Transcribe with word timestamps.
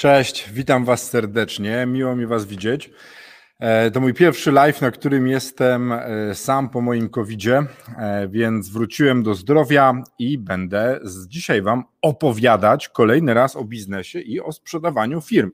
Cześć, 0.00 0.50
witam 0.52 0.84
Was 0.84 1.10
serdecznie, 1.10 1.86
miło 1.86 2.16
mi 2.16 2.26
Was 2.26 2.46
widzieć. 2.46 2.90
E, 3.58 3.90
to 3.90 4.00
mój 4.00 4.14
pierwszy 4.14 4.52
live, 4.52 4.80
na 4.80 4.90
którym 4.90 5.28
jestem 5.28 5.92
e, 5.92 6.34
sam 6.34 6.68
po 6.68 6.80
moim 6.80 7.08
covidzie, 7.08 7.62
e, 7.98 8.28
więc 8.28 8.68
wróciłem 8.68 9.22
do 9.22 9.34
zdrowia 9.34 10.02
i 10.18 10.38
będę 10.38 11.00
dzisiaj 11.26 11.62
Wam 11.62 11.84
opowiadać 12.02 12.88
kolejny 12.88 13.34
raz 13.34 13.56
o 13.56 13.64
biznesie 13.64 14.20
i 14.20 14.40
o 14.40 14.52
sprzedawaniu 14.52 15.20
firm. 15.20 15.50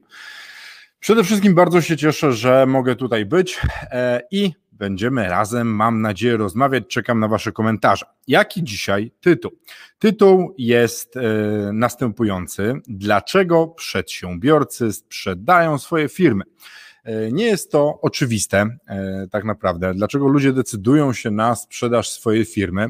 Przede 1.01 1.25
wszystkim 1.25 1.55
bardzo 1.55 1.81
się 1.81 1.97
cieszę, 1.97 2.33
że 2.33 2.67
mogę 2.67 2.97
tutaj 2.97 3.25
być 3.25 3.61
i 4.31 4.53
będziemy 4.79 5.29
razem, 5.29 5.69
mam 5.69 6.01
nadzieję, 6.01 6.37
rozmawiać. 6.37 6.85
Czekam 6.89 7.21
na 7.21 7.29
Wasze 7.29 7.53
komentarze. 7.53 8.07
Jaki 8.29 8.65
dzisiaj 8.65 9.13
tytuł? 9.21 9.51
Tytuł 9.99 10.55
jest 10.59 11.17
e, 11.17 11.21
następujący: 11.73 12.75
Dlaczego 12.89 13.69
przedsiębiorcy 13.69 14.93
sprzedają 14.93 15.79
swoje 15.79 16.09
firmy? 16.09 16.45
E, 17.05 17.33
nie 17.33 17.45
jest 17.45 17.73
to 17.73 17.99
oczywiste, 18.03 18.67
e, 18.87 19.27
tak 19.31 19.45
naprawdę. 19.45 19.95
Dlaczego 19.95 20.29
ludzie 20.29 20.53
decydują 20.53 21.13
się 21.13 21.31
na 21.31 21.55
sprzedaż 21.55 22.11
swojej 22.11 22.45
firmy? 22.45 22.89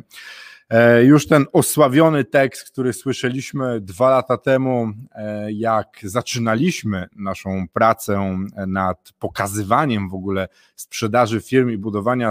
E, 0.71 1.05
już 1.05 1.27
ten 1.27 1.45
osławiony 1.53 2.25
tekst, 2.25 2.71
który 2.71 2.93
słyszeliśmy 2.93 3.81
dwa 3.81 4.11
lata 4.11 4.39
temu, 4.39 4.93
e, 5.13 5.53
jak 5.53 5.99
zaczynaliśmy 6.03 7.07
naszą 7.17 7.67
pracę 7.73 8.39
nad 8.67 9.13
pokazywaniem 9.19 10.09
w 10.09 10.15
ogóle 10.15 10.49
sprzedaży 10.77 11.41
firm 11.41 11.71
i 11.71 11.79
budowania, 11.79 12.31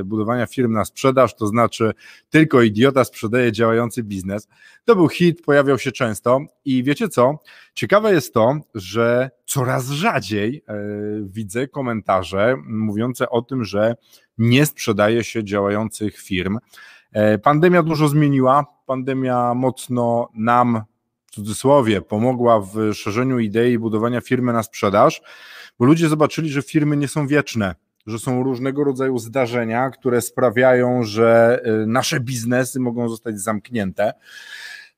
e, 0.00 0.04
budowania 0.04 0.46
firm 0.46 0.72
na 0.72 0.84
sprzedaż, 0.84 1.36
to 1.36 1.46
znaczy 1.46 1.92
tylko 2.30 2.62
idiota 2.62 3.04
sprzedaje 3.04 3.52
działający 3.52 4.02
biznes. 4.02 4.48
To 4.84 4.96
był 4.96 5.08
hit, 5.08 5.42
pojawiał 5.42 5.78
się 5.78 5.92
często 5.92 6.40
i 6.64 6.82
wiecie 6.84 7.08
co? 7.08 7.38
Ciekawe 7.74 8.12
jest 8.12 8.34
to, 8.34 8.58
że 8.74 9.30
coraz 9.46 9.90
rzadziej 9.90 10.64
widzę 11.22 11.68
komentarze 11.68 12.56
mówiące 12.66 13.30
o 13.30 13.42
tym, 13.42 13.64
że 13.64 13.94
nie 14.38 14.66
sprzedaje 14.66 15.24
się 15.24 15.44
działających 15.44 16.18
firm. 16.18 16.58
E, 17.14 17.38
pandemia 17.38 17.82
dużo 17.82 18.08
zmieniła. 18.08 18.66
Pandemia 18.86 19.54
mocno 19.54 20.28
nam, 20.34 20.82
w 21.26 21.30
cudzysłowie, 21.30 22.00
pomogła 22.00 22.60
w 22.60 22.94
szerzeniu 22.94 23.38
idei 23.38 23.78
budowania 23.78 24.20
firmy 24.20 24.52
na 24.52 24.62
sprzedaż, 24.62 25.22
bo 25.78 25.84
ludzie 25.84 26.08
zobaczyli, 26.08 26.50
że 26.50 26.62
firmy 26.62 26.96
nie 26.96 27.08
są 27.08 27.26
wieczne, 27.26 27.74
że 28.06 28.18
są 28.18 28.42
różnego 28.42 28.84
rodzaju 28.84 29.18
zdarzenia, 29.18 29.90
które 29.90 30.20
sprawiają, 30.20 31.02
że 31.02 31.60
e, 31.64 31.86
nasze 31.86 32.20
biznesy 32.20 32.80
mogą 32.80 33.08
zostać 33.08 33.40
zamknięte. 33.40 34.12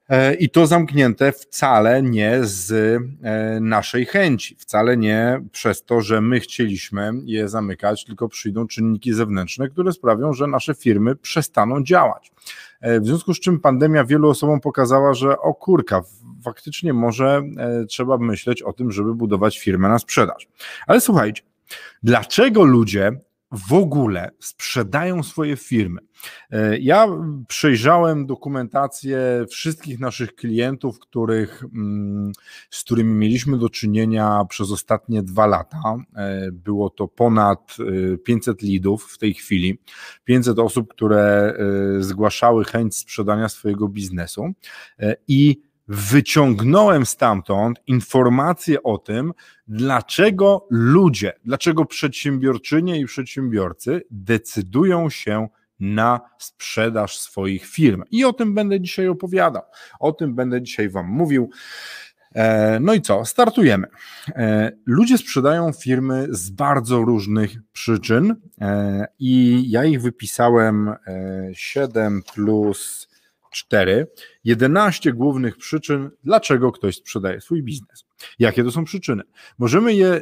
E, 0.08 0.34
I 0.34 0.50
to 0.50 0.66
zamknięte 0.66 1.32
wcale 1.32 2.02
nie 2.02 2.38
z 2.42 2.72
e, 2.72 3.60
naszej 3.60 4.06
chęci, 4.06 4.56
wcale 4.58 4.96
nie 4.96 5.40
przez 5.52 5.84
to, 5.84 6.00
że 6.00 6.20
my 6.20 6.40
chcieliśmy 6.40 7.12
je 7.24 7.48
zamykać, 7.48 8.04
tylko 8.04 8.28
przyjdą 8.28 8.66
czynniki 8.66 9.12
zewnętrzne, 9.12 9.68
które 9.68 9.92
sprawią, 9.92 10.32
że 10.32 10.46
nasze 10.46 10.74
firmy 10.74 11.16
przestaną 11.16 11.84
działać. 11.84 12.32
E, 12.80 13.00
w 13.00 13.06
związku 13.06 13.34
z 13.34 13.40
czym 13.40 13.60
pandemia 13.60 14.04
wielu 14.04 14.28
osobom 14.28 14.60
pokazała, 14.60 15.14
że 15.14 15.38
o 15.38 15.54
kurka, 15.54 16.02
faktycznie 16.44 16.92
może 16.92 17.42
trzeba 17.88 18.18
myśleć 18.18 18.62
o 18.62 18.72
tym, 18.72 18.92
żeby 18.92 19.14
budować 19.14 19.58
firmę 19.58 19.88
na 19.88 19.98
sprzedaż. 19.98 20.48
Ale 20.86 21.00
słuchajcie, 21.00 21.42
dlaczego 22.02 22.64
ludzie 22.64 23.12
w 23.52 23.72
ogóle 23.72 24.30
sprzedają 24.38 25.22
swoje 25.22 25.56
firmy. 25.56 26.00
E, 26.50 26.78
ja 26.78 27.06
przejrzałem 27.48 28.26
dokumentację 28.26 29.44
wszystkich 29.50 30.00
naszych 30.00 30.34
klientów, 30.34 30.98
których, 30.98 31.64
mm, 31.74 32.32
z 32.70 32.84
którymi 32.84 33.14
mieliśmy 33.14 33.58
do 33.58 33.68
czynienia 33.68 34.44
przez 34.48 34.72
ostatnie 34.72 35.22
dwa 35.22 35.46
lata. 35.46 35.96
E, 36.16 36.52
było 36.52 36.90
to 36.90 37.08
ponad 37.08 37.76
500 38.24 38.62
e, 38.62 38.66
lidów 38.66 39.12
w 39.12 39.18
tej 39.18 39.34
chwili, 39.34 39.78
500 40.24 40.58
osób, 40.58 40.94
które 40.94 41.54
zgłaszały 41.98 42.64
chęć 42.64 42.96
sprzedania 42.96 43.48
swojego 43.48 43.88
biznesu 43.88 44.52
i 45.28 45.62
wyciągnąłem 45.88 47.06
stamtąd 47.06 47.78
informacje 47.86 48.82
o 48.82 48.98
tym, 48.98 49.32
dlaczego 49.68 50.66
ludzie, 50.70 51.32
dlaczego 51.44 51.84
przedsiębiorczynie 51.84 53.00
i 53.00 53.06
przedsiębiorcy 53.06 54.02
decydują 54.10 55.10
się 55.10 55.48
na 55.80 56.20
sprzedaż 56.38 57.18
swoich 57.18 57.66
firm. 57.66 58.02
I 58.10 58.24
o 58.24 58.32
tym 58.32 58.54
będę 58.54 58.80
dzisiaj 58.80 59.08
opowiadał. 59.08 59.62
O 60.00 60.12
tym 60.12 60.34
będę 60.34 60.62
dzisiaj 60.62 60.88
Wam 60.88 61.06
mówił. 61.06 61.50
E, 62.34 62.80
no 62.80 62.94
i 62.94 63.00
co? 63.00 63.24
Startujemy. 63.24 63.86
E, 64.28 64.72
ludzie 64.86 65.18
sprzedają 65.18 65.72
firmy 65.72 66.26
z 66.30 66.50
bardzo 66.50 66.98
różnych 66.98 67.50
przyczyn 67.72 68.36
e, 68.60 69.06
i 69.18 69.64
ja 69.70 69.84
ich 69.84 70.02
wypisałem 70.02 70.94
7 71.52 72.22
plus 72.34 73.08
4, 73.50 74.06
11 74.44 75.12
głównych 75.12 75.56
przyczyn, 75.56 76.10
dlaczego 76.24 76.72
ktoś 76.72 76.96
sprzedaje 76.96 77.40
swój 77.40 77.62
biznes. 77.62 78.04
Jakie 78.38 78.64
to 78.64 78.70
są 78.70 78.84
przyczyny? 78.84 79.22
Możemy 79.58 79.94
je 79.94 80.20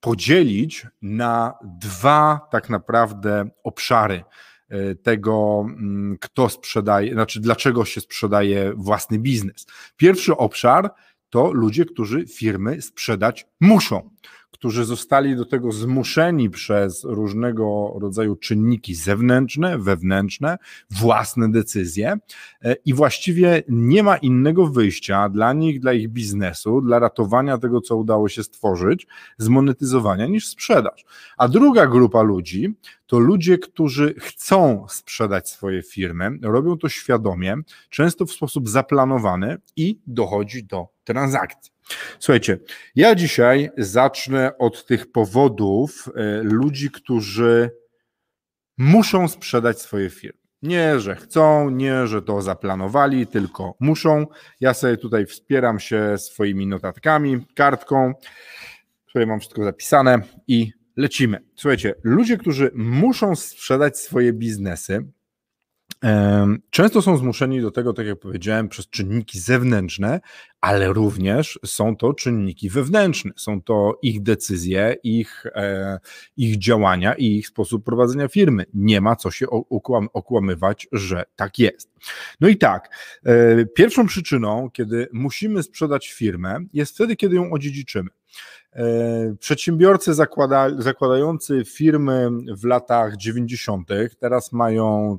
podzielić 0.00 0.86
na 1.02 1.54
dwa 1.64 2.40
tak 2.50 2.70
naprawdę 2.70 3.50
obszary 3.64 4.24
e, 4.68 4.94
tego, 4.94 5.66
mm, 5.68 6.18
kto 6.20 6.48
sprzedaje, 6.48 7.12
znaczy 7.12 7.40
dlaczego 7.40 7.84
się 7.84 8.00
sprzedaje 8.00 8.72
własny 8.76 9.18
biznes. 9.18 9.66
Pierwszy 9.96 10.36
obszar 10.36 10.90
to 11.30 11.52
ludzie, 11.52 11.84
którzy 11.84 12.26
firmy 12.26 12.82
sprzedać 12.82 13.46
muszą 13.60 14.10
którzy 14.54 14.84
zostali 14.84 15.36
do 15.36 15.44
tego 15.44 15.72
zmuszeni 15.72 16.50
przez 16.50 17.04
różnego 17.04 17.94
rodzaju 18.00 18.36
czynniki 18.36 18.94
zewnętrzne, 18.94 19.78
wewnętrzne, 19.78 20.58
własne 20.90 21.52
decyzje 21.52 22.18
e, 22.62 22.76
i 22.84 22.94
właściwie 22.94 23.62
nie 23.68 24.02
ma 24.02 24.16
innego 24.16 24.66
wyjścia 24.66 25.28
dla 25.28 25.52
nich, 25.52 25.80
dla 25.80 25.92
ich 25.92 26.08
biznesu, 26.08 26.80
dla 26.80 26.98
ratowania 26.98 27.58
tego, 27.58 27.80
co 27.80 27.96
udało 27.96 28.28
się 28.28 28.42
stworzyć, 28.42 29.06
zmonetyzowania 29.38 30.26
niż 30.26 30.48
sprzedaż. 30.48 31.04
A 31.36 31.48
druga 31.48 31.86
grupa 31.86 32.22
ludzi 32.22 32.74
to 33.06 33.18
ludzie, 33.18 33.58
którzy 33.58 34.14
chcą 34.18 34.86
sprzedać 34.88 35.48
swoje 35.48 35.82
firmy, 35.82 36.38
robią 36.42 36.78
to 36.78 36.88
świadomie, 36.88 37.56
często 37.90 38.26
w 38.26 38.32
sposób 38.32 38.68
zaplanowany 38.68 39.56
i 39.76 39.98
dochodzi 40.06 40.64
do 40.64 40.93
transakcji. 41.04 41.72
Słuchajcie, 42.18 42.58
ja 42.94 43.14
dzisiaj 43.14 43.70
zacznę 43.78 44.58
od 44.58 44.86
tych 44.86 45.12
powodów 45.12 46.08
e, 46.16 46.42
ludzi, 46.42 46.90
którzy 46.90 47.70
muszą 48.78 49.28
sprzedać 49.28 49.80
swoje 49.80 50.10
firmy. 50.10 50.38
Nie, 50.62 51.00
że 51.00 51.16
chcą, 51.16 51.70
nie, 51.70 52.06
że 52.06 52.22
to 52.22 52.42
zaplanowali, 52.42 53.26
tylko 53.26 53.74
muszą. 53.80 54.26
Ja 54.60 54.74
sobie 54.74 54.96
tutaj 54.96 55.26
wspieram 55.26 55.80
się 55.80 56.18
swoimi 56.18 56.66
notatkami, 56.66 57.46
kartką, 57.54 58.12
w 59.06 59.08
której 59.08 59.26
mam 59.26 59.40
wszystko 59.40 59.64
zapisane 59.64 60.20
i 60.48 60.72
lecimy. 60.96 61.38
Słuchajcie, 61.56 61.94
ludzie, 62.02 62.36
którzy 62.36 62.70
muszą 62.74 63.36
sprzedać 63.36 63.98
swoje 63.98 64.32
biznesy, 64.32 65.06
Często 66.70 67.02
są 67.02 67.16
zmuszeni 67.16 67.60
do 67.60 67.70
tego, 67.70 67.92
tak 67.92 68.06
jak 68.06 68.18
powiedziałem, 68.18 68.68
przez 68.68 68.90
czynniki 68.90 69.38
zewnętrzne, 69.40 70.20
ale 70.60 70.92
również 70.92 71.58
są 71.64 71.96
to 71.96 72.14
czynniki 72.14 72.70
wewnętrzne. 72.70 73.30
Są 73.36 73.62
to 73.62 73.98
ich 74.02 74.22
decyzje, 74.22 74.96
ich, 75.02 75.46
e, 75.46 75.98
ich 76.36 76.58
działania 76.58 77.14
i 77.14 77.36
ich 77.36 77.46
sposób 77.46 77.84
prowadzenia 77.84 78.28
firmy. 78.28 78.64
Nie 78.74 79.00
ma 79.00 79.16
co 79.16 79.30
się 79.30 79.46
okłam, 79.50 80.08
okłamywać, 80.12 80.88
że 80.92 81.24
tak 81.36 81.58
jest. 81.58 81.90
No 82.40 82.48
i 82.48 82.56
tak, 82.56 82.88
e, 83.24 83.64
pierwszą 83.66 84.06
przyczyną, 84.06 84.70
kiedy 84.72 85.08
musimy 85.12 85.62
sprzedać 85.62 86.12
firmę, 86.12 86.58
jest 86.72 86.94
wtedy, 86.94 87.16
kiedy 87.16 87.36
ją 87.36 87.50
odziedziczymy. 87.50 88.10
E, 88.72 89.36
przedsiębiorcy 89.40 90.14
zakłada, 90.14 90.70
zakładający 90.78 91.62
firmy 91.64 92.30
w 92.48 92.64
latach 92.64 93.16
90., 93.16 93.88
teraz 94.18 94.52
mają 94.52 95.18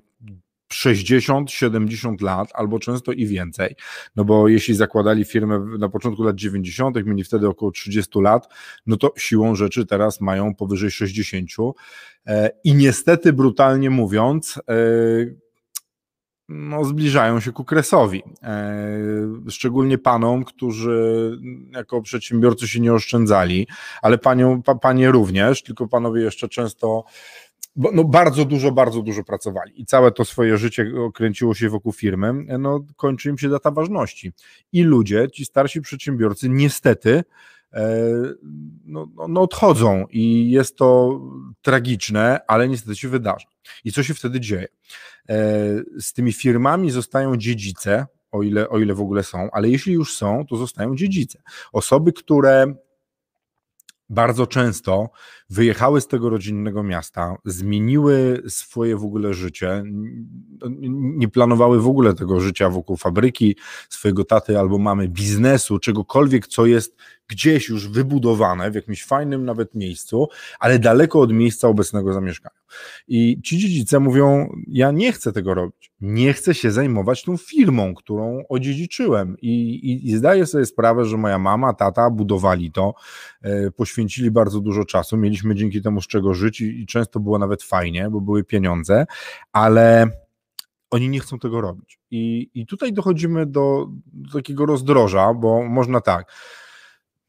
60, 0.73 1.51
70 1.51 2.21
lat, 2.21 2.49
albo 2.53 2.79
często 2.79 3.11
i 3.11 3.25
więcej. 3.25 3.75
No 4.15 4.25
bo 4.25 4.47
jeśli 4.47 4.75
zakładali 4.75 5.25
firmę 5.25 5.59
na 5.79 5.89
początku 5.89 6.23
lat 6.23 6.35
90., 6.35 7.05
mieli 7.05 7.23
wtedy 7.23 7.47
około 7.47 7.71
30 7.71 8.21
lat, 8.21 8.47
no 8.85 8.97
to 8.97 9.13
siłą 9.17 9.55
rzeczy 9.55 9.85
teraz 9.85 10.21
mają 10.21 10.55
powyżej 10.55 10.91
60. 10.91 11.49
E, 12.27 12.49
I 12.63 12.75
niestety, 12.75 13.33
brutalnie 13.33 13.89
mówiąc, 13.89 14.59
e, 14.69 14.75
no, 16.49 16.85
zbliżają 16.85 17.39
się 17.39 17.51
ku 17.51 17.65
kresowi. 17.65 18.23
E, 18.43 18.87
szczególnie 19.49 19.97
panom, 19.97 20.43
którzy 20.43 21.31
jako 21.71 22.01
przedsiębiorcy 22.01 22.67
się 22.67 22.79
nie 22.79 22.93
oszczędzali, 22.93 23.67
ale 24.01 24.17
panią, 24.17 24.61
pa, 24.61 24.75
panie 24.75 25.11
również, 25.11 25.63
tylko 25.63 25.87
panowie 25.87 26.21
jeszcze 26.21 26.49
często 26.49 27.03
bo, 27.75 27.91
no 27.93 28.03
bardzo 28.03 28.45
dużo, 28.45 28.71
bardzo 28.71 29.01
dużo 29.01 29.23
pracowali 29.23 29.81
i 29.81 29.85
całe 29.85 30.11
to 30.11 30.25
swoje 30.25 30.57
życie 30.57 30.91
kręciło 31.13 31.53
się 31.53 31.69
wokół 31.69 31.91
firmy, 31.91 32.33
no 32.59 32.85
kończy 32.95 33.29
im 33.29 33.37
się 33.37 33.49
data 33.49 33.71
ważności. 33.71 34.31
I 34.71 34.83
ludzie, 34.83 35.27
ci 35.33 35.45
starsi 35.45 35.81
przedsiębiorcy, 35.81 36.49
niestety 36.49 37.23
e, 37.73 38.03
no, 38.85 39.07
no, 39.15 39.27
no 39.27 39.41
odchodzą 39.41 40.05
i 40.09 40.51
jest 40.51 40.75
to 40.77 41.21
tragiczne, 41.61 42.39
ale 42.47 42.69
niestety 42.69 42.95
się 42.95 43.09
wydarza. 43.09 43.47
I 43.83 43.91
co 43.91 44.03
się 44.03 44.13
wtedy 44.13 44.39
dzieje? 44.39 44.67
E, 45.29 45.37
z 45.99 46.13
tymi 46.13 46.33
firmami 46.33 46.91
zostają 46.91 47.37
dziedzice, 47.37 48.05
o 48.31 48.43
ile, 48.43 48.69
o 48.69 48.79
ile 48.79 48.93
w 48.93 49.01
ogóle 49.01 49.23
są, 49.23 49.49
ale 49.51 49.69
jeśli 49.69 49.93
już 49.93 50.17
są, 50.17 50.45
to 50.49 50.57
zostają 50.57 50.95
dziedzice. 50.95 51.41
Osoby, 51.73 52.13
które 52.13 52.75
bardzo 54.09 54.47
często 54.47 55.09
wyjechały 55.49 56.01
z 56.01 56.07
tego 56.07 56.29
rodzinnego 56.29 56.83
miasta, 56.83 57.35
zmieniły 57.45 58.43
swoje 58.47 58.97
w 58.97 59.03
ogóle 59.03 59.33
życie, 59.33 59.83
nie 60.91 61.27
planowały 61.27 61.81
w 61.81 61.87
ogóle 61.87 62.13
tego 62.13 62.39
życia 62.39 62.69
wokół 62.69 62.97
fabryki, 62.97 63.55
swojego 63.89 64.23
taty 64.23 64.59
albo 64.59 64.77
mamy, 64.77 65.07
biznesu, 65.07 65.79
czegokolwiek, 65.79 66.47
co 66.47 66.65
jest 66.65 66.95
gdzieś 67.27 67.69
już 67.69 67.87
wybudowane 67.87 68.71
w 68.71 68.75
jakimś 68.75 69.05
fajnym 69.05 69.45
nawet 69.45 69.75
miejscu, 69.75 70.27
ale 70.59 70.79
daleko 70.79 71.19
od 71.19 71.33
miejsca 71.33 71.67
obecnego 71.67 72.13
zamieszkania. 72.13 72.59
I 73.07 73.41
ci 73.43 73.57
dziedzice 73.57 73.99
mówią: 73.99 74.49
Ja 74.67 74.91
nie 74.91 75.11
chcę 75.11 75.31
tego 75.31 75.53
robić, 75.53 75.91
nie 76.01 76.33
chcę 76.33 76.53
się 76.53 76.71
zajmować 76.71 77.23
tą 77.23 77.37
firmą, 77.37 77.95
którą 77.95 78.43
odziedziczyłem. 78.49 79.35
I, 79.41 79.75
i, 79.75 80.09
i 80.09 80.17
zdaję 80.17 80.45
sobie 80.45 80.65
sprawę, 80.65 81.05
że 81.05 81.17
moja 81.17 81.39
mama, 81.39 81.73
tata 81.73 82.09
budowali 82.09 82.71
to, 82.71 82.93
e, 83.41 83.71
poświęcili 83.71 84.31
bardzo 84.31 84.59
dużo 84.59 84.85
czasu, 84.85 85.17
mieliśmy 85.17 85.55
dzięki 85.55 85.81
temu 85.81 86.01
z 86.01 86.07
czego 86.07 86.33
żyć 86.33 86.61
i, 86.61 86.81
i 86.81 86.85
często 86.85 87.19
było 87.19 87.39
nawet 87.39 87.63
fajnie, 87.63 88.09
bo 88.09 88.21
były 88.21 88.43
pieniądze, 88.43 89.05
ale 89.51 90.07
oni 90.91 91.09
nie 91.09 91.19
chcą 91.19 91.39
tego 91.39 91.61
robić. 91.61 91.99
I, 92.11 92.49
i 92.53 92.65
tutaj 92.65 92.93
dochodzimy 92.93 93.45
do, 93.45 93.87
do 94.13 94.37
takiego 94.37 94.65
rozdroża, 94.65 95.33
bo 95.33 95.63
można 95.63 96.01
tak 96.01 96.31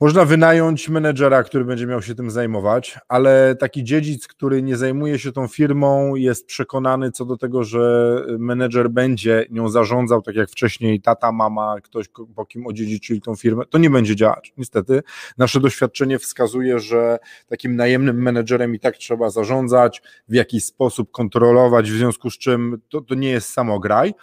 można 0.01 0.25
wynająć 0.25 0.89
menedżera, 0.89 1.43
który 1.43 1.65
będzie 1.65 1.87
miał 1.87 2.03
się 2.03 2.15
tym 2.15 2.31
zajmować, 2.31 2.99
ale 3.09 3.57
taki 3.61 3.85
dziedzic, 3.85 4.27
który 4.27 4.63
nie 4.63 4.77
zajmuje 4.77 5.19
się 5.19 5.33
tą 5.33 5.49
firmą, 5.49 6.15
jest 6.15 6.47
przekonany 6.47 7.11
co 7.11 7.25
do 7.25 7.37
tego, 7.37 7.65
że 7.65 8.17
menedżer 8.39 8.91
będzie 8.91 9.47
nią 9.51 9.69
zarządzał, 9.69 10.23
tak 10.23 10.35
jak 10.35 10.51
wcześniej 10.51 11.01
tata, 11.01 11.33
mama, 11.33 11.75
ktoś, 11.83 12.07
po 12.37 12.47
kim 12.47 12.67
odziedziczyli 12.67 13.21
tą 13.21 13.37
firmę, 13.37 13.65
to 13.71 13.79
nie 13.79 13.91
będzie 13.91 14.17
działać. 14.17 14.53
Niestety, 14.57 15.03
nasze 15.39 15.61
doświadczenie 15.61 16.19
wskazuje, 16.19 16.79
że 16.79 17.19
takim 17.47 17.77
najemnym 17.77 18.23
menedżerem 18.23 18.75
i 18.75 18.81
tak 18.81 18.97
trzeba 18.97 19.31
zarządzać, 19.31 20.03
w 20.29 20.35
jakiś 20.35 20.65
sposób 20.65 21.11
kontrolować, 21.11 21.91
w 21.91 21.97
związku 21.97 22.31
z 22.31 22.39
czym 22.39 22.81
to, 22.89 23.01
to 23.01 23.15
nie 23.15 23.31
jest 23.31 23.49
samograj. 23.49 24.15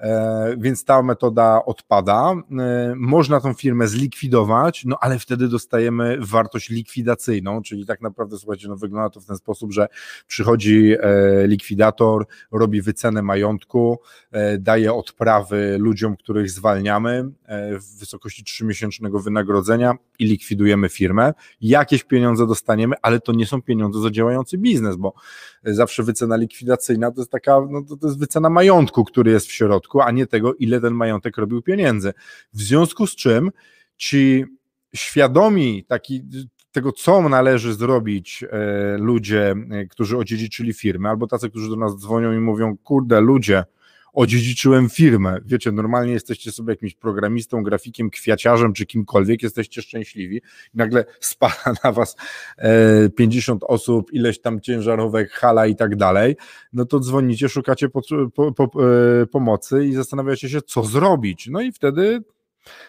E, 0.00 0.56
więc 0.58 0.84
ta 0.84 1.02
metoda 1.02 1.64
odpada. 1.64 2.34
E, 2.58 2.94
można 2.96 3.40
tą 3.40 3.54
firmę 3.54 3.88
zlikwidować, 3.88 4.84
no 4.84 4.96
ale 5.00 5.18
wtedy 5.18 5.48
dostajemy 5.48 6.18
wartość 6.20 6.70
likwidacyjną, 6.70 7.62
czyli 7.62 7.86
tak 7.86 8.00
naprawdę, 8.00 8.38
słuchajcie, 8.38 8.68
no 8.68 8.76
wygląda 8.76 9.10
to 9.10 9.20
w 9.20 9.26
ten 9.26 9.36
sposób, 9.36 9.72
że 9.72 9.88
przychodzi 10.26 10.94
e, 11.00 11.46
likwidator, 11.46 12.26
robi 12.52 12.82
wycenę 12.82 13.22
majątku, 13.22 14.00
daje 14.58 14.92
odprawy 14.94 15.76
ludziom, 15.78 16.16
których 16.16 16.50
zwalniamy 16.50 17.30
w 17.80 17.98
wysokości 17.98 18.44
3-miesięcznego 18.44 19.22
wynagrodzenia 19.22 19.94
i 20.18 20.24
likwidujemy 20.24 20.88
firmę. 20.88 21.32
Jakieś 21.60 22.04
pieniądze 22.04 22.46
dostaniemy, 22.46 22.96
ale 23.02 23.20
to 23.20 23.32
nie 23.32 23.46
są 23.46 23.62
pieniądze 23.62 24.00
za 24.00 24.10
działający 24.10 24.58
biznes, 24.58 24.96
bo 24.96 25.14
zawsze 25.64 26.02
wycena 26.02 26.36
likwidacyjna 26.36 27.10
to 27.10 27.20
jest 27.20 27.30
taka, 27.30 27.60
no 27.70 27.82
to, 27.82 27.96
to 27.96 28.06
jest 28.06 28.18
wycena 28.18 28.50
majątku, 28.50 29.04
który 29.04 29.30
jest 29.30 29.46
w 29.46 29.52
środku, 29.52 30.00
a 30.00 30.10
nie 30.10 30.26
tego, 30.26 30.54
ile 30.54 30.80
ten 30.80 30.94
majątek 30.94 31.38
robił 31.38 31.62
pieniędzy. 31.62 32.12
W 32.52 32.62
związku 32.62 33.06
z 33.06 33.16
czym 33.16 33.50
ci 33.96 34.44
świadomi 34.94 35.84
taki, 35.84 36.22
tego, 36.72 36.92
co 36.92 37.28
należy 37.28 37.74
zrobić 37.74 38.44
e, 38.50 38.98
ludzie, 38.98 39.54
e, 39.70 39.86
którzy 39.86 40.18
odziedziczyli 40.18 40.72
firmę, 40.72 41.08
albo 41.08 41.26
tacy, 41.26 41.50
którzy 41.50 41.68
do 41.68 41.76
nas 41.76 41.96
dzwonią 41.96 42.32
i 42.32 42.40
mówią, 42.40 42.76
kurde, 42.76 43.20
ludzie, 43.20 43.64
odziedziczyłem 44.12 44.88
firmę. 44.88 45.38
Wiecie, 45.44 45.72
normalnie 45.72 46.12
jesteście 46.12 46.52
sobie 46.52 46.72
jakimś 46.72 46.94
programistą, 46.94 47.62
grafikiem, 47.62 48.10
kwiaciarzem 48.10 48.72
czy 48.72 48.86
kimkolwiek, 48.86 49.42
jesteście 49.42 49.82
szczęśliwi 49.82 50.42
nagle 50.74 51.04
spada 51.20 51.74
na 51.84 51.92
was 51.92 52.16
50 53.16 53.62
e, 53.62 53.66
osób, 53.66 54.12
ileś 54.12 54.40
tam 54.40 54.60
ciężarówek, 54.60 55.30
hala 55.30 55.66
i 55.66 55.76
tak 55.76 55.96
dalej, 55.96 56.36
no 56.72 56.84
to 56.84 57.00
dzwonicie, 57.00 57.48
szukacie 57.48 57.88
po, 57.88 58.00
po, 58.34 58.52
po, 58.52 58.64
e, 58.64 59.26
pomocy 59.26 59.86
i 59.86 59.92
zastanawiacie 59.92 60.48
się, 60.48 60.62
co 60.62 60.84
zrobić. 60.84 61.48
No 61.50 61.60
i 61.60 61.72
wtedy, 61.72 62.22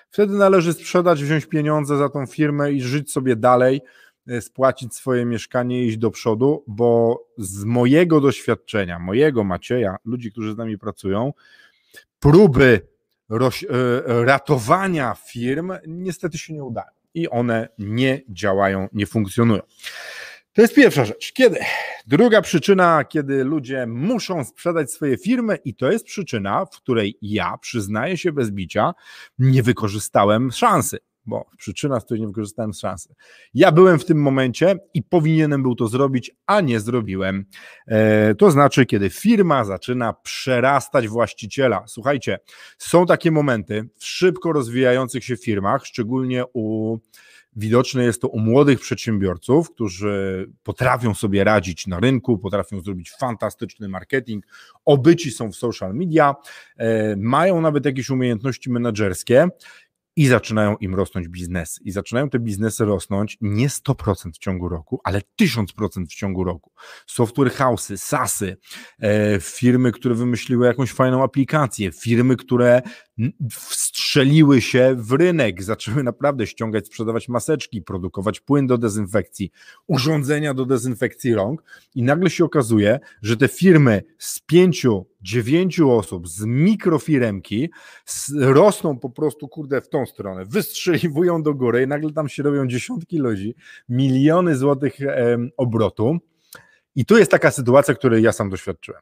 wtedy 0.09 0.33
należy 0.33 0.73
sprzedać, 0.73 1.23
wziąć 1.23 1.45
pieniądze 1.45 1.97
za 1.97 2.09
tą 2.09 2.25
firmę 2.25 2.71
i 2.71 2.81
żyć 2.81 3.11
sobie 3.11 3.35
dalej, 3.35 3.81
spłacić 4.41 4.95
swoje 4.95 5.25
mieszkanie 5.25 5.83
i 5.83 5.87
iść 5.87 5.97
do 5.97 6.11
przodu, 6.11 6.63
bo 6.67 7.19
z 7.37 7.63
mojego 7.63 8.21
doświadczenia, 8.21 8.99
mojego 8.99 9.43
Macieja, 9.43 9.95
ludzi, 10.05 10.31
którzy 10.31 10.53
z 10.53 10.57
nami 10.57 10.77
pracują, 10.77 11.33
próby 12.19 12.87
roś, 13.29 13.63
e, 13.63 13.67
ratowania 14.05 15.15
firm 15.27 15.73
niestety 15.87 16.37
się 16.37 16.53
nie 16.53 16.63
udają 16.63 16.91
i 17.13 17.29
one 17.29 17.69
nie 17.77 18.21
działają, 18.29 18.87
nie 18.93 19.05
funkcjonują. 19.05 19.61
To 20.53 20.61
jest 20.61 20.75
pierwsza 20.75 21.05
rzecz. 21.05 21.33
Kiedy? 21.33 21.59
Druga 22.07 22.41
przyczyna, 22.41 23.03
kiedy 23.03 23.43
ludzie 23.43 23.87
muszą 23.87 24.43
sprzedać 24.43 24.91
swoje 24.91 25.17
firmy, 25.17 25.57
i 25.65 25.75
to 25.75 25.91
jest 25.91 26.05
przyczyna, 26.05 26.65
w 26.65 26.69
której 26.69 27.17
ja, 27.21 27.57
przyznaję 27.57 28.17
się 28.17 28.31
bez 28.31 28.51
bicia, 28.51 28.93
nie 29.39 29.63
wykorzystałem 29.63 30.51
szansy 30.51 30.97
bo 31.25 31.49
przyczyna, 31.57 31.99
z 31.99 32.05
której 32.05 32.21
nie 32.21 32.27
wykorzystałem 32.27 32.73
szansy. 32.73 33.15
Ja 33.53 33.71
byłem 33.71 33.99
w 33.99 34.05
tym 34.05 34.21
momencie 34.21 34.75
i 34.93 35.03
powinienem 35.03 35.63
był 35.63 35.75
to 35.75 35.87
zrobić, 35.87 36.31
a 36.45 36.61
nie 36.61 36.79
zrobiłem. 36.79 37.45
E, 37.87 38.35
to 38.35 38.51
znaczy, 38.51 38.85
kiedy 38.85 39.09
firma 39.09 39.65
zaczyna 39.65 40.13
przerastać 40.13 41.07
właściciela. 41.07 41.83
Słuchajcie, 41.87 42.39
są 42.77 43.05
takie 43.05 43.31
momenty 43.31 43.89
w 43.97 44.05
szybko 44.05 44.53
rozwijających 44.53 45.23
się 45.23 45.37
firmach, 45.37 45.85
szczególnie 45.85 46.43
u 46.53 46.97
Widoczne 47.55 48.03
jest 48.03 48.21
to 48.21 48.27
u 48.27 48.39
młodych 48.39 48.79
przedsiębiorców, 48.79 49.71
którzy 49.71 50.49
potrafią 50.63 51.13
sobie 51.13 51.43
radzić 51.43 51.87
na 51.87 51.99
rynku, 51.99 52.37
potrafią 52.37 52.81
zrobić 52.81 53.11
fantastyczny 53.11 53.89
marketing, 53.89 54.45
obyci 54.85 55.31
są 55.31 55.51
w 55.51 55.55
social 55.55 55.93
media, 55.93 56.35
e, 56.77 57.15
mają 57.15 57.61
nawet 57.61 57.85
jakieś 57.85 58.09
umiejętności 58.09 58.69
menedżerskie 58.69 59.47
i 60.15 60.27
zaczynają 60.27 60.75
im 60.77 60.95
rosnąć 60.95 61.27
biznesy. 61.27 61.81
I 61.83 61.91
zaczynają 61.91 62.29
te 62.29 62.39
biznesy 62.39 62.85
rosnąć 62.85 63.37
nie 63.41 63.69
100% 63.69 64.31
w 64.33 64.37
ciągu 64.37 64.69
roku, 64.69 65.01
ale 65.03 65.21
1000% 65.41 66.05
w 66.05 66.13
ciągu 66.13 66.43
roku. 66.43 66.71
Software 67.07 67.51
house'y, 67.51 67.97
SASy, 67.97 68.57
e, 68.99 69.39
firmy, 69.39 69.91
które 69.91 70.15
wymyśliły 70.15 70.67
jakąś 70.67 70.91
fajną 70.91 71.23
aplikację, 71.23 71.91
firmy, 71.91 72.35
które 72.35 72.81
wstrzeliły 73.51 74.61
się 74.61 74.95
w 74.97 75.11
rynek, 75.11 75.63
zaczęły 75.63 76.03
naprawdę 76.03 76.47
ściągać, 76.47 76.87
sprzedawać 76.87 77.29
maseczki, 77.29 77.81
produkować 77.81 78.39
płyn 78.39 78.67
do 78.67 78.77
dezynfekcji, 78.77 79.51
urządzenia 79.87 80.53
do 80.53 80.65
dezynfekcji 80.65 81.35
rąk 81.35 81.63
i 81.95 82.03
nagle 82.03 82.29
się 82.29 82.45
okazuje, 82.45 82.99
że 83.21 83.37
te 83.37 83.47
firmy 83.47 84.03
z 84.17 84.39
pięciu, 84.39 85.05
dziewięciu 85.21 85.91
osób, 85.91 86.27
z 86.27 86.45
mikrofiremki 86.45 87.69
rosną 88.39 88.99
po 88.99 89.09
prostu, 89.09 89.47
kurde, 89.47 89.81
w 89.81 89.89
tą 89.89 90.05
stronę, 90.05 90.45
wystrzeliwują 90.45 91.43
do 91.43 91.53
góry 91.53 91.83
i 91.83 91.87
nagle 91.87 92.13
tam 92.13 92.29
się 92.29 92.43
robią 92.43 92.67
dziesiątki 92.67 93.17
ludzi, 93.17 93.55
miliony 93.89 94.55
złotych 94.55 94.93
obrotu 95.57 96.17
i 96.95 97.05
tu 97.05 97.17
jest 97.17 97.31
taka 97.31 97.51
sytuacja, 97.51 97.93
której 97.93 98.23
ja 98.23 98.31
sam 98.31 98.49
doświadczyłem. 98.49 99.01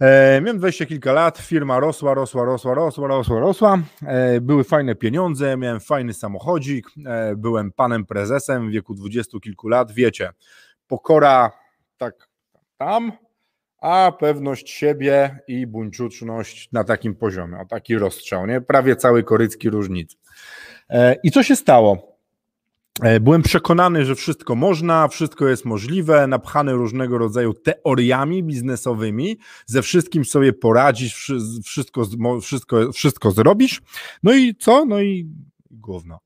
E, 0.00 0.40
miałem 0.40 0.58
dwadzieścia 0.58 0.86
kilka 0.86 1.12
lat, 1.12 1.38
firma 1.38 1.80
rosła, 1.80 2.14
rosła, 2.14 2.44
rosła, 2.44 2.74
rosła, 2.74 3.08
rosła, 3.08 3.40
rosła. 3.40 3.78
E, 4.06 4.40
były 4.40 4.64
fajne 4.64 4.94
pieniądze, 4.94 5.56
miałem 5.56 5.80
fajny 5.80 6.14
samochodzik, 6.14 6.86
e, 7.06 7.36
byłem 7.36 7.72
panem 7.72 8.06
prezesem 8.06 8.68
w 8.68 8.72
wieku 8.72 8.94
dwudziestu 8.94 9.40
kilku 9.40 9.68
lat. 9.68 9.92
Wiecie, 9.92 10.30
pokora 10.86 11.52
tak 11.96 12.28
tam, 12.76 13.12
a 13.80 14.12
pewność 14.20 14.70
siebie 14.70 15.38
i 15.48 15.66
buńczuczność 15.66 16.72
na 16.72 16.84
takim 16.84 17.14
poziomie, 17.14 17.58
o 17.58 17.64
taki 17.66 17.98
rozstrzał, 17.98 18.46
nie? 18.46 18.60
Prawie 18.60 18.96
cały 18.96 19.22
korycki 19.22 19.70
różnic. 19.70 20.16
I 21.22 21.30
co 21.30 21.42
się 21.42 21.56
stało? 21.56 22.15
E, 23.02 23.20
byłem 23.20 23.42
przekonany, 23.42 24.04
że 24.04 24.14
wszystko 24.14 24.54
można, 24.54 25.08
wszystko 25.08 25.48
jest 25.48 25.64
możliwe, 25.64 26.26
napchany 26.26 26.72
różnego 26.72 27.18
rodzaju 27.18 27.54
teoriami 27.54 28.42
biznesowymi, 28.42 29.38
ze 29.66 29.82
wszystkim 29.82 30.24
sobie 30.24 30.52
poradzisz, 30.52 31.32
wszystko, 31.64 32.06
wszystko, 32.40 32.92
wszystko 32.92 33.30
zrobisz. 33.30 33.82
No 34.22 34.34
i 34.34 34.54
co? 34.54 34.84
No 34.84 35.00
i 35.00 35.28
gówno. 35.70 36.18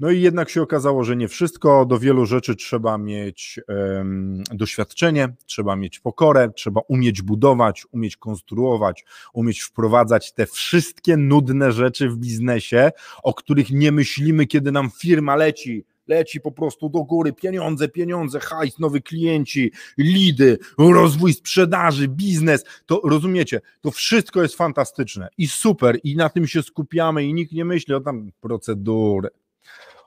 No 0.00 0.10
i 0.10 0.20
jednak 0.20 0.50
się 0.50 0.62
okazało, 0.62 1.04
że 1.04 1.16
nie 1.16 1.28
wszystko. 1.28 1.86
Do 1.86 1.98
wielu 1.98 2.26
rzeczy 2.26 2.56
trzeba 2.56 2.98
mieć 2.98 3.60
um, 3.68 4.42
doświadczenie, 4.52 5.34
trzeba 5.46 5.76
mieć 5.76 6.00
pokorę, 6.00 6.50
trzeba 6.56 6.80
umieć 6.88 7.22
budować, 7.22 7.86
umieć 7.92 8.16
konstruować, 8.16 9.04
umieć 9.32 9.60
wprowadzać 9.60 10.32
te 10.32 10.46
wszystkie 10.46 11.16
nudne 11.16 11.72
rzeczy 11.72 12.08
w 12.08 12.16
biznesie, 12.16 12.90
o 13.22 13.34
których 13.34 13.70
nie 13.70 13.92
myślimy, 13.92 14.46
kiedy 14.46 14.72
nam 14.72 14.90
firma 15.00 15.36
leci 15.36 15.84
leci 16.08 16.40
po 16.40 16.52
prostu 16.52 16.88
do 16.88 17.04
góry, 17.04 17.32
pieniądze, 17.32 17.88
pieniądze, 17.88 18.40
hajs, 18.40 18.78
nowi 18.78 19.02
klienci, 19.02 19.72
lidy, 19.98 20.58
rozwój 20.78 21.32
sprzedaży, 21.32 22.08
biznes, 22.08 22.64
to 22.86 23.00
rozumiecie, 23.04 23.60
to 23.80 23.90
wszystko 23.90 24.42
jest 24.42 24.56
fantastyczne 24.56 25.28
i 25.38 25.46
super 25.46 25.98
i 26.04 26.16
na 26.16 26.28
tym 26.28 26.46
się 26.46 26.62
skupiamy 26.62 27.24
i 27.24 27.34
nikt 27.34 27.52
nie 27.52 27.64
myśli 27.64 27.94
o 27.94 28.00
tam 28.00 28.30
procedury, 28.40 29.28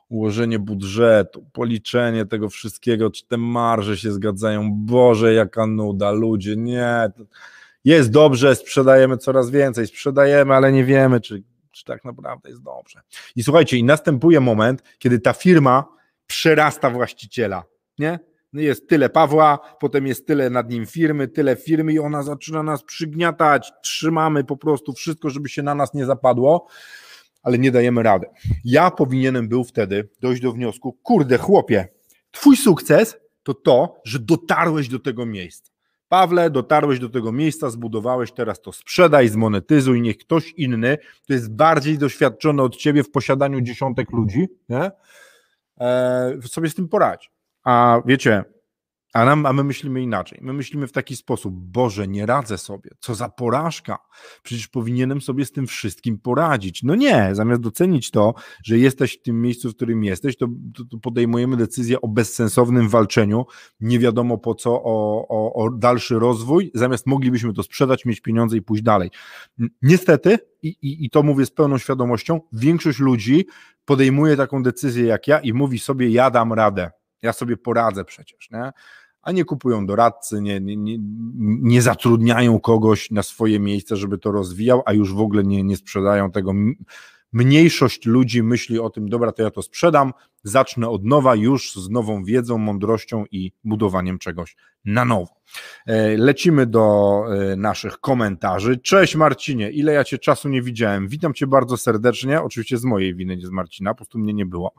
ułożenie 0.10 0.60
budżetu, 0.60 1.46
policzenie 1.54 2.26
tego 2.26 2.50
wszystkiego, 2.50 3.10
czy 3.10 3.28
te 3.28 3.38
marże 3.38 3.98
się 3.98 4.12
zgadzają. 4.12 4.72
Boże, 4.74 5.34
jaka 5.34 5.68
nuda, 5.68 6.12
ludzie, 6.12 6.56
nie. 6.56 7.12
Jest 7.86 8.12
dobrze, 8.12 8.56
sprzedajemy 8.56 9.18
coraz 9.18 9.50
więcej, 9.50 9.88
sprzedajemy, 9.88 10.54
ale 10.54 10.72
nie 10.72 10.86
wiemy, 10.86 11.22
czy, 11.22 11.44
czy 11.72 11.86
tak 11.86 12.06
naprawdę 12.06 12.50
jest 12.50 12.64
dobrze. 12.64 13.02
I 13.36 13.44
słuchajcie, 13.44 13.78
i 13.78 13.84
następuje 13.84 14.40
moment, 14.40 14.84
kiedy 15.00 15.20
ta 15.20 15.34
firma 15.34 15.86
przerasta 16.28 16.90
właściciela, 16.90 17.64
nie? 18.00 18.20
No 18.54 18.62
jest 18.62 18.90
tyle 18.90 19.10
Pawła, 19.10 19.60
potem 19.80 20.08
jest 20.08 20.28
tyle 20.28 20.50
nad 20.50 20.70
nim 20.70 20.86
firmy, 20.86 21.28
tyle 21.28 21.56
firmy 21.56 21.94
i 21.94 22.00
ona 22.00 22.24
zaczyna 22.24 22.64
nas 22.64 22.84
przygniatać, 22.84 23.72
trzymamy 23.84 24.44
po 24.44 24.58
prostu 24.58 24.94
wszystko, 24.94 25.30
żeby 25.30 25.50
się 25.50 25.64
na 25.64 25.76
nas 25.76 25.94
nie 25.94 26.06
zapadło 26.06 26.68
ale 27.44 27.58
nie 27.58 27.72
dajemy 27.72 28.04
rady. 28.04 28.28
Ja 28.66 28.92
powinienem 28.92 29.48
był 29.48 29.64
wtedy 29.64 30.10
dojść 30.22 30.42
do 30.42 30.52
wniosku, 30.52 30.94
kurde 31.04 31.38
chłopie, 31.38 31.88
twój 32.32 32.58
sukces 32.58 33.18
to 33.44 33.54
to, 33.54 34.02
że 34.06 34.20
dotarłeś 34.20 34.88
do 34.88 35.00
tego 35.00 35.26
miejsca. 35.26 35.72
Pawle, 36.10 36.50
dotarłeś 36.50 37.00
do 37.00 37.10
tego 37.10 37.32
miejsca, 37.32 37.70
zbudowałeś, 37.70 38.32
teraz 38.32 38.62
to 38.62 38.74
sprzedaj, 38.74 39.28
zmonetyzuj, 39.28 40.02
niech 40.02 40.18
ktoś 40.18 40.52
inny, 40.52 40.98
to 41.28 41.34
jest 41.34 41.56
bardziej 41.56 41.98
doświadczony 41.98 42.62
od 42.62 42.76
ciebie 42.76 43.04
w 43.04 43.12
posiadaniu 43.12 43.62
dziesiątek 43.62 44.12
ludzi, 44.12 44.48
nie? 44.70 44.92
E, 45.82 46.34
sobie 46.48 46.70
z 46.70 46.76
tym 46.76 46.88
poradzi. 46.88 47.28
A 47.64 48.02
wiecie, 48.06 48.44
a, 49.14 49.26
nam, 49.26 49.46
a 49.46 49.54
my 49.54 49.64
myślimy 49.64 50.02
inaczej. 50.02 50.40
My 50.42 50.54
myślimy 50.54 50.88
w 50.88 50.92
taki 50.92 51.16
sposób: 51.16 51.54
Boże, 51.56 52.08
nie 52.08 52.26
radzę 52.26 52.58
sobie, 52.58 52.90
co 53.00 53.16
za 53.16 53.30
porażka. 53.30 53.98
Przecież 54.44 54.68
powinienem 54.68 55.22
sobie 55.22 55.46
z 55.46 55.52
tym 55.52 55.68
wszystkim 55.68 56.20
poradzić. 56.20 56.84
No 56.84 56.96
nie, 56.96 57.30
zamiast 57.32 57.62
docenić 57.62 58.12
to, 58.12 58.34
że 58.64 58.78
jesteś 58.78 59.18
w 59.18 59.22
tym 59.22 59.42
miejscu, 59.42 59.72
w 59.72 59.76
którym 59.76 60.04
jesteś, 60.04 60.38
to, 60.38 60.48
to, 60.76 60.86
to 60.86 60.98
podejmujemy 60.98 61.58
decyzję 61.58 62.02
o 62.02 62.08
bezsensownym 62.08 62.90
walczeniu, 62.90 63.46
nie 63.80 64.00
wiadomo 64.00 64.38
po 64.38 64.56
co, 64.56 64.84
o, 64.84 65.28
o, 65.30 65.54
o 65.54 65.70
dalszy 65.72 66.20
rozwój, 66.20 66.72
zamiast 66.74 67.08
moglibyśmy 67.08 67.54
to 67.54 67.64
sprzedać, 67.64 68.06
mieć 68.06 68.22
pieniądze 68.22 68.58
i 68.58 68.62
pójść 68.62 68.84
dalej. 68.84 69.10
Niestety, 69.82 70.40
i, 70.64 70.68
i, 70.68 71.06
i 71.06 71.10
to 71.10 71.24
mówię 71.24 71.46
z 71.46 71.52
pełną 71.52 71.78
świadomością, 71.78 72.42
większość 72.54 73.00
ludzi 73.00 73.46
podejmuje 73.86 74.38
taką 74.38 74.64
decyzję 74.64 75.06
jak 75.06 75.28
ja 75.28 75.40
i 75.40 75.54
mówi 75.54 75.80
sobie: 75.80 76.10
Ja 76.10 76.32
dam 76.32 76.54
radę 76.54 76.92
ja 77.22 77.34
sobie 77.34 77.58
poradzę 77.58 78.06
przecież, 78.06 78.52
nie? 78.52 78.72
a 79.22 79.32
nie 79.32 79.46
kupują 79.46 79.86
doradcy, 79.86 80.42
nie, 80.42 80.60
nie, 80.60 80.78
nie, 80.78 80.98
nie 81.62 81.82
zatrudniają 81.82 82.60
kogoś 82.60 83.12
na 83.12 83.24
swoje 83.24 83.60
miejsce, 83.60 83.96
żeby 83.96 84.18
to 84.18 84.32
rozwijał, 84.32 84.82
a 84.86 84.94
już 84.94 85.14
w 85.14 85.20
ogóle 85.20 85.44
nie, 85.44 85.64
nie 85.64 85.78
sprzedają 85.78 86.32
tego. 86.32 86.54
Mniejszość 87.34 88.06
ludzi 88.06 88.44
myśli 88.44 88.80
o 88.80 88.90
tym, 88.90 89.10
dobra, 89.10 89.32
to 89.32 89.44
ja 89.44 89.52
to 89.52 89.62
sprzedam, 89.62 90.14
zacznę 90.44 90.90
od 90.90 91.06
nowa 91.06 91.36
już 91.36 91.74
z 91.74 91.90
nową 91.90 92.24
wiedzą, 92.24 92.58
mądrością 92.58 93.26
i 93.32 93.52
budowaniem 93.64 94.20
czegoś 94.20 94.56
na 94.86 95.06
nowo. 95.06 95.34
E, 95.88 96.18
lecimy 96.18 96.66
do 96.66 97.24
e, 97.52 97.56
naszych 97.56 98.00
komentarzy. 98.00 98.78
Cześć 98.78 99.16
Marcinie, 99.16 99.72
ile 99.72 99.94
ja 99.94 100.04
Cię 100.04 100.18
czasu 100.18 100.50
nie 100.50 100.62
widziałem. 100.62 101.08
Witam 101.08 101.34
Cię 101.34 101.48
bardzo 101.48 101.78
serdecznie, 101.78 102.42
oczywiście 102.42 102.78
z 102.78 102.84
mojej 102.84 103.16
winy, 103.16 103.38
nie 103.38 103.48
z 103.48 103.52
Marcina, 103.52 103.94
po 103.94 103.98
prostu 103.98 104.20
mnie 104.20 104.34
nie 104.34 104.46
było. 104.46 104.74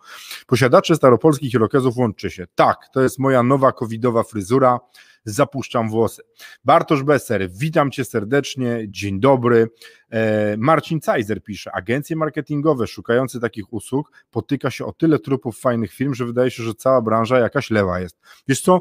Posiadacze 0.47 0.97
staropolskich 0.97 1.55
irokezów 1.55 1.97
łączy 1.97 2.31
się. 2.31 2.47
Tak, 2.55 2.79
to 2.95 3.03
jest 3.03 3.19
moja 3.19 3.43
nowa 3.43 3.73
covidowa 3.73 4.23
fryzura 4.23 4.81
zapuszczam 5.25 5.91
włosy. 5.91 6.23
Bartosz 6.65 7.03
Beser, 7.03 7.51
witam 7.53 7.91
cię 7.91 8.05
serdecznie, 8.05 8.85
dzień 8.89 9.21
dobry. 9.21 9.69
E, 10.11 10.57
Marcin 10.57 11.01
Cajzer 11.01 11.43
pisze, 11.43 11.73
agencje 11.73 12.17
marketingowe 12.17 12.87
szukające 12.87 13.41
takich 13.41 13.73
usług 13.73 14.13
potyka 14.31 14.71
się 14.71 14.85
o 14.85 14.93
tyle 14.93 15.19
trupów 15.19 15.59
fajnych 15.59 15.93
firm, 15.93 16.15
że 16.15 16.27
wydaje 16.27 16.51
się, 16.51 16.63
że 16.63 16.75
cała 16.75 17.03
branża 17.03 17.39
jakaś 17.39 17.71
lewa 17.71 18.01
jest. 18.01 18.21
Wiesz 18.49 18.61
co, 18.61 18.81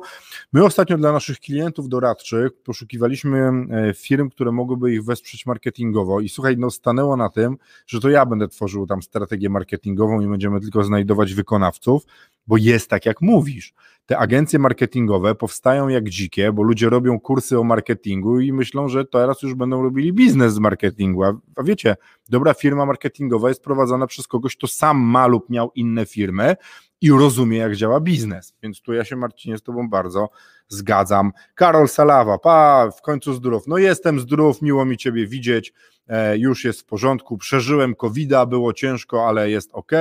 my 0.53 0.65
ostatnio 0.65 0.98
dla 0.98 1.12
naszych 1.12 1.39
klientów 1.39 1.89
doradczych 1.89 2.51
poszukiwaliśmy 2.63 3.51
e, 3.71 3.93
firm, 3.93 4.29
które 4.29 4.51
mogłyby 4.51 4.93
ich 4.93 5.03
wesprzeć 5.03 5.45
marketingowo 5.45 6.19
i 6.19 6.29
słuchaj, 6.29 6.57
no 6.57 6.71
stanęło 6.71 7.17
na 7.17 7.29
tym, 7.29 7.57
że 7.88 8.00
to 8.00 8.09
ja 8.09 8.25
będę 8.25 8.48
tworzył 8.48 8.88
tam 8.88 9.01
strategię 9.01 9.50
marketingową 9.50 10.21
i 10.21 10.27
będziemy 10.27 10.62
tylko 10.62 10.83
znajdować 10.83 11.33
wykonawców, 11.33 12.05
bo 12.48 12.57
jest 12.57 12.89
tak 12.89 13.05
jak 13.05 13.21
mówisz 13.21 13.74
te 14.09 14.17
agencje 14.17 14.59
marketingowe 14.59 15.36
powstają 15.36 15.88
jak 15.88 16.09
dzikie, 16.09 16.51
bo 16.51 16.63
ludzie 16.63 16.89
robią 16.89 17.19
kursy 17.19 17.59
o 17.59 17.63
marketingu 17.63 18.39
i 18.39 18.53
myślą, 18.53 18.89
że 18.89 19.05
teraz 19.05 19.41
już 19.41 19.53
będą 19.53 19.83
robili 19.83 20.13
biznes 20.13 20.53
z 20.53 20.59
marketingu. 20.59 21.18
A, 21.23 21.33
a 21.55 21.63
wiecie, 21.63 21.95
dobra 22.29 22.53
firma 22.53 22.85
marketingowa 22.85 23.49
jest 23.49 23.63
prowadzona 23.63 24.07
przez 24.07 24.27
kogoś, 24.27 24.55
kto 24.55 24.67
sam 24.67 24.97
ma 24.97 25.27
lub 25.27 25.49
miał 25.49 25.71
inne 25.75 26.05
firmy 26.05 26.55
i 27.01 27.11
rozumie, 27.11 27.57
jak 27.57 27.75
działa 27.75 27.99
biznes. 27.99 28.53
Więc 28.63 28.81
tu 28.81 28.93
ja 28.93 29.05
się, 29.05 29.15
Marcinie, 29.15 29.57
z 29.57 29.63
Tobą 29.63 29.89
bardzo 29.89 30.29
zgadzam. 30.69 31.31
Karol 31.55 31.88
Salawa, 31.88 32.38
pa, 32.38 32.91
w 32.97 33.01
końcu 33.01 33.33
zdrów. 33.33 33.67
No 33.67 33.77
jestem 33.77 34.19
zdrów, 34.19 34.61
miło 34.61 34.85
mi 34.85 34.97
Ciebie 34.97 35.27
widzieć. 35.27 35.73
E, 36.09 36.38
już 36.38 36.63
jest 36.63 36.81
w 36.81 36.85
porządku, 36.85 37.38
przeżyłem 37.38 37.95
covid 37.95 38.29
było 38.47 38.73
ciężko, 38.73 39.27
ale 39.27 39.49
jest 39.49 39.69
ok. 39.73 39.91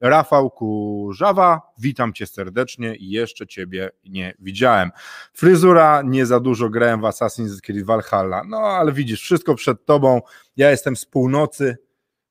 Rafał 0.00 0.50
Kurzawa, 0.50 1.62
witam 1.78 2.12
Cię 2.12 2.26
serdecznie 2.26 2.96
i 2.96 3.10
jeszcze 3.10 3.46
Ciebie 3.46 3.90
nie 4.04 4.34
widziałem. 4.38 4.90
Fryzura, 5.32 6.02
nie 6.02 6.26
za 6.26 6.40
dużo 6.40 6.68
grałem 6.68 7.00
w 7.00 7.04
Assassin's 7.04 7.60
Creed 7.60 7.86
Valhalla, 7.86 8.42
no 8.48 8.58
ale 8.58 8.92
widzisz, 8.92 9.20
wszystko 9.20 9.54
przed 9.54 9.84
Tobą, 9.84 10.20
ja 10.56 10.70
jestem 10.70 10.96
z 10.96 11.06
północy, 11.06 11.76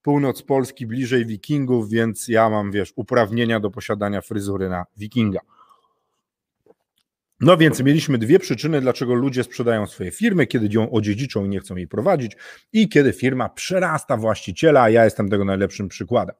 północ 0.01 0.41
Polski, 0.41 0.87
bliżej 0.87 1.25
wikingów, 1.25 1.89
więc 1.89 2.27
ja 2.27 2.49
mam, 2.49 2.71
wiesz, 2.71 2.93
uprawnienia 2.95 3.59
do 3.59 3.71
posiadania 3.71 4.21
fryzury 4.21 4.69
na 4.69 4.85
wikinga. 4.97 5.39
No 7.43 7.57
więc 7.57 7.79
mieliśmy 7.79 8.17
dwie 8.17 8.39
przyczyny, 8.39 8.81
dlaczego 8.81 9.13
ludzie 9.13 9.43
sprzedają 9.43 9.85
swoje 9.85 10.11
firmy, 10.11 10.47
kiedy 10.47 10.69
ją 10.71 10.91
odziedziczą 10.91 11.45
i 11.45 11.49
nie 11.49 11.59
chcą 11.59 11.75
jej 11.75 11.87
prowadzić 11.87 12.37
i 12.73 12.89
kiedy 12.89 13.13
firma 13.13 13.49
przerasta 13.49 14.17
właściciela, 14.17 14.89
ja 14.89 15.05
jestem 15.05 15.29
tego 15.29 15.45
najlepszym 15.45 15.87
przykładem. 15.87 16.35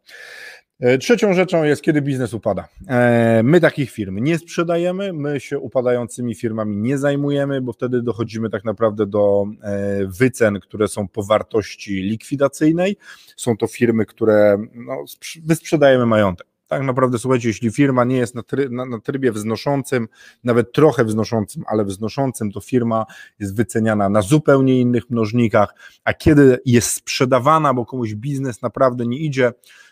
E, 0.79 0.97
trzecią 0.97 1.33
rzeczą 1.33 1.63
jest, 1.63 1.81
kiedy 1.81 2.01
biznes 2.01 2.33
upada. 2.33 2.67
E, 2.87 3.41
my 3.43 3.59
takich 3.59 3.91
firm 3.91 4.23
nie 4.23 4.37
sprzedajemy, 4.37 5.13
my 5.13 5.39
się 5.39 5.59
upadającymi 5.59 6.35
firmami 6.35 6.77
nie 6.77 6.97
zajmujemy, 6.97 7.61
bo 7.61 7.73
wtedy 7.73 8.01
dochodzimy 8.01 8.49
tak 8.49 8.65
naprawdę 8.65 9.05
do 9.05 9.45
e, 9.63 10.07
wycen, 10.19 10.59
które 10.59 10.87
są 10.87 11.07
po 11.07 11.23
wartości 11.23 11.93
likwidacyjnej. 11.93 12.97
Są 13.37 13.57
to 13.57 13.67
firmy, 13.67 14.05
które 14.05 14.57
no, 14.73 15.03
wysprzedajemy 15.43 16.05
majątek 16.05 16.52
tak 16.73 16.83
naprawdę, 16.83 17.19
słuchajcie, 17.19 17.47
jeśli 17.47 17.71
firma 17.71 18.03
nie 18.03 18.17
jest 18.17 18.35
na, 18.35 18.43
try, 18.43 18.69
na, 18.69 18.85
na, 18.85 18.99
trybie 18.99 19.31
wznoszącym, 19.31 20.07
nawet 20.43 20.71
trochę 20.71 21.05
wznoszącym, 21.05 21.63
ale 21.67 21.85
wznoszącym, 21.85 22.51
to 22.51 22.61
firma 22.61 23.05
jest 23.39 23.55
wyceniana 23.55 24.09
na 24.09 24.21
zupełnie 24.21 24.81
innych 24.81 25.09
mnożnikach, 25.09 25.75
a 26.03 26.13
kiedy 26.13 26.59
jest 26.65 26.89
sprzedawana, 26.89 27.73
bo 27.73 27.85
komuś 27.85 28.15
biznes 28.15 28.61
naprawdę 28.61 29.05
nie 29.05 29.17
idzie, 29.17 29.51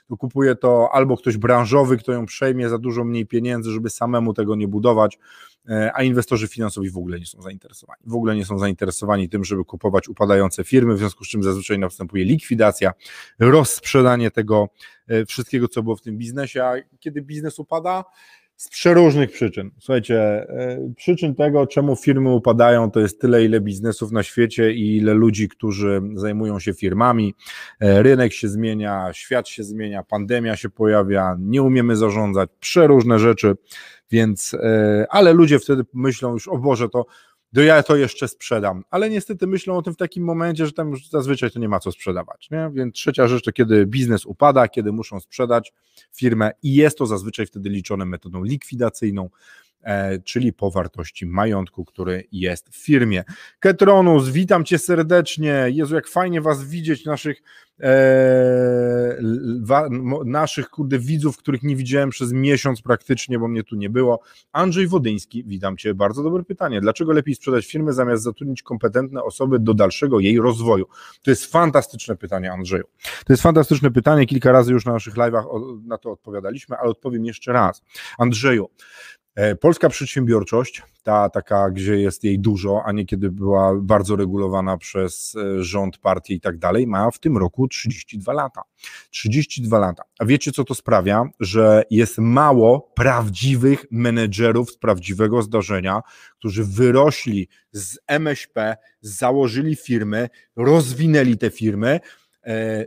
to 0.10 0.18
kupuje 0.18 0.56
to 0.56 0.90
albo 0.94 1.18
ktoś 1.18 1.38
branżowy, 1.38 1.98
kto 1.98 2.12
ją 2.12 2.26
przejmie 2.26 2.70
za 2.70 2.78
dużo 2.78 3.04
mniej 3.04 3.26
pieniędzy, 3.26 3.72
żeby 3.72 3.90
samemu 3.90 4.34
tego 4.34 4.56
nie 4.56 4.68
budować, 4.68 5.20
a 5.94 6.03
inwestorzy 6.03 6.48
finansowi 6.48 6.89
w 6.89 6.98
ogóle 6.98 7.20
nie 7.20 7.25
są 7.25 7.41
zainteresowani. 7.41 8.01
W 8.06 8.15
ogóle 8.15 8.36
nie 8.36 8.46
są 8.46 8.60
zainteresowani 8.60 9.30
tym, 9.30 9.44
żeby 9.44 9.65
kupować 9.65 10.10
upadające 10.10 10.63
firmy, 10.63 10.94
w 10.94 10.98
związku 10.98 11.25
z 11.25 11.27
czym 11.27 11.44
zazwyczaj 11.44 11.80
następuje 11.80 12.25
likwidacja, 12.25 12.91
rozsprzedanie 13.39 14.32
tego 14.32 14.70
e, 15.08 15.25
wszystkiego, 15.25 15.68
co 15.68 15.84
było 15.84 15.96
w 15.96 16.01
tym 16.01 16.18
biznesie, 16.18 16.63
a 16.63 16.74
kiedy 17.00 17.22
biznes 17.22 17.60
upada, 17.60 18.03
Z 18.56 18.70
przeróżnych 18.70 19.32
przyczyn. 19.32 19.72
Słuchajcie, 19.80 20.20
e, 20.50 20.94
przyczyn 20.96 21.36
tego, 21.36 21.68
czemu 21.68 21.96
firmy 21.96 22.30
upadają, 22.30 22.91
to 22.91 23.00
jest 23.00 23.22
tyle, 23.22 23.46
ile 23.46 23.62
biznesów 23.62 24.12
na 24.12 24.24
świecie 24.24 24.72
i 24.74 24.98
ile 24.98 25.13
ludzi, 25.13 25.50
którzy 25.50 26.01
zajmują 26.13 26.60
się 26.60 26.74
firmami. 26.74 27.34
E, 27.80 28.03
rynek 28.03 28.34
się 28.34 28.50
zmienia, 28.50 29.10
świat 29.13 29.48
się 29.48 29.63
zmienia, 29.63 30.03
pandemia 30.03 30.56
się 30.56 30.70
pojawia, 30.70 31.38
nie 31.39 31.62
umiemy 31.63 31.96
zarządzać, 31.96 32.50
przeróżne 32.60 33.20
rzeczy, 33.20 33.56
więc, 34.12 34.53
e, 34.53 35.06
ale 35.10 35.34
ludzie 35.34 35.60
wtedy 35.60 35.84
myślą 35.94 36.34
już, 36.34 36.48
o 36.48 36.58
Boże, 36.58 36.89
to 36.89 37.06
to 37.56 37.62
ja 37.62 37.84
to 37.84 37.96
jeszcze 37.96 38.27
sprzedam. 38.27 38.84
Ale 38.89 39.10
niestety 39.10 39.48
myślą 39.48 39.77
o 39.77 39.82
tym 39.82 39.94
w 39.94 39.98
takim 39.98 40.24
momencie, 40.24 40.65
że 40.65 40.72
tam 40.72 40.89
już 40.89 41.10
zazwyczaj 41.10 41.51
to 41.51 41.60
nie 41.60 41.70
ma 41.70 41.80
co 41.80 41.91
sprzedawać. 41.91 42.50
Nie? 42.51 42.70
Więc 42.74 42.96
trzecia 42.96 43.27
rzecz 43.27 43.44
to 43.44 43.51
kiedy 43.51 43.86
biznes 43.86 44.25
upada, 44.25 44.68
kiedy 44.68 44.91
muszą 44.91 45.20
sprzedać 45.20 45.74
firmę 46.13 46.51
i 46.63 46.75
jest 46.75 46.98
to 46.98 47.06
zazwyczaj 47.06 47.46
wtedy 47.46 47.70
liczone 47.70 48.06
metodą 48.06 48.44
likwidacyjną, 48.44 49.30
e, 49.82 50.20
czyli 50.20 50.53
po 50.53 50.72
wartości 50.72 51.25
majątku, 51.25 51.86
który 51.86 52.24
jest 52.32 52.70
w 52.70 52.86
firmie. 52.86 53.24
Ketronus, 53.60 54.30
witam 54.30 54.65
Cię 54.65 54.77
serdecznie. 54.77 55.65
Jezu, 55.70 55.96
jak 55.96 56.08
fajnie 56.08 56.41
Was 56.41 56.63
widzieć, 56.63 57.06
naszych 57.06 57.41
wa, 59.62 59.90
naszych 60.26 60.70
kurde 60.70 61.00
widzów, 61.00 61.38
których 61.38 61.64
nie 61.64 61.76
widziałem 61.76 62.10
przez 62.10 62.34
miesiąc 62.34 62.82
praktycznie, 62.82 63.40
bo 63.40 63.48
mnie 63.48 63.64
tu 63.64 63.76
nie 63.76 63.90
było. 63.90 64.20
Andrzej 64.52 64.88
Wodyński, 64.88 65.44
witam 65.44 65.78
Cię, 65.78 65.94
bardzo 65.94 66.24
dobre 66.24 66.44
pytanie. 66.44 66.82
Dlaczego 66.82 67.12
lepiej 67.12 67.36
sprzedać 67.36 67.66
firmę 67.66 67.94
zamiast 67.94 68.24
zatrudnić 68.24 68.64
kompetentne 68.64 69.24
osoby 69.24 69.60
do 69.60 69.74
dalszego 69.74 70.20
jej 70.20 70.40
rozwoju? 70.40 70.86
To 71.22 71.32
jest 71.32 71.46
fantastyczne 71.46 72.16
pytanie, 72.16 72.52
Andrzeju. 72.52 72.84
To 73.26 73.34
jest 73.34 73.44
fantastyczne 73.44 73.92
pytanie, 73.92 74.26
kilka 74.26 74.52
razy 74.52 74.72
już 74.72 74.86
na 74.86 74.92
naszych 74.92 75.14
live'ach 75.14 75.44
na 75.86 75.98
to 75.98 76.12
odpowiadaliśmy, 76.12 76.78
ale 76.78 76.90
odpowiem 76.90 77.26
jeszcze 77.26 77.54
raz. 77.54 77.82
Andrzeju, 78.18 78.70
polska 79.60 79.90
przedsiębiorczość, 79.90 80.84
ta 81.04 81.30
taka, 81.30 81.70
gdzie 81.70 81.96
jest 81.96 82.24
jej 82.24 82.40
dużo, 82.40 82.82
a 82.86 82.92
niekiedy 82.92 83.32
była 83.32 83.76
bardzo 83.82 84.16
regulowana 84.16 84.78
przez 84.78 85.36
e, 85.36 85.64
rząd, 85.64 85.98
partię 85.98 86.34
i 86.34 86.42
tak 86.42 86.58
dalej, 86.58 86.88
ma 86.88 87.12
w 87.12 87.20
tym 87.20 87.38
roku 87.38 87.68
32 87.68 88.34
lata. 88.34 88.62
32 89.10 89.80
lata. 89.80 90.04
A 90.20 90.26
wiecie, 90.26 90.52
co 90.52 90.64
to 90.64 90.76
sprawia? 90.76 91.26
Że 91.40 91.84
jest 91.90 92.18
mało 92.18 92.92
prawdziwych 92.96 93.86
menedżerów 93.92 94.72
z 94.72 94.78
prawdziwego 94.78 95.42
zdarzenia, 95.42 96.02
którzy 96.40 96.64
wyrośli 96.64 97.48
z 97.72 98.00
MŚP, 98.08 98.76
założyli 99.02 99.76
firmy, 99.76 100.30
rozwinęli 100.56 101.38
te 101.38 101.50
firmy, 101.50 102.00
E, 102.00 102.21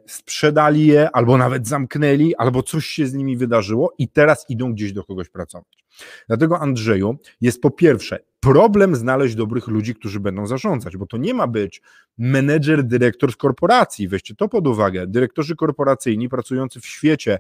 sprzedali 0.07 0.87
je, 0.87 1.11
albo 1.11 1.37
nawet 1.37 1.69
zamknęli, 1.69 2.35
albo 2.35 2.63
coś 2.63 2.87
się 2.87 3.07
z 3.07 3.15
nimi 3.15 3.37
wydarzyło 3.37 3.95
i 3.99 4.09
teraz 4.09 4.47
idą 4.49 4.73
gdzieś 4.73 4.93
do 4.93 5.05
kogoś 5.05 5.29
pracować. 5.29 5.85
Dlatego, 6.29 6.61
Andrzeju, 6.61 7.17
jest 7.41 7.61
po 7.61 7.71
pierwsze 7.71 8.19
problem 8.41 8.97
znaleźć 8.97 9.35
dobrych 9.35 9.69
ludzi, 9.69 9.95
którzy 9.95 10.21
będą 10.21 10.47
zarządzać, 10.47 10.97
bo 10.97 11.07
to 11.07 11.17
nie 11.17 11.35
ma 11.35 11.47
być 11.47 11.83
menedżer, 12.19 12.85
dyrektor 12.85 13.33
z 13.33 13.37
korporacji. 13.37 14.09
Weźcie 14.09 14.35
to 14.35 14.49
pod 14.49 14.67
uwagę. 14.67 15.07
Dyrektorzy 15.07 15.57
korporacyjni 15.57 16.29
pracujący 16.29 16.81
w 16.81 16.87
świecie 16.87 17.39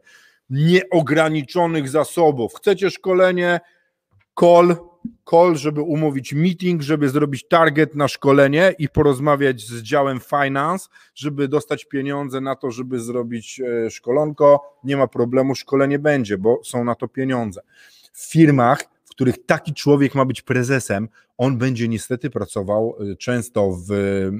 nieograniczonych 0.50 1.88
zasobów. 1.88 2.54
Chcecie 2.54 2.90
szkolenie? 2.90 3.60
Call 4.40 4.76
call, 5.30 5.56
żeby 5.56 5.80
umówić 5.80 6.32
meeting, 6.32 6.82
żeby 6.82 7.08
zrobić 7.08 7.48
target 7.48 7.94
na 7.94 8.08
szkolenie 8.08 8.74
i 8.78 8.88
porozmawiać 8.88 9.60
z 9.60 9.82
działem 9.82 10.20
finance, 10.20 10.88
żeby 11.14 11.48
dostać 11.48 11.84
pieniądze 11.84 12.40
na 12.40 12.56
to, 12.56 12.70
żeby 12.70 13.00
zrobić 13.00 13.60
e, 13.60 13.90
szkolonko. 13.90 14.78
Nie 14.84 14.96
ma 14.96 15.06
problemu, 15.06 15.54
szkolenie 15.54 15.98
będzie, 15.98 16.38
bo 16.38 16.60
są 16.64 16.84
na 16.84 16.94
to 16.94 17.08
pieniądze. 17.08 17.60
W 18.12 18.30
firmach 18.30 18.93
których 19.14 19.46
taki 19.46 19.74
człowiek 19.74 20.14
ma 20.14 20.24
być 20.24 20.42
prezesem, 20.42 21.08
on 21.38 21.58
będzie 21.58 21.88
niestety 21.88 22.30
pracował 22.30 22.96
y, 23.02 23.16
często 23.16 23.70
w, 23.70 23.92
y, 23.92 24.32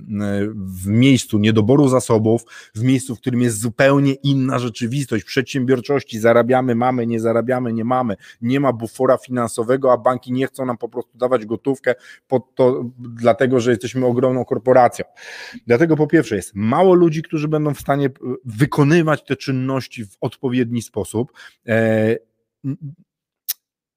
w 0.54 0.86
miejscu 0.86 1.38
niedoboru 1.38 1.88
zasobów, 1.88 2.42
w 2.74 2.82
miejscu, 2.82 3.16
w 3.16 3.20
którym 3.20 3.40
jest 3.40 3.60
zupełnie 3.60 4.12
inna 4.12 4.58
rzeczywistość 4.58 5.24
przedsiębiorczości. 5.24 6.18
Zarabiamy, 6.18 6.74
mamy, 6.74 7.06
nie 7.06 7.20
zarabiamy, 7.20 7.72
nie 7.72 7.84
mamy. 7.84 8.16
Nie 8.42 8.60
ma 8.60 8.72
bufora 8.72 9.16
finansowego, 9.16 9.92
a 9.92 9.96
banki 9.96 10.32
nie 10.32 10.46
chcą 10.46 10.66
nam 10.66 10.78
po 10.78 10.88
prostu 10.88 11.18
dawać 11.18 11.46
gotówkę 11.46 11.94
pod 12.28 12.54
to, 12.54 12.84
dlatego, 12.98 13.60
że 13.60 13.70
jesteśmy 13.70 14.06
ogromną 14.06 14.44
korporacją. 14.44 15.04
Dlatego 15.66 15.96
po 15.96 16.06
pierwsze 16.06 16.37
jest 16.37 16.52
mało 16.54 16.94
ludzi, 16.94 17.22
którzy 17.22 17.48
będą 17.48 17.74
w 17.74 17.80
stanie 17.80 18.06
y, 18.06 18.10
wykonywać 18.44 19.24
te 19.24 19.37
czynności 19.37 20.06
w 20.06 20.16
odpowiedni 20.20 20.82
sposób. 20.82 21.32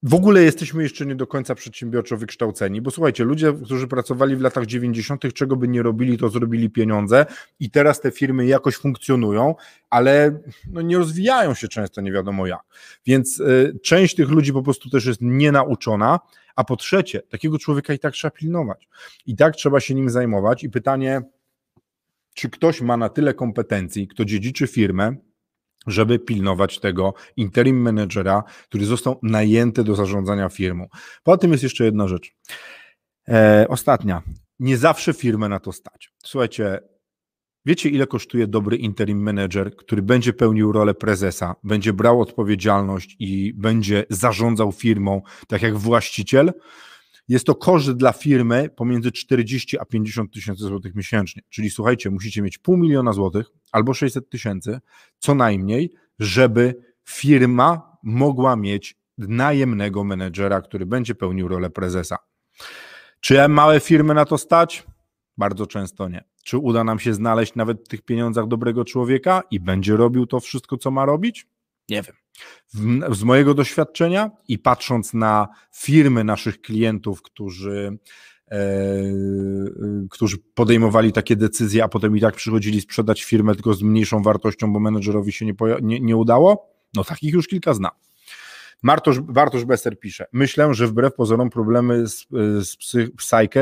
W 0.03 0.13
ogóle 0.13 0.43
jesteśmy 0.43 0.83
jeszcze 0.83 1.05
nie 1.05 1.15
do 1.15 1.27
końca 1.27 1.55
przedsiębiorczo 1.55 2.17
wykształceni, 2.17 2.81
bo 2.81 2.91
słuchajcie, 2.91 3.23
ludzie, 3.23 3.53
którzy 3.63 3.87
pracowali 3.87 4.35
w 4.35 4.41
latach 4.41 4.65
90., 4.65 5.33
czego 5.33 5.55
by 5.55 5.67
nie 5.67 5.83
robili, 5.83 6.17
to 6.17 6.29
zrobili 6.29 6.69
pieniądze 6.69 7.25
i 7.59 7.71
teraz 7.71 8.01
te 8.01 8.11
firmy 8.11 8.45
jakoś 8.45 8.75
funkcjonują, 8.75 9.55
ale 9.89 10.39
no 10.71 10.81
nie 10.81 10.97
rozwijają 10.97 11.53
się 11.53 11.67
często 11.67 12.01
nie 12.01 12.11
wiadomo 12.11 12.47
jak. 12.47 12.61
Więc 13.05 13.39
y, 13.39 13.79
część 13.83 14.15
tych 14.15 14.29
ludzi 14.29 14.53
po 14.53 14.63
prostu 14.63 14.89
też 14.89 15.05
jest 15.05 15.21
nienauczona, 15.21 16.19
a 16.55 16.63
po 16.63 16.75
trzecie, 16.75 17.21
takiego 17.21 17.59
człowieka 17.59 17.93
i 17.93 17.99
tak 17.99 18.13
trzeba 18.13 18.31
pilnować. 18.31 18.87
I 19.25 19.35
tak 19.35 19.55
trzeba 19.55 19.79
się 19.79 19.95
nim 19.95 20.09
zajmować. 20.09 20.63
I 20.63 20.69
pytanie, 20.69 21.21
czy 22.33 22.49
ktoś 22.49 22.81
ma 22.81 22.97
na 22.97 23.09
tyle 23.09 23.33
kompetencji, 23.33 24.07
kto 24.07 24.25
dziedziczy 24.25 24.67
firmę, 24.67 25.15
żeby 25.87 26.19
pilnować 26.19 26.79
tego 26.79 27.13
interim 27.35 27.81
managera, 27.81 28.43
który 28.63 28.85
został 28.85 29.19
najęty 29.23 29.83
do 29.83 29.95
zarządzania 29.95 30.49
firmą. 30.49 30.87
Poza 31.23 31.37
tym 31.37 31.51
jest 31.51 31.63
jeszcze 31.63 31.85
jedna 31.85 32.07
rzecz. 32.07 32.35
E, 33.29 33.65
ostatnia. 33.69 34.21
Nie 34.59 34.77
zawsze 34.77 35.13
firmę 35.13 35.49
na 35.49 35.59
to 35.59 35.71
stać. 35.71 36.13
Słuchajcie, 36.23 36.79
wiecie 37.65 37.89
ile 37.89 38.07
kosztuje 38.07 38.47
dobry 38.47 38.77
interim 38.77 39.23
manager, 39.23 39.75
który 39.75 40.01
będzie 40.01 40.33
pełnił 40.33 40.71
rolę 40.71 40.93
prezesa, 40.93 41.55
będzie 41.63 41.93
brał 41.93 42.21
odpowiedzialność 42.21 43.15
i 43.19 43.53
będzie 43.53 44.05
zarządzał 44.09 44.71
firmą 44.71 45.21
tak 45.47 45.61
jak 45.61 45.77
właściciel? 45.77 46.53
Jest 47.27 47.45
to 47.45 47.55
koszt 47.55 47.91
dla 47.91 48.13
firmy 48.13 48.69
pomiędzy 48.75 49.11
40 49.11 49.79
a 49.79 49.85
50 49.85 50.33
tysięcy 50.33 50.63
złotych 50.63 50.95
miesięcznie. 50.95 51.41
Czyli 51.49 51.69
słuchajcie, 51.69 52.09
musicie 52.09 52.41
mieć 52.41 52.57
pół 52.57 52.77
miliona 52.77 53.13
złotych 53.13 53.51
albo 53.71 53.93
600 53.93 54.29
tysięcy, 54.29 54.79
co 55.19 55.35
najmniej, 55.35 55.93
żeby 56.19 56.75
firma 57.05 57.97
mogła 58.03 58.55
mieć 58.55 58.95
najemnego 59.17 60.03
menedżera, 60.03 60.61
który 60.61 60.85
będzie 60.85 61.15
pełnił 61.15 61.47
rolę 61.47 61.69
prezesa. 61.69 62.17
Czy 63.19 63.47
małe 63.47 63.79
firmy 63.79 64.13
na 64.13 64.25
to 64.25 64.37
stać? 64.37 64.83
Bardzo 65.37 65.67
często 65.67 66.09
nie. 66.09 66.23
Czy 66.43 66.57
uda 66.57 66.83
nam 66.83 66.99
się 66.99 67.13
znaleźć 67.13 67.55
nawet 67.55 67.85
w 67.85 67.87
tych 67.87 68.01
pieniądzach 68.01 68.47
dobrego 68.47 68.85
człowieka 68.85 69.43
i 69.51 69.59
będzie 69.59 69.97
robił 69.97 70.27
to 70.27 70.39
wszystko, 70.39 70.77
co 70.77 70.91
ma 70.91 71.05
robić? 71.05 71.47
Nie 71.89 72.01
wiem. 72.01 72.15
Z 73.15 73.23
mojego 73.23 73.53
doświadczenia 73.53 74.31
i 74.47 74.59
patrząc 74.59 75.13
na 75.13 75.47
firmy 75.75 76.23
naszych 76.23 76.61
klientów, 76.61 77.21
którzy, 77.21 77.97
którzy 80.09 80.37
podejmowali 80.53 81.13
takie 81.13 81.35
decyzje, 81.35 81.83
a 81.83 81.87
potem 81.87 82.17
i 82.17 82.21
tak 82.21 82.35
przychodzili 82.35 82.81
sprzedać 82.81 83.23
firmę 83.23 83.55
tylko 83.55 83.73
z 83.73 83.81
mniejszą 83.81 84.21
wartością, 84.21 84.73
bo 84.73 84.79
menedżerowi 84.79 85.31
się 85.31 85.45
nie, 85.45 85.53
nie, 85.81 85.99
nie 85.99 86.15
udało, 86.15 86.71
no 86.95 87.03
takich 87.03 87.33
już 87.33 87.47
kilka 87.47 87.73
znam. 87.73 87.91
Martosz, 88.83 89.19
Bartosz 89.19 89.65
Besser 89.65 89.99
pisze, 89.99 90.25
myślę, 90.33 90.73
że 90.73 90.87
wbrew 90.87 91.13
pozorom 91.13 91.49
problemy 91.49 92.07
z, 92.07 92.27
z 92.59 92.75
psy, 92.75 93.09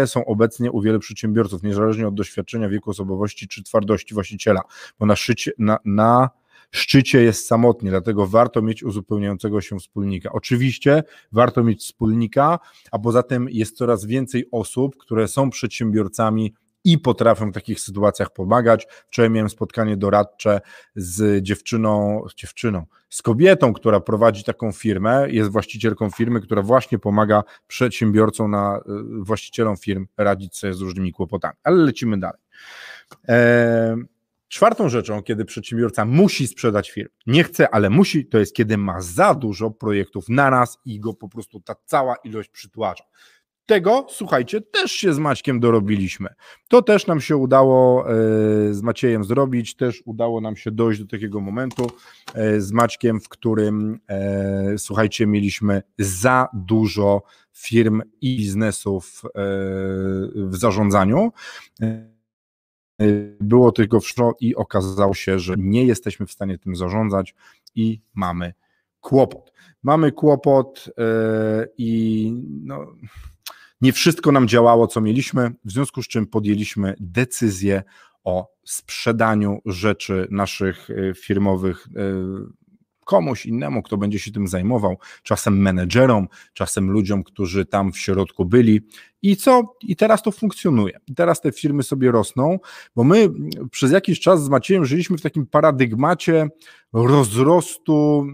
są 0.05 0.25
obecnie 0.25 0.71
u 0.71 0.81
wielu 0.81 0.99
przedsiębiorców, 0.99 1.63
niezależnie 1.63 2.07
od 2.07 2.15
doświadczenia, 2.15 2.69
wieku 2.69 2.89
osobowości 2.89 3.47
czy 3.47 3.63
twardości 3.63 4.13
właściciela, 4.13 4.61
bo 4.99 5.05
na, 5.05 5.15
szycie, 5.15 5.51
na, 5.57 5.79
na 5.85 6.29
szczycie 6.75 7.23
jest 7.23 7.47
samotnie, 7.47 7.89
dlatego 7.89 8.27
warto 8.27 8.61
mieć 8.61 8.83
uzupełniającego 8.83 9.61
się 9.61 9.79
wspólnika. 9.79 10.31
Oczywiście 10.31 11.03
warto 11.31 11.63
mieć 11.63 11.81
wspólnika, 11.81 12.59
a 12.91 12.99
poza 12.99 13.23
tym 13.23 13.47
jest 13.51 13.77
coraz 13.77 14.05
więcej 14.05 14.47
osób, 14.51 14.97
które 14.97 15.27
są 15.27 15.49
przedsiębiorcami 15.49 16.53
i 16.85 16.99
potrafią 16.99 17.51
w 17.51 17.53
takich 17.53 17.79
sytuacjach 17.79 18.33
pomagać. 18.33 18.87
Wczoraj 19.07 19.29
miałem 19.29 19.49
spotkanie 19.49 19.97
doradcze 19.97 20.61
z 20.95 21.43
dziewczyną, 21.43 22.21
z 22.31 22.35
dziewczyną, 22.35 22.85
z 23.09 23.21
kobietą, 23.21 23.73
która 23.73 23.99
prowadzi 23.99 24.43
taką 24.43 24.71
firmę, 24.71 25.27
jest 25.29 25.51
właścicielką 25.51 26.09
firmy, 26.09 26.41
która 26.41 26.61
właśnie 26.61 26.99
pomaga 26.99 27.43
przedsiębiorcom, 27.67 28.51
na, 28.51 28.79
właścicielom 29.19 29.77
firm 29.77 30.07
radzić 30.17 30.57
sobie 30.57 30.73
z 30.73 30.81
różnymi 30.81 31.11
kłopotami. 31.11 31.55
Ale 31.63 31.77
lecimy 31.77 32.19
dalej. 32.19 32.41
Eee, 33.27 34.14
Czwartą 34.47 34.89
rzeczą, 34.89 35.23
kiedy 35.23 35.45
przedsiębiorca 35.45 36.05
musi 36.05 36.47
sprzedać 36.47 36.91
firmę, 36.91 37.09
nie 37.27 37.43
chce, 37.43 37.69
ale 37.69 37.89
musi, 37.89 38.25
to 38.25 38.39
jest 38.39 38.55
kiedy 38.55 38.77
ma 38.77 39.01
za 39.01 39.33
dużo 39.33 39.71
projektów 39.71 40.29
na 40.29 40.49
raz 40.49 40.77
i 40.85 40.99
go 40.99 41.13
po 41.13 41.29
prostu 41.29 41.59
ta 41.59 41.75
cała 41.85 42.15
ilość 42.15 42.49
przytłacza. 42.49 43.03
tego, 43.65 44.07
słuchajcie, 44.09 44.61
też 44.61 44.91
się 44.91 45.13
z 45.13 45.19
Maćkiem 45.19 45.59
dorobiliśmy. 45.59 46.29
To 46.67 46.81
też 46.81 47.07
nam 47.07 47.21
się 47.21 47.37
udało 47.37 48.09
e, 48.09 48.13
z 48.73 48.81
Maciejem 48.81 49.23
zrobić, 49.23 49.75
też 49.75 50.03
udało 50.05 50.41
nam 50.41 50.55
się 50.55 50.71
dojść 50.71 50.99
do 50.99 51.07
takiego 51.07 51.41
momentu 51.41 51.91
e, 52.33 52.61
z 52.61 52.71
Maćkiem, 52.71 53.21
w 53.21 53.29
którym, 53.29 53.99
e, 54.07 54.77
słuchajcie, 54.77 55.27
mieliśmy 55.27 55.81
za 55.99 56.47
dużo 56.53 57.23
firm 57.53 58.01
i 58.21 58.37
biznesów 58.37 59.21
w 60.35 60.55
zarządzaniu. 60.55 61.31
Było 63.39 63.71
tylko 63.71 63.99
wszo 63.99 64.33
i 64.39 64.55
okazało 64.55 65.13
się, 65.13 65.39
że 65.39 65.55
nie 65.57 65.85
jesteśmy 65.85 66.25
w 66.25 66.31
stanie 66.31 66.57
tym 66.57 66.75
zarządzać 66.75 67.35
i 67.75 68.01
mamy 68.13 68.53
kłopot. 69.01 69.53
Mamy 69.83 70.11
kłopot 70.11 70.89
i 71.77 72.31
no 72.63 72.95
nie 73.81 73.93
wszystko 73.93 74.31
nam 74.31 74.47
działało, 74.47 74.87
co 74.87 75.01
mieliśmy, 75.01 75.51
w 75.65 75.71
związku 75.71 76.03
z 76.03 76.07
czym 76.07 76.27
podjęliśmy 76.27 76.95
decyzję 76.99 77.83
o 78.23 78.51
sprzedaniu 78.63 79.61
rzeczy 79.65 80.27
naszych 80.31 80.89
e, 80.89 81.13
firmowych 81.13 81.87
komuś 83.05 83.45
innemu, 83.45 83.83
kto 83.83 83.97
będzie 83.97 84.19
się 84.19 84.31
tym 84.31 84.47
zajmował, 84.47 84.97
czasem 85.23 85.61
menedżerom, 85.61 86.27
czasem 86.53 86.91
ludziom, 86.91 87.23
którzy 87.23 87.65
tam 87.65 87.91
w 87.91 87.99
środku 87.99 88.45
byli. 88.45 88.81
I 89.21 89.35
co? 89.35 89.75
I 89.81 89.95
teraz 89.95 90.23
to 90.23 90.31
funkcjonuje. 90.31 90.99
I 91.07 91.15
teraz 91.15 91.41
te 91.41 91.51
firmy 91.51 91.83
sobie 91.83 92.11
rosną, 92.11 92.59
bo 92.95 93.03
my 93.03 93.29
przez 93.71 93.91
jakiś 93.91 94.19
czas 94.19 94.43
z 94.43 94.49
Maciejem 94.49 94.85
żyliśmy 94.85 95.17
w 95.17 95.21
takim 95.21 95.45
paradygmacie 95.45 96.47
rozrostu 96.93 98.27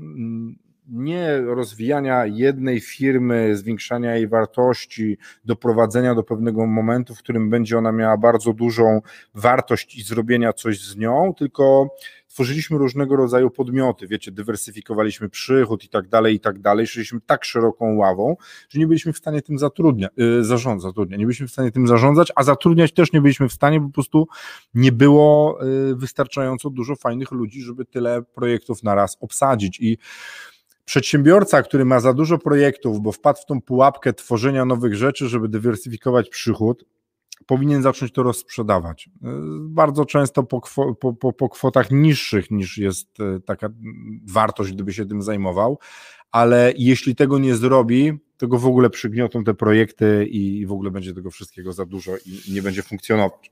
nie 0.87 1.41
rozwijania 1.41 2.25
jednej 2.25 2.79
firmy, 2.79 3.57
zwiększania 3.57 4.15
jej 4.15 4.27
wartości, 4.27 5.17
doprowadzenia 5.45 6.15
do 6.15 6.23
pewnego 6.23 6.65
momentu, 6.65 7.15
w 7.15 7.19
którym 7.19 7.49
będzie 7.49 7.77
ona 7.77 7.91
miała 7.91 8.17
bardzo 8.17 8.53
dużą 8.53 9.01
wartość 9.33 9.97
i 9.97 10.03
zrobienia 10.03 10.53
coś 10.53 10.81
z 10.81 10.97
nią, 10.97 11.33
tylko 11.37 11.95
tworzyliśmy 12.27 12.77
różnego 12.77 13.15
rodzaju 13.15 13.49
podmioty, 13.49 14.07
wiecie, 14.07 14.31
dywersyfikowaliśmy 14.31 15.29
przychód 15.29 15.83
i 15.83 15.89
tak 15.89 16.07
dalej, 16.07 16.35
i 16.35 16.39
tak 16.39 16.59
dalej, 16.59 16.87
szliśmy 16.87 17.19
tak 17.25 17.45
szeroką 17.45 17.95
ławą, 17.95 18.35
że 18.69 18.79
nie 18.79 18.87
byliśmy 18.87 19.13
w 19.13 19.17
stanie 19.17 19.41
tym 19.41 19.59
zatrudniać, 19.59 20.11
yy, 20.17 20.43
zarządzać, 20.43 20.91
zatrudniać, 20.91 21.19
nie 21.19 21.25
byliśmy 21.25 21.47
w 21.47 21.51
stanie 21.51 21.71
tym 21.71 21.87
zarządzać, 21.87 22.31
a 22.35 22.43
zatrudniać 22.43 22.93
też 22.93 23.13
nie 23.13 23.21
byliśmy 23.21 23.49
w 23.49 23.53
stanie, 23.53 23.79
bo 23.79 23.87
po 23.87 23.93
prostu 23.93 24.27
nie 24.73 24.91
było 24.91 25.59
yy, 25.61 25.95
wystarczająco 25.95 26.69
dużo 26.69 26.95
fajnych 26.95 27.31
ludzi, 27.31 27.61
żeby 27.61 27.85
tyle 27.85 28.21
projektów 28.21 28.83
naraz 28.83 29.17
obsadzić. 29.21 29.79
I 29.79 29.97
Przedsiębiorca, 30.91 31.63
który 31.63 31.85
ma 31.85 31.99
za 31.99 32.13
dużo 32.13 32.37
projektów, 32.37 33.01
bo 33.01 33.11
wpadł 33.11 33.39
w 33.41 33.45
tą 33.45 33.61
pułapkę 33.61 34.13
tworzenia 34.13 34.65
nowych 34.65 34.95
rzeczy, 34.95 35.27
żeby 35.27 35.49
dywersyfikować 35.49 36.29
przychód, 36.29 36.85
powinien 37.45 37.81
zacząć 37.81 38.11
to 38.11 38.23
rozsprzedawać. 38.23 39.09
Bardzo 39.59 40.05
często 40.05 40.43
po, 40.43 40.61
po, 40.99 41.13
po, 41.13 41.33
po 41.33 41.49
kwotach 41.49 41.91
niższych 41.91 42.51
niż 42.51 42.77
jest 42.77 43.19
e, 43.19 43.39
taka 43.39 43.69
wartość, 44.31 44.73
gdyby 44.73 44.93
się 44.93 45.05
tym 45.05 45.21
zajmował, 45.21 45.79
ale 46.31 46.73
jeśli 46.77 47.15
tego 47.15 47.39
nie 47.39 47.55
zrobi, 47.55 48.19
to 48.41 48.47
go 48.47 48.57
w 48.57 48.65
ogóle 48.65 48.89
przygniotą 48.89 49.43
te 49.43 49.53
projekty 49.53 50.25
i 50.25 50.65
w 50.65 50.71
ogóle 50.71 50.91
będzie 50.91 51.13
tego 51.13 51.31
wszystkiego 51.31 51.73
za 51.73 51.85
dużo 51.85 52.11
i 52.25 52.53
nie 52.53 52.61
będzie 52.61 52.83
funkcjonować. 52.83 53.51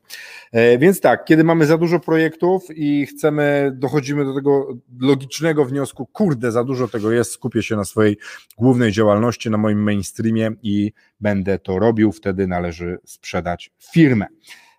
E, 0.52 0.78
więc 0.78 1.02
tak, 1.02 1.26
kiedy 1.26 1.44
mamy 1.44 1.66
za 1.66 1.78
dużo 1.78 2.00
projektów 2.00 2.64
i 2.70 3.06
chcemy, 3.06 3.72
dochodzimy 3.76 4.26
do 4.26 4.34
tego 4.34 4.78
logicznego 5.00 5.66
wniosku, 5.66 6.06
kurde, 6.06 6.52
za 6.52 6.64
dużo 6.64 6.88
tego 6.88 7.12
jest, 7.12 7.32
skupię 7.32 7.64
się 7.64 7.76
na 7.76 7.86
swojej 7.86 8.18
głównej 8.58 8.92
działalności, 8.92 9.50
na 9.50 9.58
moim 9.58 9.84
mainstreamie 9.84 10.52
i 10.64 10.92
będę 11.20 11.60
to 11.60 11.80
robił, 11.80 12.12
wtedy 12.12 12.48
należy 12.48 12.98
sprzedać 13.06 13.72
firmę. 13.94 14.26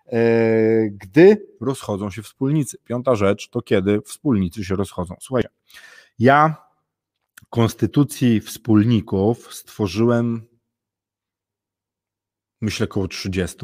E, 0.07 0.19
gdy 0.89 1.47
rozchodzą 1.61 2.09
się 2.09 2.21
wspólnicy. 2.21 2.77
Piąta 2.83 3.15
rzecz 3.15 3.49
to 3.49 3.61
kiedy 3.61 4.01
wspólnicy 4.01 4.63
się 4.63 4.75
rozchodzą. 4.75 5.15
Słuchajcie, 5.19 5.49
ja 6.19 6.70
konstytucji 7.51 8.41
wspólników 8.41 9.53
stworzyłem, 9.53 10.41
myślę, 12.61 12.83
około 12.83 13.07
30 13.07 13.57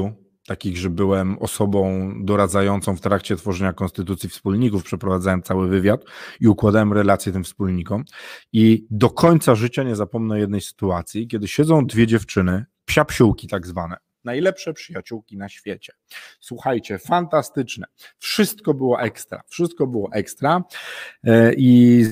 takich, 0.47 0.77
że 0.77 0.89
byłem 0.89 1.39
osobą 1.39 2.11
doradzającą 2.25 2.95
w 2.95 3.01
trakcie 3.01 3.35
tworzenia 3.35 3.73
konstytucji 3.73 4.29
wspólników, 4.29 4.83
przeprowadzałem 4.83 5.43
cały 5.43 5.67
wywiad 5.67 6.05
i 6.39 6.47
układałem 6.47 6.93
relacje 6.93 7.31
tym 7.31 7.43
wspólnikom. 7.43 8.03
I 8.53 8.87
do 8.91 9.09
końca 9.09 9.55
życia 9.55 9.83
nie 9.83 9.95
zapomnę 9.95 10.39
jednej 10.39 10.61
sytuacji, 10.61 11.27
kiedy 11.27 11.47
siedzą 11.47 11.85
dwie 11.85 12.07
dziewczyny, 12.07 12.65
psiapsiółki 12.85 13.47
tak 13.47 13.67
zwane, 13.67 13.97
najlepsze 14.23 14.73
przyjaciółki 14.73 15.37
na 15.37 15.49
świecie. 15.49 15.93
Słuchajcie, 16.39 16.99
fantastyczne. 16.99 17.87
Wszystko 18.17 18.73
było 18.73 19.01
ekstra, 19.01 19.41
wszystko 19.47 19.87
było 19.87 20.09
ekstra 20.13 20.63
e, 21.23 21.53
i 21.53 22.03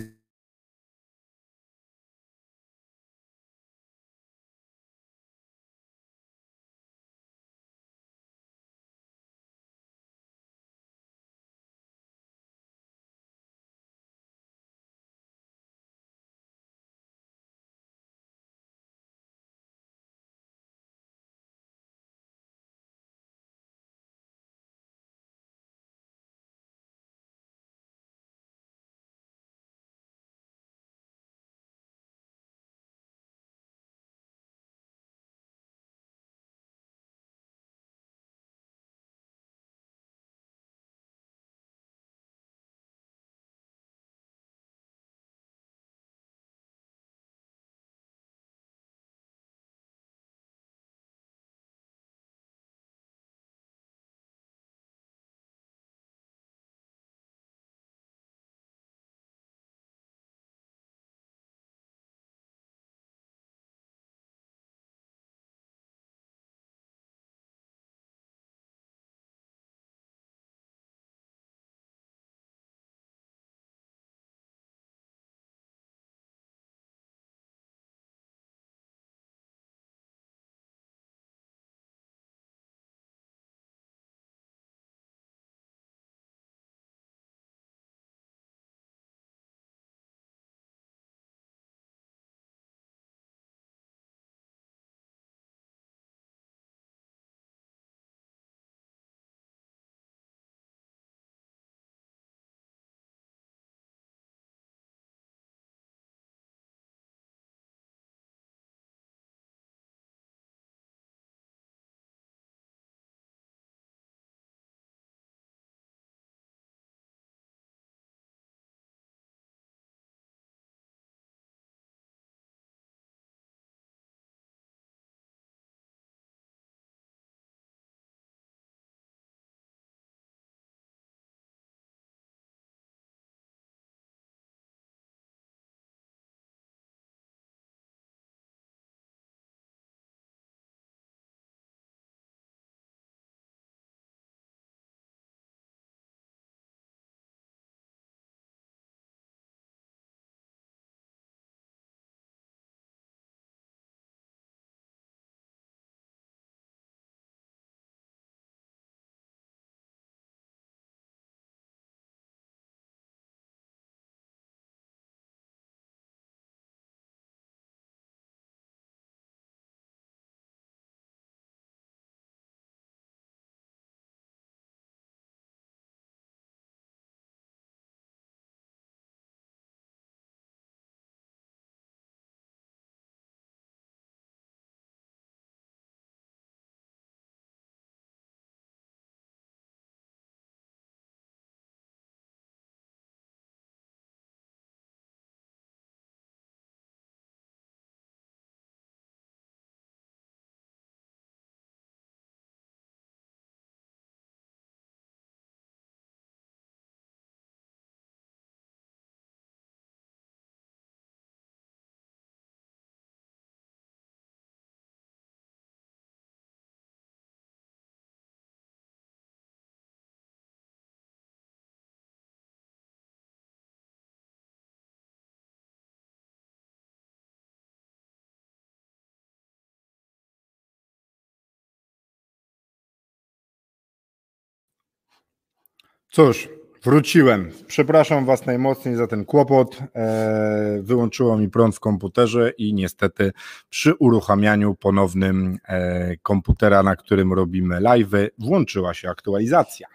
Cóż, 236.16 236.50
wróciłem. 236.84 237.52
Przepraszam 237.68 238.26
Was 238.26 238.46
najmocniej 238.46 238.96
za 238.96 239.08
ten 239.08 239.26
kłopot. 239.26 239.80
E, 239.96 240.80
wyłączyło 240.82 241.38
mi 241.38 241.50
prąd 241.50 241.76
w 241.76 241.80
komputerze 241.80 242.52
i 242.58 242.74
niestety 242.74 243.32
przy 243.70 243.96
uruchamianiu 243.96 244.76
ponownym 244.76 245.58
e, 245.68 246.18
komputera, 246.18 246.84
na 246.84 246.96
którym 246.96 247.34
robimy 247.34 247.80
live, 247.80 248.30
włączyła 248.38 248.94
się 248.94 249.10
aktualizacja. 249.10 249.88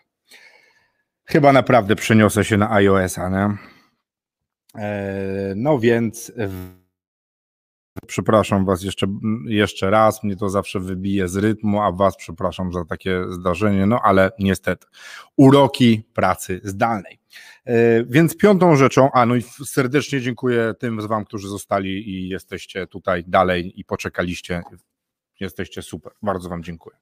Chyba 1.24 1.52
naprawdę 1.52 1.96
przeniosę 1.96 2.44
się 2.44 2.56
na 2.56 2.72
iOS-a, 2.72 3.28
nie? 3.28 3.56
E, 4.82 5.52
no 5.56 5.78
więc 5.78 6.32
przepraszam 8.10 8.64
Was 8.64 8.82
jeszcze, 8.82 9.06
jeszcze 9.44 9.90
raz, 9.90 10.22
mnie 10.22 10.36
to 10.36 10.48
zawsze 10.48 10.80
wybije 10.80 11.28
z 11.28 11.36
rytmu, 11.36 11.82
a 11.82 11.92
Was 11.92 12.16
przepraszam 12.16 12.72
za 12.72 12.84
takie 12.84 13.24
zdarzenie, 13.30 13.86
no 13.86 14.00
ale 14.04 14.30
niestety, 14.38 14.86
uroki 15.36 16.02
pracy 16.14 16.60
zdalnej. 16.64 17.18
E, 17.64 18.04
więc 18.04 18.36
piątą 18.36 18.76
rzeczą, 18.76 19.10
a 19.12 19.26
no 19.26 19.36
i 19.36 19.42
serdecznie 19.66 20.20
dziękuję 20.20 20.74
tym 20.78 21.00
z 21.00 21.06
Wam, 21.06 21.24
którzy 21.24 21.48
zostali 21.48 22.10
i 22.10 22.28
jesteście 22.28 22.86
tutaj 22.86 23.24
dalej 23.26 23.80
i 23.80 23.84
poczekaliście. 23.84 24.62
Jesteście 25.40 25.82
super, 25.82 26.12
bardzo 26.22 26.48
Wam 26.48 26.62
dziękuję. 26.62 26.96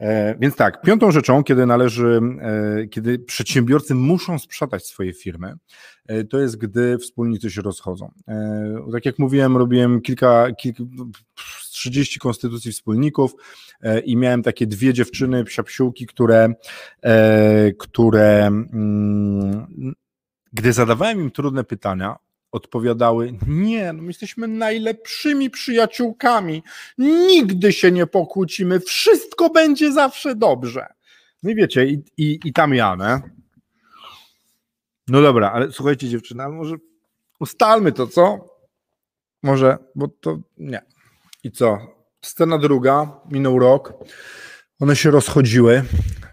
E, 0.00 0.34
więc 0.38 0.56
tak, 0.56 0.82
piątą 0.82 1.10
rzeczą, 1.10 1.44
kiedy 1.44 1.66
należy, 1.66 2.20
e, 2.40 2.86
kiedy 2.86 3.18
przedsiębiorcy 3.18 3.94
muszą 3.94 4.38
sprzedać 4.38 4.86
swoje 4.86 5.12
firmy, 5.12 5.54
e, 6.06 6.24
to 6.24 6.38
jest, 6.38 6.56
gdy 6.56 6.98
wspólnicy 6.98 7.50
się 7.50 7.62
rozchodzą. 7.62 8.12
Tak 8.92 9.06
jak 9.06 9.18
mówiłem, 9.18 9.56
robiłem 9.56 10.00
kilka, 10.00 10.52
kilka 10.52 10.82
30 11.70 12.18
konstytucji 12.18 12.72
wspólników 12.72 13.32
i 14.04 14.16
miałem 14.16 14.42
takie 14.42 14.66
dwie 14.66 14.94
dziewczyny, 14.94 15.44
psiapsiółki, 15.44 16.06
które, 16.06 16.54
które 17.78 18.46
mm, 18.46 19.94
gdy 20.52 20.72
zadawałem 20.72 21.20
im 21.20 21.30
trudne 21.30 21.64
pytania, 21.64 22.16
odpowiadały: 22.52 23.32
Nie, 23.46 23.92
no 23.92 24.02
my 24.02 24.08
jesteśmy 24.08 24.48
najlepszymi 24.48 25.50
przyjaciółkami, 25.50 26.62
nigdy 26.98 27.72
się 27.72 27.92
nie 27.92 28.06
pokłócimy, 28.06 28.80
wszystko 28.80 29.50
będzie 29.50 29.92
zawsze 29.92 30.34
dobrze. 30.34 30.86
No 31.42 31.50
i 31.50 31.54
wiecie, 31.54 31.86
i, 31.86 32.02
i, 32.16 32.40
i 32.44 32.52
tam 32.52 32.74
ja, 32.74 32.96
ne? 32.96 33.20
No 35.08 35.22
dobra, 35.22 35.52
ale 35.52 35.72
słuchajcie, 35.72 36.08
dziewczyna, 36.08 36.48
może 36.48 36.76
ustalmy 37.40 37.92
to, 37.92 38.06
co? 38.06 38.50
Może, 39.42 39.78
bo 39.94 40.08
to 40.08 40.38
nie. 40.58 40.82
I 41.44 41.50
co? 41.50 41.78
Scena 42.22 42.58
druga, 42.58 43.20
minął 43.30 43.58
rok. 43.58 43.94
One 44.80 44.96
się 44.96 45.10
rozchodziły 45.10 45.82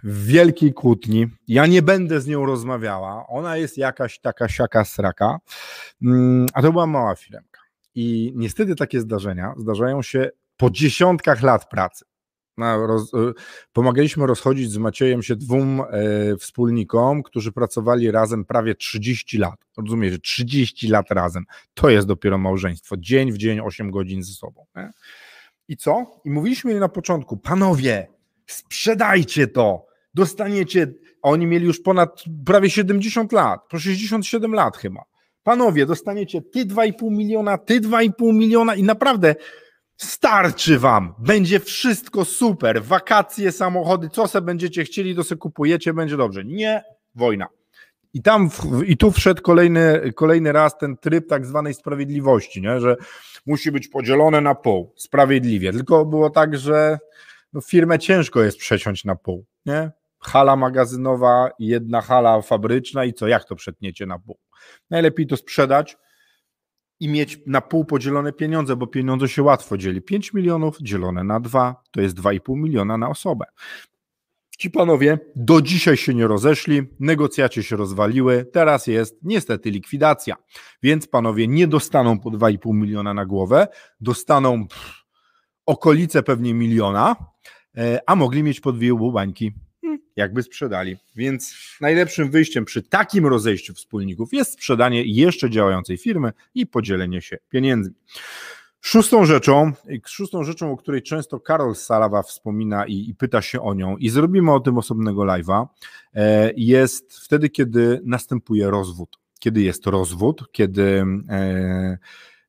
w 0.04 0.26
wielkiej 0.26 0.74
kłótni. 0.74 1.28
Ja 1.48 1.66
nie 1.66 1.82
będę 1.82 2.22
z 2.22 2.28
nią 2.28 2.46
rozmawiała. 2.46 3.28
Ona 3.28 3.58
jest 3.58 3.78
jakaś 3.78 4.20
taka 4.20 4.50
siaka 4.50 4.86
sraka. 4.86 5.40
Mm, 6.02 6.46
a 6.54 6.62
to 6.62 6.72
była 6.72 6.88
mała 6.88 7.16
firmka. 7.16 7.62
I 7.96 8.34
niestety 8.36 8.76
takie 8.76 9.00
zdarzenia 9.00 9.54
zdarzają 9.58 10.02
się 10.02 10.30
po 10.58 10.70
dziesiątkach 10.70 11.42
lat 11.42 11.70
pracy. 11.70 12.06
Y, 12.60 13.34
pomagaliśmy 13.74 14.28
rozchodzić 14.28 14.72
z 14.72 14.78
Maciejem 14.78 15.24
się 15.24 15.36
dwóm 15.36 15.82
e, 15.82 16.38
wspólnikom, 16.38 17.24
którzy 17.24 17.52
pracowali 17.52 18.12
razem 18.12 18.46
prawie 18.46 18.76
30 18.76 19.38
lat. 19.38 19.66
Rozumiecie, 19.78 20.20
30 20.20 20.88
lat 20.88 21.12
razem. 21.12 21.46
To 21.74 21.90
jest 21.90 22.08
dopiero 22.08 22.38
małżeństwo. 22.38 22.98
Dzień 22.98 23.32
w 23.32 23.38
dzień, 23.38 23.60
8 23.60 23.92
godzin 23.92 24.24
ze 24.24 24.34
sobą. 24.34 24.66
I 25.68 25.78
co? 25.78 26.22
I 26.26 26.30
mówiliśmy 26.30 26.80
na 26.80 26.90
początku, 26.90 27.38
panowie, 27.38 28.17
sprzedajcie 28.48 29.48
to, 29.48 29.86
dostaniecie, 30.14 30.94
a 31.24 31.30
oni 31.30 31.48
mieli 31.48 31.66
już 31.66 31.82
ponad 31.82 32.24
prawie 32.46 32.70
70 32.70 33.32
lat, 33.32 33.62
po 33.70 33.80
67 33.80 34.54
lat 34.54 34.78
chyba. 34.78 35.04
Panowie, 35.44 35.86
dostaniecie 35.86 36.42
ty 36.42 36.66
2,5 36.66 37.12
miliona, 37.12 37.58
ty 37.58 37.82
2,5 37.82 38.34
miliona 38.34 38.76
i 38.76 38.84
naprawdę 38.84 39.36
starczy 39.98 40.80
wam, 40.80 41.14
będzie 41.20 41.60
wszystko 41.60 42.26
super, 42.26 42.84
wakacje, 42.84 43.52
samochody, 43.52 44.10
co 44.10 44.28
se 44.28 44.42
będziecie 44.42 44.84
chcieli, 44.84 45.16
to 45.16 45.24
se 45.24 45.36
kupujecie, 45.36 45.94
będzie 45.94 46.18
dobrze. 46.18 46.46
Nie, 46.46 46.84
wojna. 47.16 47.48
I 48.14 48.22
tam, 48.22 48.50
i 48.86 48.98
tu 48.98 49.12
wszedł 49.12 49.42
kolejny, 49.42 50.14
kolejny 50.16 50.52
raz 50.52 50.78
ten 50.78 50.98
tryb 50.98 51.30
tak 51.30 51.46
zwanej 51.46 51.74
sprawiedliwości, 51.74 52.62
nie? 52.62 52.80
że 52.80 52.96
musi 53.46 53.72
być 53.72 53.88
podzielone 53.88 54.42
na 54.42 54.56
pół, 54.56 54.94
sprawiedliwie. 54.96 55.72
Tylko 55.72 56.06
było 56.06 56.30
tak, 56.30 56.58
że 56.58 57.00
no 57.58 57.62
firmę 57.62 58.00
ciężko 58.00 58.42
jest 58.42 58.58
przeciąć 58.58 59.06
na 59.06 59.16
pół, 59.16 59.46
nie? 59.66 59.92
Hala 60.20 60.56
magazynowa, 60.56 61.50
jedna 61.60 62.02
hala 62.02 62.42
fabryczna 62.42 63.06
i 63.06 63.14
co, 63.14 63.28
jak 63.28 63.46
to 63.46 63.56
przetniecie 63.56 64.06
na 64.06 64.20
pół? 64.20 64.38
Najlepiej 64.90 65.28
to 65.28 65.38
sprzedać 65.38 65.98
i 67.00 67.10
mieć 67.10 67.40
na 67.46 67.62
pół 67.62 67.86
podzielone 67.86 68.34
pieniądze, 68.34 68.76
bo 68.76 68.88
pieniądze 68.88 69.28
się 69.28 69.44
łatwo 69.44 69.78
dzieli. 69.78 70.02
5 70.02 70.34
milionów 70.34 70.78
dzielone 70.82 71.24
na 71.24 71.40
2 71.40 71.84
to 71.92 72.02
jest 72.02 72.16
2,5 72.18 72.58
miliona 72.58 72.98
na 72.98 73.10
osobę. 73.10 73.46
Ci 74.58 74.72
panowie 74.72 75.20
do 75.36 75.62
dzisiaj 75.62 75.98
się 75.98 76.14
nie 76.14 76.28
rozeszli, 76.28 76.82
negocjacje 77.00 77.64
się 77.64 77.76
rozwaliły, 77.76 78.46
teraz 78.54 78.88
jest 78.88 79.20
niestety 79.24 79.72
likwidacja. 79.72 80.36
Więc 80.84 81.08
panowie 81.08 81.48
nie 81.48 81.68
dostaną 81.68 82.20
po 82.20 82.30
2,5 82.30 82.74
miliona 82.74 83.14
na 83.14 83.26
głowę, 83.26 83.68
dostaną 84.00 84.68
pff, 84.68 85.08
okolice 85.66 86.24
pewnie 86.24 86.54
miliona, 86.54 87.16
a 88.06 88.16
mogli 88.16 88.44
mieć 88.44 88.60
po 88.60 88.72
dwie 88.72 89.12
bańki, 89.14 89.54
hmm, 89.82 90.00
jakby 90.16 90.44
sprzedali. 90.44 90.98
Więc 91.16 91.56
najlepszym 91.82 92.32
wyjściem 92.32 92.66
przy 92.66 92.84
takim 92.84 93.26
rozejściu 93.26 93.74
wspólników 93.74 94.34
jest 94.34 94.52
sprzedanie 94.52 95.04
jeszcze 95.04 95.50
działającej 95.50 95.98
firmy 95.98 96.32
i 96.56 96.68
podzielenie 96.68 97.22
się 97.22 97.38
pieniędzmi. 97.50 97.96
Szóstą 98.82 99.26
rzeczą, 99.26 99.72
szóstą 100.06 100.44
rzeczą, 100.44 100.72
o 100.72 100.78
której 100.78 101.02
często 101.02 101.40
Karol 101.40 101.76
Salawa 101.76 102.24
wspomina 102.24 102.86
i, 102.86 103.10
i 103.10 103.16
pyta 103.16 103.42
się 103.42 103.62
o 103.62 103.74
nią, 103.74 103.98
i 103.98 104.10
zrobimy 104.10 104.54
o 104.54 104.60
tym 104.60 104.78
osobnego 104.78 105.22
live'a, 105.22 105.68
e, 106.14 106.52
jest 106.58 107.20
wtedy, 107.20 107.50
kiedy 107.50 108.02
następuje 108.06 108.70
rozwód. 108.70 109.20
Kiedy 109.40 109.62
jest 109.62 109.88
rozwód, 109.88 110.52
kiedy 110.52 111.06
e, 111.30 111.98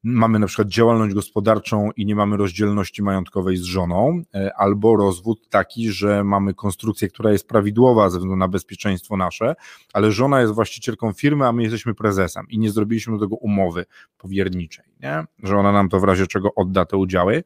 mamy 0.04 0.38
na 0.38 0.46
przykład 0.46 0.68
działalność 0.68 1.14
gospodarczą 1.14 1.90
i 1.96 2.06
nie 2.06 2.16
mamy 2.16 2.36
rozdzielności 2.36 3.02
majątkowej 3.02 3.56
z 3.56 3.62
żoną, 3.62 4.22
e, 4.34 4.50
albo 4.56 4.96
rozwód 4.96 5.48
taki, 5.48 5.90
że 5.90 6.24
mamy 6.24 6.54
konstrukcję, 6.54 7.08
która 7.08 7.32
jest 7.32 7.48
prawidłowa 7.48 8.10
ze 8.10 8.18
względu 8.18 8.36
na 8.36 8.48
bezpieczeństwo 8.48 9.16
nasze, 9.16 9.54
ale 9.92 10.12
żona 10.12 10.40
jest 10.40 10.54
właścicielką 10.54 11.12
firmy, 11.12 11.46
a 11.46 11.52
my 11.52 11.62
jesteśmy 11.62 11.94
prezesem 11.94 12.46
i 12.48 12.58
nie 12.58 12.70
zrobiliśmy 12.70 13.18
do 13.18 13.24
tego 13.24 13.36
umowy 13.36 13.84
powierniczej, 14.18 14.84
nie? 15.00 15.24
że 15.42 15.56
ona 15.56 15.72
nam 15.72 15.88
to 15.88 16.00
w 16.00 16.04
razie 16.04 16.26
czego 16.26 16.54
odda 16.54 16.84
te 16.84 16.96
udziały. 16.96 17.44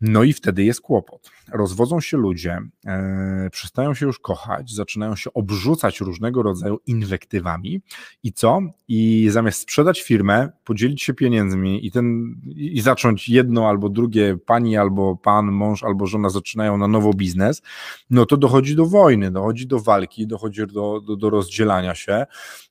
No 0.00 0.22
i 0.22 0.32
wtedy 0.32 0.64
jest 0.64 0.80
kłopot. 0.80 1.30
Rozwodzą 1.52 2.00
się 2.00 2.16
ludzie, 2.16 2.58
e, 2.86 3.48
przestają 3.52 3.94
się 3.94 4.06
już 4.06 4.18
kochać, 4.18 4.74
zaczynają 4.74 5.16
się 5.16 5.32
obrzucać 5.32 6.00
różnego 6.00 6.42
rodzaju 6.42 6.78
inwektywami 6.86 7.80
i 8.22 8.32
co? 8.32 8.60
I 8.88 9.28
zamiast 9.30 9.60
sprzedać 9.60 10.02
firmę, 10.02 10.48
podzielić 10.64 11.02
się 11.02 11.14
pieniędzmi 11.14 11.86
i, 11.86 11.90
ten, 11.90 12.34
i 12.56 12.80
zacząć 12.80 13.28
jedno 13.28 13.68
albo 13.68 13.88
drugie, 13.88 14.38
pani 14.46 14.76
albo 14.76 15.16
pan, 15.16 15.46
mąż 15.46 15.84
albo 15.84 16.06
żona 16.06 16.30
zaczynają 16.30 16.78
na 16.78 16.88
nowo 16.88 17.14
biznes, 17.14 17.62
no 18.10 18.26
to 18.26 18.36
dochodzi 18.36 18.76
do 18.76 18.86
wojny, 18.86 19.30
dochodzi 19.30 19.66
do 19.66 19.80
walki, 19.80 20.26
dochodzi 20.26 20.66
do, 20.66 21.00
do, 21.00 21.16
do 21.16 21.30
rozdzielania 21.30 21.94
się. 21.94 22.26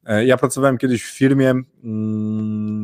E, 0.05 0.25
ja 0.25 0.37
pracowałem 0.37 0.77
kiedyś 0.77 1.03
w 1.03 1.17
firmie. 1.17 1.49
Mm, 1.83 2.76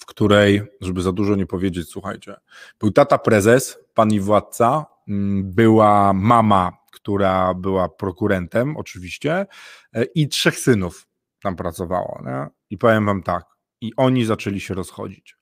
w 0.00 0.06
której, 0.06 0.62
żeby 0.80 1.02
za 1.02 1.12
dużo 1.12 1.36
nie 1.36 1.46
powiedzieć, 1.46 1.88
słuchajcie, 1.88 2.34
był 2.80 2.90
tata 2.90 3.18
prezes, 3.18 3.78
pani 3.94 4.20
władca, 4.20 4.86
mm, 5.08 5.52
była 5.52 6.12
mama, 6.12 6.72
która 6.92 7.54
była 7.54 7.88
prokurentem, 7.88 8.76
oczywiście, 8.76 9.46
e, 9.92 10.04
i 10.04 10.28
trzech 10.28 10.58
synów 10.58 11.06
tam 11.42 11.56
pracowało. 11.56 12.22
Nie? 12.24 12.46
I 12.70 12.78
powiem 12.78 13.06
wam 13.06 13.22
tak, 13.22 13.44
i 13.80 13.92
oni 13.96 14.24
zaczęli 14.24 14.60
się 14.60 14.74
rozchodzić. 14.74 15.36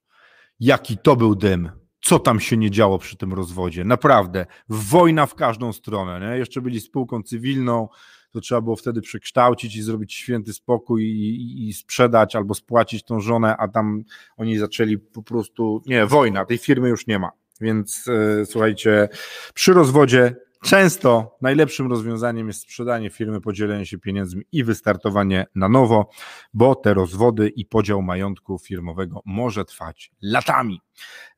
Jaki 0.61 0.99
to 0.99 1.17
był 1.17 1.35
dym, 1.35 1.71
co 2.01 2.19
tam 2.19 2.41
się 2.41 2.57
nie 2.57 2.71
działo 2.71 2.99
przy 2.99 3.17
tym 3.17 3.33
rozwodzie. 3.33 3.85
Naprawdę, 3.85 4.47
wojna 4.69 5.27
w 5.27 5.35
każdą 5.35 5.73
stronę. 5.73 6.21
Nie? 6.21 6.39
Jeszcze 6.39 6.61
byli 6.61 6.81
spółką 6.81 7.23
cywilną, 7.23 7.89
to 8.37 8.41
trzeba 8.41 8.61
było 8.61 8.77
wtedy 8.77 9.01
przekształcić 9.01 9.77
i 9.77 9.83
zrobić 9.83 10.15
święty 10.15 10.53
spokój 10.53 11.05
i, 11.05 11.69
i, 11.69 11.73
sprzedać 11.73 12.37
albo 12.37 12.55
spłacić 12.55 13.05
tą 13.05 13.21
żonę, 13.21 13.57
a 13.57 13.69
tam 13.69 14.05
oni 14.37 14.59
zaczęli 14.59 14.99
po 14.99 15.23
prostu, 15.23 15.83
nie, 15.87 16.07
wojna, 16.07 16.45
tej 16.45 16.59
firmy 16.59 16.89
już 16.89 17.07
nie 17.07 17.19
ma. 17.19 17.31
Więc 17.61 18.05
e, 18.09 18.47
słuchajcie, 18.47 19.09
przy 19.55 19.73
rozwodzie 19.73 20.35
Często 20.67 21.37
najlepszym 21.43 21.91
rozwiązaniem 21.91 22.49
jest 22.49 22.61
sprzedanie 22.61 23.11
firmy, 23.11 23.41
podzielenie 23.41 23.87
się 23.87 23.99
pieniędzmi 23.99 24.43
i 24.53 24.65
wystartowanie 24.65 25.47
na 25.55 25.69
nowo, 25.69 26.11
bo 26.55 26.75
te 26.75 26.95
rozwody 26.95 27.49
i 27.49 27.67
podział 27.67 28.03
majątku 28.03 28.59
firmowego 28.59 29.21
może 29.25 29.65
trwać 29.65 30.11
latami. 30.23 30.81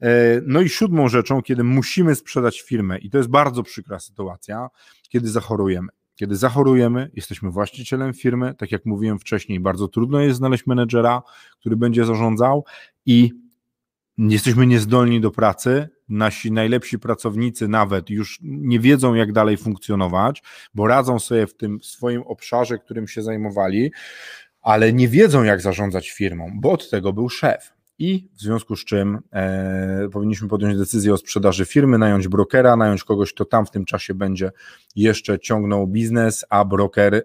E, 0.03 0.09
no 0.47 0.61
i 0.61 0.69
siódmą 0.69 1.09
rzeczą, 1.09 1.43
kiedy 1.43 1.65
musimy 1.65 2.15
sprzedać 2.15 2.61
firmę, 2.61 2.99
i 2.99 3.11
to 3.11 3.19
jest 3.19 3.31
bardzo 3.31 3.63
przykra 3.63 3.99
sytuacja, 3.99 4.69
kiedy 5.09 5.29
zachorujemy 5.29 5.89
kiedy 6.19 6.37
zachorujemy, 6.37 7.11
jesteśmy 7.15 7.51
właścicielem 7.51 8.15
firmy, 8.15 8.55
tak 8.55 8.73
jak 8.73 8.87
mówiłem 8.87 9.19
wcześniej, 9.19 9.61
bardzo 9.61 9.89
trudno 9.89 10.21
jest 10.21 10.39
znaleźć 10.39 10.67
menedżera, 10.67 11.23
który 11.61 11.77
będzie 11.77 12.05
zarządzał 12.05 12.65
i 13.07 13.33
jesteśmy 14.19 14.67
niezdolni 14.67 15.21
do 15.21 15.31
pracy. 15.31 15.89
Nasi 16.09 16.53
najlepsi 16.53 16.99
pracownicy 16.99 17.69
nawet 17.69 18.11
już 18.11 18.39
nie 18.43 18.81
wiedzą, 18.81 19.15
jak 19.15 19.33
dalej 19.33 19.57
funkcjonować, 19.57 20.43
bo 20.75 20.87
radzą 20.87 21.19
sobie 21.19 21.47
w 21.47 21.57
tym 21.57 21.79
swoim 21.83 22.23
obszarze, 22.23 22.79
którym 22.79 23.09
się 23.09 23.23
zajmowali, 23.23 23.93
ale 24.61 24.93
nie 24.93 25.09
wiedzą, 25.09 25.43
jak 25.43 25.61
zarządzać 25.61 26.11
firmą, 26.11 26.51
bo 26.55 26.73
od 26.73 26.91
tego 26.91 27.13
był 27.13 27.29
szef 27.29 27.78
i 27.99 28.29
w 28.35 28.41
związku 28.41 28.77
z 28.77 28.85
czym 28.85 29.19
e, 29.33 30.09
powinniśmy 30.13 30.49
podjąć 30.49 30.79
decyzję 30.79 31.13
o 31.13 31.17
sprzedaży 31.17 31.65
firmy, 31.65 31.99
nająć 31.99 32.29
brokera, 32.29 32.77
nająć 32.77 33.05
kogoś, 33.05 33.33
kto 33.33 33.45
tam 33.45 33.67
w 33.67 33.71
tym 33.71 33.85
czasie 33.85 34.15
będzie 34.15 34.51
jeszcze 34.97 35.39
ciągnął 35.39 35.87
biznes, 35.87 36.45
a 36.51 36.65
broker, 36.65 37.15
e, 37.15 37.23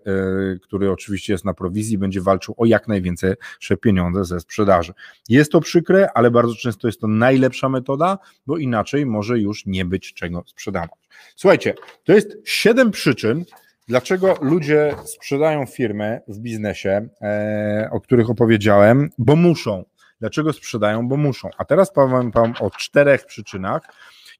który 0.62 0.91
oczywiście 0.91 1.33
jest 1.33 1.45
na 1.45 1.53
prowizji, 1.53 1.97
będzie 1.97 2.21
walczył 2.21 2.55
o 2.57 2.65
jak 2.65 2.88
najwięcej 2.88 3.33
pieniądze 3.81 4.25
ze 4.25 4.39
sprzedaży. 4.39 4.93
Jest 5.29 5.51
to 5.51 5.62
przykre, 5.62 6.09
ale 6.13 6.31
bardzo 6.31 6.55
często 6.55 6.88
jest 6.88 7.01
to 7.01 7.07
najlepsza 7.07 7.69
metoda, 7.69 8.17
bo 8.47 8.57
inaczej 8.57 9.05
może 9.05 9.39
już 9.39 9.65
nie 9.65 9.86
być 9.86 10.13
czego 10.13 10.43
sprzedawać. 10.45 11.09
Słuchajcie, 11.36 11.73
to 12.03 12.13
jest 12.13 12.38
siedem 12.45 12.91
przyczyn, 12.91 13.45
Dlaczego 13.88 14.36
ludzie 14.41 14.95
sprzedają 15.05 15.65
firmę 15.65 16.21
w 16.27 16.39
biznesie, 16.39 17.07
e, 17.21 17.89
o 17.91 18.01
których 18.01 18.29
opowiedziałem? 18.29 19.09
Bo 19.17 19.36
muszą. 19.36 19.83
Dlaczego 20.23 20.53
sprzedają? 20.53 21.07
Bo 21.07 21.17
muszą. 21.17 21.49
A 21.57 21.65
teraz 21.65 21.93
powiem 21.93 22.31
Wam 22.31 22.53
o 22.59 22.71
czterech 22.71 23.25
przyczynach, 23.25 23.81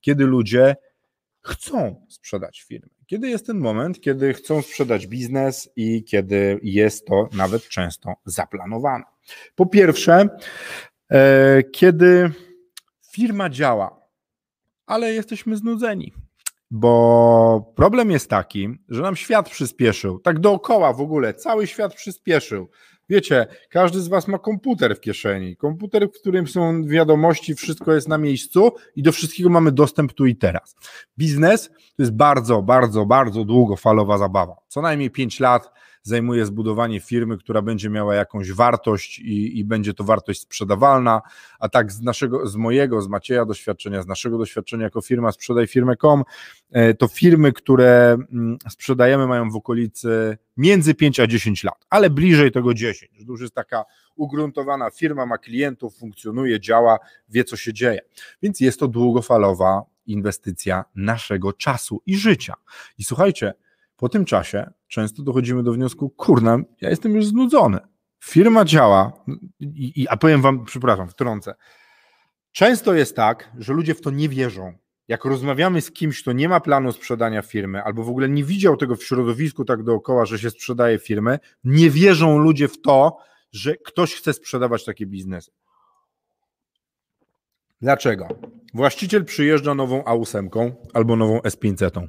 kiedy 0.02 0.26
ludzie 0.26 0.76
chcą 1.42 2.06
sprzedać 2.10 2.62
firmę. 2.62 2.90
Kiedy 3.06 3.30
jest 3.30 3.46
ten 3.46 3.58
moment, 3.58 4.02
kiedy 4.02 4.34
chcą 4.34 4.62
sprzedać 4.62 5.08
biznes 5.08 5.70
i 5.76 6.04
kiedy 6.04 6.60
jest 6.64 7.08
to 7.08 7.30
nawet 7.34 7.70
często 7.70 8.14
zaplanowane. 8.26 9.04
Po 9.56 9.66
pierwsze, 9.66 10.28
e, 11.10 11.64
kiedy 11.64 12.32
firma 13.12 13.50
działa, 13.50 14.02
ale 14.86 15.14
jesteśmy 15.14 15.58
znudzeni. 15.58 16.14
Bo 16.72 17.74
problem 17.76 18.12
jest 18.12 18.30
taki, 18.30 18.70
że 18.90 19.02
nam 19.02 19.16
świat 19.16 19.50
przyspieszył, 19.50 20.20
tak 20.20 20.40
dookoła 20.40 20.94
w 20.94 21.02
ogóle, 21.02 21.34
cały 21.34 21.68
świat 21.68 21.96
przyspieszył. 21.96 22.70
Wiecie, 23.10 23.48
każdy 23.70 24.02
z 24.02 24.08
Was 24.08 24.28
ma 24.28 24.38
komputer 24.38 24.96
w 24.96 25.00
kieszeni. 25.00 25.56
Komputer, 25.56 26.10
w 26.10 26.20
którym 26.20 26.48
są 26.48 26.84
wiadomości, 26.84 27.56
wszystko 27.56 27.94
jest 27.94 28.08
na 28.08 28.18
miejscu 28.18 28.72
i 28.96 29.04
do 29.04 29.12
wszystkiego 29.12 29.50
mamy 29.50 29.72
dostęp 29.72 30.14
tu 30.14 30.26
i 30.26 30.36
teraz. 30.36 30.76
Biznes 31.18 31.70
to 31.70 32.04
jest 32.04 32.14
bardzo, 32.14 32.62
bardzo, 32.62 33.06
bardzo 33.06 33.46
długofalowa 33.46 34.18
zabawa. 34.18 34.56
Co 34.68 34.82
najmniej 34.82 35.12
5 35.12 35.40
lat 35.40 35.72
zajmuje 36.04 36.46
zbudowanie 36.46 37.00
firmy, 37.00 37.38
która 37.38 37.62
będzie 37.62 37.90
miała 37.90 38.16
jakąś 38.16 38.52
wartość 38.52 39.20
i, 39.20 39.60
i 39.60 39.64
będzie 39.64 39.94
to 39.94 40.04
wartość 40.04 40.42
sprzedawalna, 40.42 41.22
a 41.60 41.70
tak 41.70 41.92
z 41.92 42.02
naszego, 42.02 42.48
z 42.48 42.56
mojego, 42.56 43.02
z 43.02 43.08
Macieja 43.08 43.46
doświadczenia, 43.46 44.02
z 44.02 44.08
naszego 44.08 44.38
doświadczenia 44.38 44.84
jako 44.84 45.02
firma 45.02 45.32
sprzedaj 45.32 45.68
firmę.com, 45.68 46.24
e, 46.72 46.94
to 46.94 47.08
firmy, 47.08 47.54
które 47.54 48.18
mm, 48.32 48.58
sprzedajemy 48.70 49.28
mają 49.28 49.50
w 49.50 49.56
okolicy 49.56 50.38
między 50.58 50.94
5 50.94 51.20
a 51.20 51.28
10 51.28 51.64
lat, 51.64 51.86
ale 51.90 52.10
bliżej 52.10 52.52
tego 52.52 52.74
10. 52.74 53.12
To 53.26 53.32
już 53.32 53.42
jest 53.42 53.54
taka 53.54 53.86
ugruntowana 54.16 54.90
firma, 54.90 55.26
ma 55.26 55.38
klientów, 55.38 55.98
funkcjonuje, 55.98 56.60
działa, 56.60 56.98
wie 57.30 57.44
co 57.44 57.58
się 57.58 57.74
dzieje. 57.74 58.00
Więc 58.42 58.60
jest 58.60 58.80
to 58.80 58.88
długofalowa 58.88 59.82
inwestycja 60.06 60.86
naszego 60.96 61.54
czasu 61.54 62.02
i 62.06 62.18
życia. 62.18 62.54
I 62.98 63.04
słuchajcie, 63.04 63.54
po 63.98 64.10
tym 64.10 64.26
czasie 64.26 64.72
często 64.88 65.24
dochodzimy 65.24 65.64
do 65.64 65.74
wniosku, 65.74 66.10
kurna, 66.10 66.58
ja 66.82 66.90
jestem 66.90 67.16
już 67.16 67.26
znudzony. 67.26 67.80
Firma 68.24 68.66
działa, 68.66 69.14
i, 69.60 70.02
i, 70.02 70.08
a 70.08 70.18
powiem 70.18 70.42
wam, 70.42 70.66
przepraszam, 70.66 71.10
wtrącę. 71.10 71.56
Często 72.52 72.94
jest 72.94 73.16
tak, 73.16 73.52
że 73.58 73.74
ludzie 73.74 73.96
w 73.96 74.02
to 74.02 74.12
nie 74.12 74.30
wierzą. 74.30 74.74
Jak 75.08 75.26
rozmawiamy 75.26 75.82
z 75.82 75.92
kimś, 75.92 76.22
kto 76.22 76.32
nie 76.32 76.50
ma 76.50 76.60
planu 76.60 76.92
sprzedania 76.92 77.42
firmy, 77.42 77.84
albo 77.84 78.04
w 78.04 78.10
ogóle 78.10 78.30
nie 78.30 78.44
widział 78.44 78.78
tego 78.78 78.96
w 78.96 79.04
środowisku 79.04 79.66
tak 79.66 79.84
dookoła, 79.84 80.26
że 80.26 80.40
się 80.40 80.50
sprzedaje 80.50 81.00
firmy, 81.00 81.40
nie 81.64 81.90
wierzą 81.90 82.38
ludzie 82.38 82.68
w 82.68 82.82
to, 82.82 83.18
że 83.52 83.76
ktoś 83.76 84.16
chce 84.16 84.34
sprzedawać 84.34 84.86
takie 84.86 85.06
biznesy. 85.06 85.52
Dlaczego? 87.82 88.28
Właściciel 88.74 89.26
przyjeżdża 89.26 89.76
nową 89.76 90.02
A8 90.02 90.72
albo 90.94 91.16
nową 91.16 91.40
S500 91.40 92.08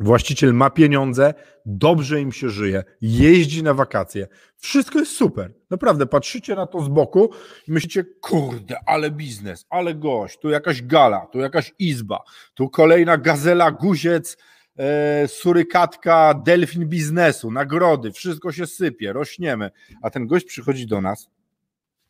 Właściciel 0.00 0.54
ma 0.54 0.70
pieniądze, 0.70 1.34
dobrze 1.66 2.20
im 2.20 2.32
się 2.32 2.50
żyje, 2.50 2.84
jeździ 3.00 3.62
na 3.62 3.74
wakacje. 3.74 4.28
Wszystko 4.56 4.98
jest 4.98 5.12
super. 5.12 5.54
Naprawdę, 5.70 6.06
patrzycie 6.06 6.54
na 6.54 6.66
to 6.66 6.82
z 6.82 6.88
boku 6.88 7.30
i 7.68 7.72
myślicie, 7.72 8.04
kurde, 8.20 8.76
ale 8.86 9.10
biznes, 9.10 9.66
ale 9.70 9.94
gość, 9.94 10.38
tu 10.38 10.50
jakaś 10.50 10.82
gala, 10.82 11.26
tu 11.32 11.38
jakaś 11.38 11.74
izba, 11.78 12.18
tu 12.54 12.68
kolejna 12.68 13.16
gazela, 13.16 13.70
guziec, 13.70 14.36
e, 14.76 15.28
surykatka, 15.28 16.34
delfin 16.34 16.88
biznesu, 16.88 17.50
nagrody, 17.50 18.12
wszystko 18.12 18.52
się 18.52 18.66
sypie, 18.66 19.12
rośniemy. 19.12 19.70
A 20.02 20.10
ten 20.10 20.26
gość 20.26 20.46
przychodzi 20.46 20.86
do 20.86 21.00
nas, 21.00 21.30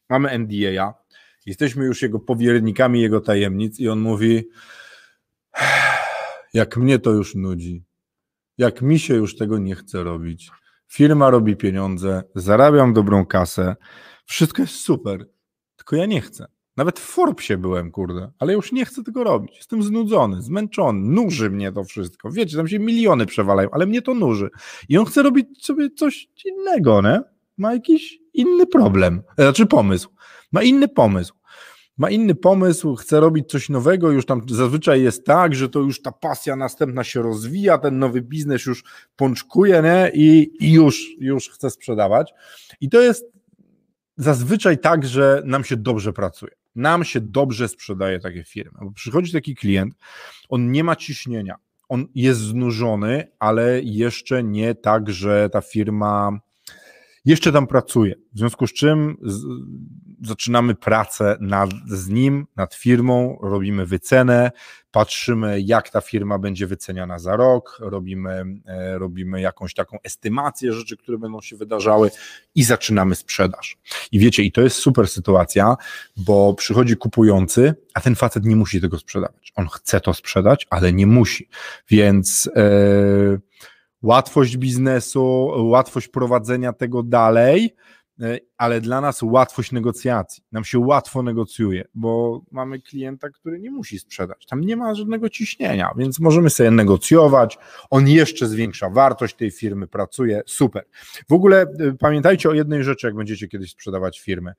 mamy 0.08 0.38
NDA, 0.38 0.94
jesteśmy 1.46 1.84
już 1.84 2.02
jego 2.02 2.18
powiernikami 2.18 3.02
jego 3.02 3.20
tajemnic 3.20 3.80
i 3.80 3.88
on 3.88 4.00
mówi 4.00 4.48
jak 6.54 6.76
mnie 6.76 6.98
to 6.98 7.10
już 7.10 7.34
nudzi, 7.34 7.84
jak 8.58 8.82
mi 8.82 8.98
się 8.98 9.14
już 9.14 9.36
tego 9.36 9.58
nie 9.58 9.74
chce 9.74 10.04
robić. 10.04 10.50
Firma 10.88 11.30
robi 11.30 11.56
pieniądze, 11.56 12.22
zarabiam 12.34 12.92
dobrą 12.92 13.26
kasę, 13.26 13.76
wszystko 14.24 14.62
jest 14.62 14.74
super, 14.74 15.28
tylko 15.76 15.96
ja 15.96 16.06
nie 16.06 16.20
chcę. 16.20 16.46
Nawet 16.76 17.00
w 17.00 17.02
Forbesie 17.02 17.56
byłem, 17.56 17.90
kurde, 17.90 18.32
ale 18.38 18.52
już 18.52 18.72
nie 18.72 18.84
chcę 18.84 19.02
tego 19.02 19.24
robić. 19.24 19.56
Jestem 19.56 19.82
znudzony, 19.82 20.42
zmęczony, 20.42 21.00
nuży 21.00 21.50
mnie 21.50 21.72
to 21.72 21.84
wszystko. 21.84 22.30
Wiecie, 22.30 22.56
tam 22.56 22.68
się 22.68 22.78
miliony 22.78 23.26
przewalają, 23.26 23.68
ale 23.72 23.86
mnie 23.86 24.02
to 24.02 24.14
nuży. 24.14 24.50
I 24.88 24.98
on 24.98 25.04
chce 25.04 25.22
robić 25.22 25.64
sobie 25.64 25.90
coś 25.90 26.28
innego, 26.44 27.02
nie? 27.02 27.20
Ma 27.58 27.72
jakiś 27.72 28.18
inny 28.34 28.66
problem, 28.66 29.22
znaczy 29.38 29.66
pomysł. 29.66 30.08
Ma 30.52 30.62
inny 30.62 30.88
pomysł 30.88 31.34
ma 32.00 32.10
inny 32.10 32.34
pomysł, 32.34 32.94
chce 32.94 33.20
robić 33.20 33.50
coś 33.50 33.68
nowego, 33.68 34.10
już 34.10 34.26
tam 34.26 34.42
zazwyczaj 34.48 35.02
jest 35.02 35.26
tak, 35.26 35.54
że 35.54 35.68
to 35.68 35.80
już 35.80 36.02
ta 36.02 36.12
pasja 36.12 36.56
następna 36.56 37.04
się 37.04 37.22
rozwija, 37.22 37.78
ten 37.78 37.98
nowy 37.98 38.22
biznes 38.22 38.66
już 38.66 38.84
pączkuje 39.16 39.82
nie? 39.82 40.10
I, 40.14 40.50
i 40.60 40.72
już, 40.72 41.06
już 41.18 41.50
chce 41.50 41.70
sprzedawać. 41.70 42.32
I 42.80 42.88
to 42.88 43.00
jest 43.00 43.24
zazwyczaj 44.16 44.78
tak, 44.78 45.06
że 45.06 45.42
nam 45.44 45.64
się 45.64 45.76
dobrze 45.76 46.12
pracuje. 46.12 46.52
Nam 46.74 47.04
się 47.04 47.20
dobrze 47.20 47.68
sprzedaje 47.68 48.20
takie 48.20 48.44
firmy. 48.44 48.78
Bo 48.82 48.90
przychodzi 48.90 49.32
taki 49.32 49.54
klient, 49.54 49.94
on 50.48 50.72
nie 50.72 50.84
ma 50.84 50.96
ciśnienia, 50.96 51.56
on 51.88 52.06
jest 52.14 52.40
znużony, 52.40 53.28
ale 53.38 53.80
jeszcze 53.82 54.42
nie 54.42 54.74
tak, 54.74 55.10
że 55.10 55.50
ta 55.52 55.60
firma 55.60 56.40
jeszcze 57.24 57.52
tam 57.52 57.66
pracuje. 57.66 58.14
W 58.32 58.38
związku 58.38 58.66
z 58.66 58.72
czym 58.72 59.16
z, 59.22 59.44
zaczynamy 60.22 60.74
pracę 60.74 61.36
nad, 61.40 61.70
z 61.86 62.08
nim, 62.08 62.46
nad 62.56 62.74
firmą, 62.74 63.38
robimy 63.42 63.86
wycenę, 63.86 64.50
patrzymy, 64.90 65.60
jak 65.60 65.90
ta 65.90 66.00
firma 66.00 66.38
będzie 66.38 66.66
wyceniana 66.66 67.18
za 67.18 67.36
rok, 67.36 67.78
robimy, 67.80 68.44
e, 68.66 68.98
robimy 68.98 69.40
jakąś 69.40 69.74
taką 69.74 69.98
estymację 70.02 70.72
rzeczy, 70.72 70.96
które 70.96 71.18
będą 71.18 71.40
się 71.40 71.56
wydarzały 71.56 72.10
i 72.54 72.64
zaczynamy 72.64 73.14
sprzedaż. 73.14 73.78
I 74.12 74.18
wiecie, 74.18 74.42
i 74.42 74.52
to 74.52 74.60
jest 74.60 74.76
super 74.76 75.08
sytuacja, 75.08 75.76
bo 76.16 76.54
przychodzi 76.54 76.96
kupujący, 76.96 77.74
a 77.94 78.00
ten 78.00 78.14
facet 78.14 78.44
nie 78.44 78.56
musi 78.56 78.80
tego 78.80 78.98
sprzedawać. 78.98 79.52
On 79.56 79.68
chce 79.68 80.00
to 80.00 80.14
sprzedać, 80.14 80.66
ale 80.70 80.92
nie 80.92 81.06
musi. 81.06 81.48
Więc. 81.88 82.50
Yy, 82.56 83.40
łatwość 84.02 84.56
biznesu, 84.56 85.50
łatwość 85.56 86.08
prowadzenia 86.08 86.72
tego 86.72 87.02
dalej, 87.02 87.74
e, 88.20 88.38
ale 88.56 88.80
dla 88.80 89.00
nas 89.00 89.22
łatwość 89.22 89.72
negocjacji. 89.72 90.44
Nam 90.52 90.64
się 90.64 90.78
łatwo 90.78 91.22
negocjuje, 91.22 91.84
bo 91.94 92.42
mamy 92.50 92.80
klienta, 92.80 93.30
który 93.30 93.60
nie 93.60 93.70
musi 93.70 93.98
sprzedać. 93.98 94.46
Tam 94.46 94.60
nie 94.60 94.76
ma 94.76 94.94
żadnego 94.94 95.28
ciśnienia, 95.28 95.90
więc 95.96 96.20
możemy 96.20 96.50
sobie 96.50 96.70
negocjować. 96.70 97.58
On 97.90 98.08
jeszcze 98.08 98.48
zwiększa 98.48 98.90
wartość 98.90 99.36
tej 99.36 99.50
firmy, 99.50 99.86
pracuje. 99.86 100.42
Super. 100.46 100.84
W 101.28 101.32
ogóle 101.32 101.62
e, 101.62 101.66
pamiętajcie 101.98 102.48
o 102.48 102.52
jednej 102.52 102.84
rzeczy, 102.84 103.06
jak 103.06 103.16
będziecie 103.16 103.48
kiedyś 103.48 103.70
sprzedawać 103.70 104.20
firmy. 104.20 104.54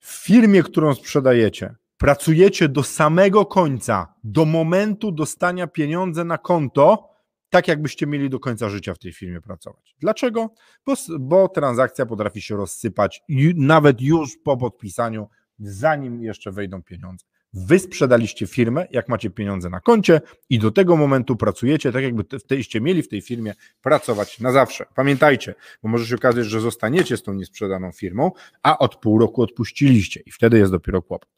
W 0.00 0.24
firmie, 0.24 0.62
którą 0.62 0.94
sprzedajecie, 0.94 1.74
pracujecie 1.98 2.68
do 2.68 2.82
samego 2.82 3.46
końca, 3.46 4.14
do 4.24 4.44
momentu 4.44 5.12
dostania 5.12 5.66
pieniądze 5.66 6.24
na 6.24 6.38
konto 6.38 7.13
tak 7.54 7.68
jakbyście 7.68 8.06
mieli 8.06 8.30
do 8.30 8.40
końca 8.40 8.68
życia 8.68 8.94
w 8.94 8.98
tej 8.98 9.12
firmie 9.12 9.40
pracować. 9.40 9.94
Dlaczego? 10.00 10.54
Bo, 10.86 10.94
bo 11.20 11.48
transakcja 11.48 12.06
potrafi 12.06 12.42
się 12.42 12.56
rozsypać 12.56 13.22
nawet 13.56 14.00
już 14.00 14.36
po 14.44 14.56
podpisaniu 14.56 15.28
zanim 15.58 16.22
jeszcze 16.22 16.52
wejdą 16.52 16.82
pieniądze. 16.82 17.26
Wy 17.52 17.78
sprzedaliście 17.78 18.46
firmę, 18.46 18.86
jak 18.90 19.08
macie 19.08 19.30
pieniądze 19.30 19.70
na 19.70 19.80
koncie 19.80 20.20
i 20.50 20.58
do 20.58 20.70
tego 20.70 20.96
momentu 20.96 21.36
pracujecie, 21.36 21.92
tak 21.92 22.02
jakby 22.02 22.24
teście 22.24 22.80
mieli 22.80 23.02
w 23.02 23.08
tej 23.08 23.20
firmie 23.20 23.54
pracować 23.82 24.40
na 24.40 24.52
zawsze. 24.52 24.86
Pamiętajcie, 24.94 25.54
bo 25.82 25.88
może 25.88 26.06
się 26.06 26.14
okazać, 26.14 26.46
że 26.46 26.60
zostaniecie 26.60 27.16
z 27.16 27.22
tą 27.22 27.34
niesprzedaną 27.34 27.92
firmą, 27.92 28.30
a 28.62 28.78
od 28.78 28.96
pół 28.96 29.18
roku 29.18 29.42
odpuściliście 29.42 30.20
i 30.26 30.30
wtedy 30.30 30.58
jest 30.58 30.72
dopiero 30.72 31.02
kłopot. 31.02 31.28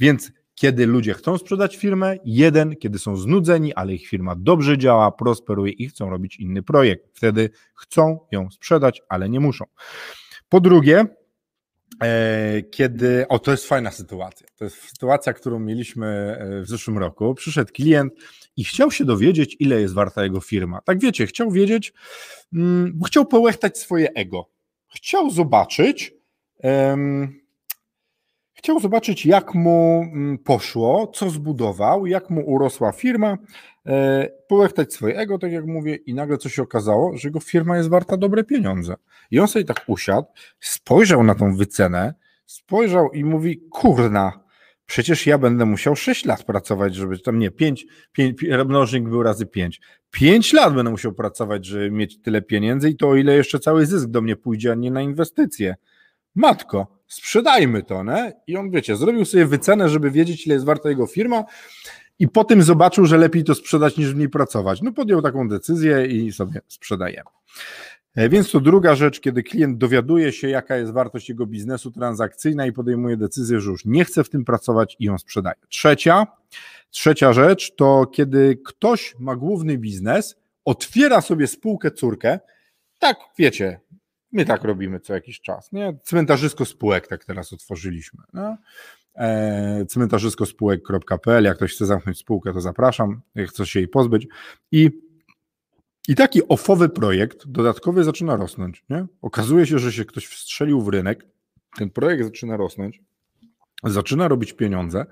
Więc 0.00 0.32
kiedy 0.56 0.86
ludzie 0.86 1.14
chcą 1.14 1.38
sprzedać 1.38 1.76
firmę, 1.76 2.16
jeden, 2.24 2.76
kiedy 2.76 2.98
są 2.98 3.16
znudzeni, 3.16 3.74
ale 3.74 3.94
ich 3.94 4.08
firma 4.08 4.34
dobrze 4.38 4.78
działa, 4.78 5.12
prosperuje 5.12 5.72
i 5.72 5.88
chcą 5.88 6.10
robić 6.10 6.36
inny 6.36 6.62
projekt. 6.62 7.04
Wtedy 7.14 7.50
chcą 7.74 8.18
ją 8.32 8.50
sprzedać, 8.50 9.02
ale 9.08 9.28
nie 9.28 9.40
muszą. 9.40 9.64
Po 10.48 10.60
drugie, 10.60 11.06
E, 12.02 12.62
kiedy, 12.70 13.28
o 13.28 13.38
to 13.38 13.50
jest 13.50 13.66
fajna 13.66 13.90
sytuacja, 13.90 14.46
to 14.56 14.64
jest 14.64 14.88
sytuacja, 14.88 15.32
którą 15.32 15.58
mieliśmy 15.58 16.06
e, 16.06 16.62
w 16.62 16.68
zeszłym 16.68 16.98
roku, 16.98 17.34
przyszedł 17.34 17.72
klient 17.72 18.12
i 18.56 18.64
chciał 18.64 18.90
się 18.90 19.04
dowiedzieć, 19.04 19.56
ile 19.58 19.80
jest 19.80 19.94
warta 19.94 20.24
jego 20.24 20.40
firma. 20.40 20.80
Tak 20.80 21.00
wiecie, 21.00 21.26
chciał 21.26 21.50
wiedzieć, 21.50 21.92
mm, 22.52 22.92
bo 22.94 23.06
chciał 23.06 23.26
połechtać 23.26 23.78
swoje 23.78 24.12
ego. 24.12 24.50
Chciał 24.94 25.30
zobaczyć, 25.30 26.14
chciał 28.66 28.80
zobaczyć, 28.80 29.26
jak 29.26 29.54
mu 29.54 30.02
mm, 30.12 30.38
poszło, 30.38 31.06
co 31.14 31.30
zbudował, 31.30 32.06
jak 32.06 32.30
mu 32.30 32.50
urosła 32.50 32.92
firma, 32.92 33.38
e, 33.86 34.28
połechtać 34.48 34.94
swoje 34.94 35.16
ego, 35.18 35.38
tak 35.38 35.52
jak 35.52 35.66
mówię, 35.66 35.94
i 35.94 36.14
nagle 36.14 36.38
coś 36.38 36.54
się 36.54 36.62
okazało, 36.62 37.16
że 37.16 37.28
jego 37.28 37.40
firma 37.40 37.76
jest 37.76 37.88
warta 37.88 38.16
dobre 38.16 38.44
pieniądze. 38.44 38.94
I 39.30 39.40
on 39.40 39.48
sobie 39.48 39.64
tak 39.64 39.84
usiadł, 39.86 40.28
spojrzał 40.60 41.22
na 41.22 41.34
tą 41.34 41.56
wycenę, 41.56 42.14
spojrzał 42.46 43.10
i 43.10 43.24
mówi, 43.24 43.60
kurna, 43.70 44.40
przecież 44.86 45.26
ja 45.26 45.38
będę 45.38 45.66
musiał 45.66 45.96
6 45.96 46.24
lat 46.24 46.44
pracować, 46.44 46.94
żeby 46.94 47.18
tam 47.18 47.38
nie, 47.38 47.50
5, 47.50 47.86
5 48.12 48.42
mnożnik 48.66 49.08
był 49.08 49.22
razy 49.22 49.46
5. 49.46 49.80
5 50.10 50.52
lat 50.52 50.74
będę 50.74 50.90
musiał 50.90 51.12
pracować, 51.12 51.66
żeby 51.66 51.90
mieć 51.90 52.22
tyle 52.22 52.42
pieniędzy 52.42 52.90
i 52.90 52.96
to 52.96 53.08
o 53.08 53.16
ile 53.16 53.36
jeszcze 53.36 53.58
cały 53.58 53.86
zysk 53.86 54.08
do 54.08 54.22
mnie 54.22 54.36
pójdzie, 54.36 54.72
a 54.72 54.74
nie 54.74 54.90
na 54.90 55.00
inwestycje. 55.00 55.76
Matko, 56.36 56.86
sprzedajmy 57.06 57.82
to, 57.82 58.04
ne? 58.04 58.32
I 58.46 58.56
on, 58.56 58.70
wiecie, 58.70 58.96
zrobił 58.96 59.24
sobie 59.24 59.46
wycenę, 59.46 59.88
żeby 59.88 60.10
wiedzieć, 60.10 60.46
ile 60.46 60.54
jest 60.54 60.66
warta 60.66 60.88
jego 60.88 61.06
firma 61.06 61.44
i 62.18 62.28
po 62.28 62.44
tym 62.44 62.62
zobaczył, 62.62 63.06
że 63.06 63.18
lepiej 63.18 63.44
to 63.44 63.54
sprzedać 63.54 63.96
niż 63.96 64.14
w 64.14 64.16
niej 64.16 64.28
pracować. 64.28 64.82
No 64.82 64.92
podjął 64.92 65.22
taką 65.22 65.48
decyzję 65.48 66.06
i 66.06 66.32
sobie 66.32 66.60
sprzedajemy. 66.68 67.30
E, 68.16 68.28
więc 68.28 68.50
to 68.50 68.60
druga 68.60 68.94
rzecz, 68.94 69.20
kiedy 69.20 69.42
klient 69.42 69.78
dowiaduje 69.78 70.32
się, 70.32 70.48
jaka 70.48 70.76
jest 70.76 70.92
wartość 70.92 71.28
jego 71.28 71.46
biznesu 71.46 71.90
transakcyjna 71.90 72.66
i 72.66 72.72
podejmuje 72.72 73.16
decyzję, 73.16 73.60
że 73.60 73.70
już 73.70 73.84
nie 73.84 74.04
chce 74.04 74.24
w 74.24 74.28
tym 74.28 74.44
pracować 74.44 74.96
i 74.98 75.04
ją 75.04 75.18
sprzedaje. 75.18 75.56
Trzecia, 75.68 76.26
trzecia 76.90 77.32
rzecz 77.32 77.74
to 77.74 78.06
kiedy 78.06 78.58
ktoś 78.66 79.14
ma 79.18 79.36
główny 79.36 79.78
biznes, 79.78 80.36
otwiera 80.64 81.20
sobie 81.20 81.46
spółkę 81.46 81.90
córkę, 81.90 82.40
tak 82.98 83.16
wiecie, 83.38 83.80
My 84.32 84.44
tak 84.44 84.64
robimy 84.64 85.00
co 85.00 85.14
jakiś 85.14 85.40
czas. 85.40 85.72
Nie? 85.72 85.98
Cmentarzysko 86.02 86.64
spółek 86.64 87.06
tak 87.06 87.24
teraz 87.24 87.52
otworzyliśmy. 87.52 88.22
No? 88.32 88.56
E, 89.14 89.86
cmentarzysko 89.88 90.46
spółek.pl. 90.46 91.44
Jak 91.44 91.56
ktoś 91.56 91.74
chce 91.74 91.86
zamknąć 91.86 92.18
spółkę, 92.18 92.52
to 92.52 92.60
zapraszam. 92.60 93.20
Jak 93.34 93.48
chce 93.48 93.66
się 93.66 93.80
jej 93.80 93.88
pozbyć. 93.88 94.26
I, 94.72 94.90
i 96.08 96.14
taki 96.14 96.48
ofowy 96.48 96.88
projekt 96.88 97.46
dodatkowy 97.46 98.04
zaczyna 98.04 98.36
rosnąć. 98.36 98.84
Nie? 98.90 99.06
Okazuje 99.22 99.66
się, 99.66 99.78
że 99.78 99.92
się 99.92 100.04
ktoś 100.04 100.26
wstrzelił 100.26 100.80
w 100.80 100.88
rynek, 100.88 101.26
ten 101.76 101.90
projekt 101.90 102.24
zaczyna 102.24 102.56
rosnąć, 102.56 103.02
zaczyna 103.84 104.28
robić 104.28 104.52
pieniądze, 104.52 105.06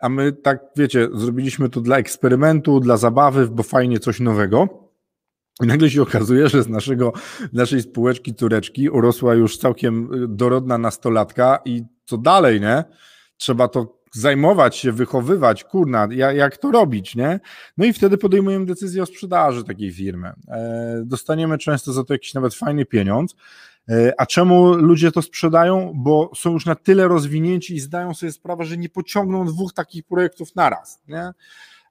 a 0.00 0.08
my 0.08 0.32
tak, 0.32 0.64
wiecie, 0.76 1.08
zrobiliśmy 1.14 1.68
to 1.68 1.80
dla 1.80 1.98
eksperymentu, 1.98 2.80
dla 2.80 2.96
zabawy, 2.96 3.48
bo 3.48 3.62
fajnie 3.62 3.98
coś 3.98 4.20
nowego 4.20 4.87
i 5.62 5.66
nagle 5.66 5.90
się 5.90 6.02
okazuje, 6.02 6.48
że 6.48 6.62
z 6.62 6.68
naszego, 6.68 7.12
naszej 7.52 7.82
spółeczki 7.82 8.34
tureczki 8.34 8.90
urosła 8.90 9.34
już 9.34 9.58
całkiem 9.58 10.14
y, 10.24 10.28
dorodna 10.28 10.78
nastolatka 10.78 11.58
i 11.64 11.82
co 12.04 12.18
dalej, 12.18 12.60
nie? 12.60 12.84
Trzeba 13.36 13.68
to 13.68 13.98
zajmować 14.12 14.76
się, 14.76 14.92
wychowywać, 14.92 15.64
kurna, 15.64 16.08
jak, 16.10 16.36
jak 16.36 16.56
to 16.56 16.70
robić, 16.70 17.16
nie? 17.16 17.40
No 17.76 17.84
i 17.84 17.92
wtedy 17.92 18.18
podejmujemy 18.18 18.66
decyzję 18.66 19.02
o 19.02 19.06
sprzedaży 19.06 19.64
takiej 19.64 19.92
firmy. 19.92 20.32
E, 20.48 21.02
dostaniemy 21.06 21.58
często 21.58 21.92
za 21.92 22.04
to 22.04 22.14
jakiś 22.14 22.34
nawet 22.34 22.54
fajny 22.54 22.84
pieniądz. 22.84 23.34
E, 23.88 24.12
a 24.18 24.26
czemu 24.26 24.74
ludzie 24.74 25.12
to 25.12 25.22
sprzedają? 25.22 25.92
Bo 25.94 26.30
są 26.36 26.52
już 26.52 26.66
na 26.66 26.74
tyle 26.74 27.08
rozwinięci 27.08 27.74
i 27.74 27.80
zdają 27.80 28.14
sobie 28.14 28.32
sprawę, 28.32 28.64
że 28.64 28.76
nie 28.76 28.88
pociągną 28.88 29.46
dwóch 29.46 29.72
takich 29.72 30.04
projektów 30.04 30.56
naraz, 30.56 31.02
nie? 31.08 31.32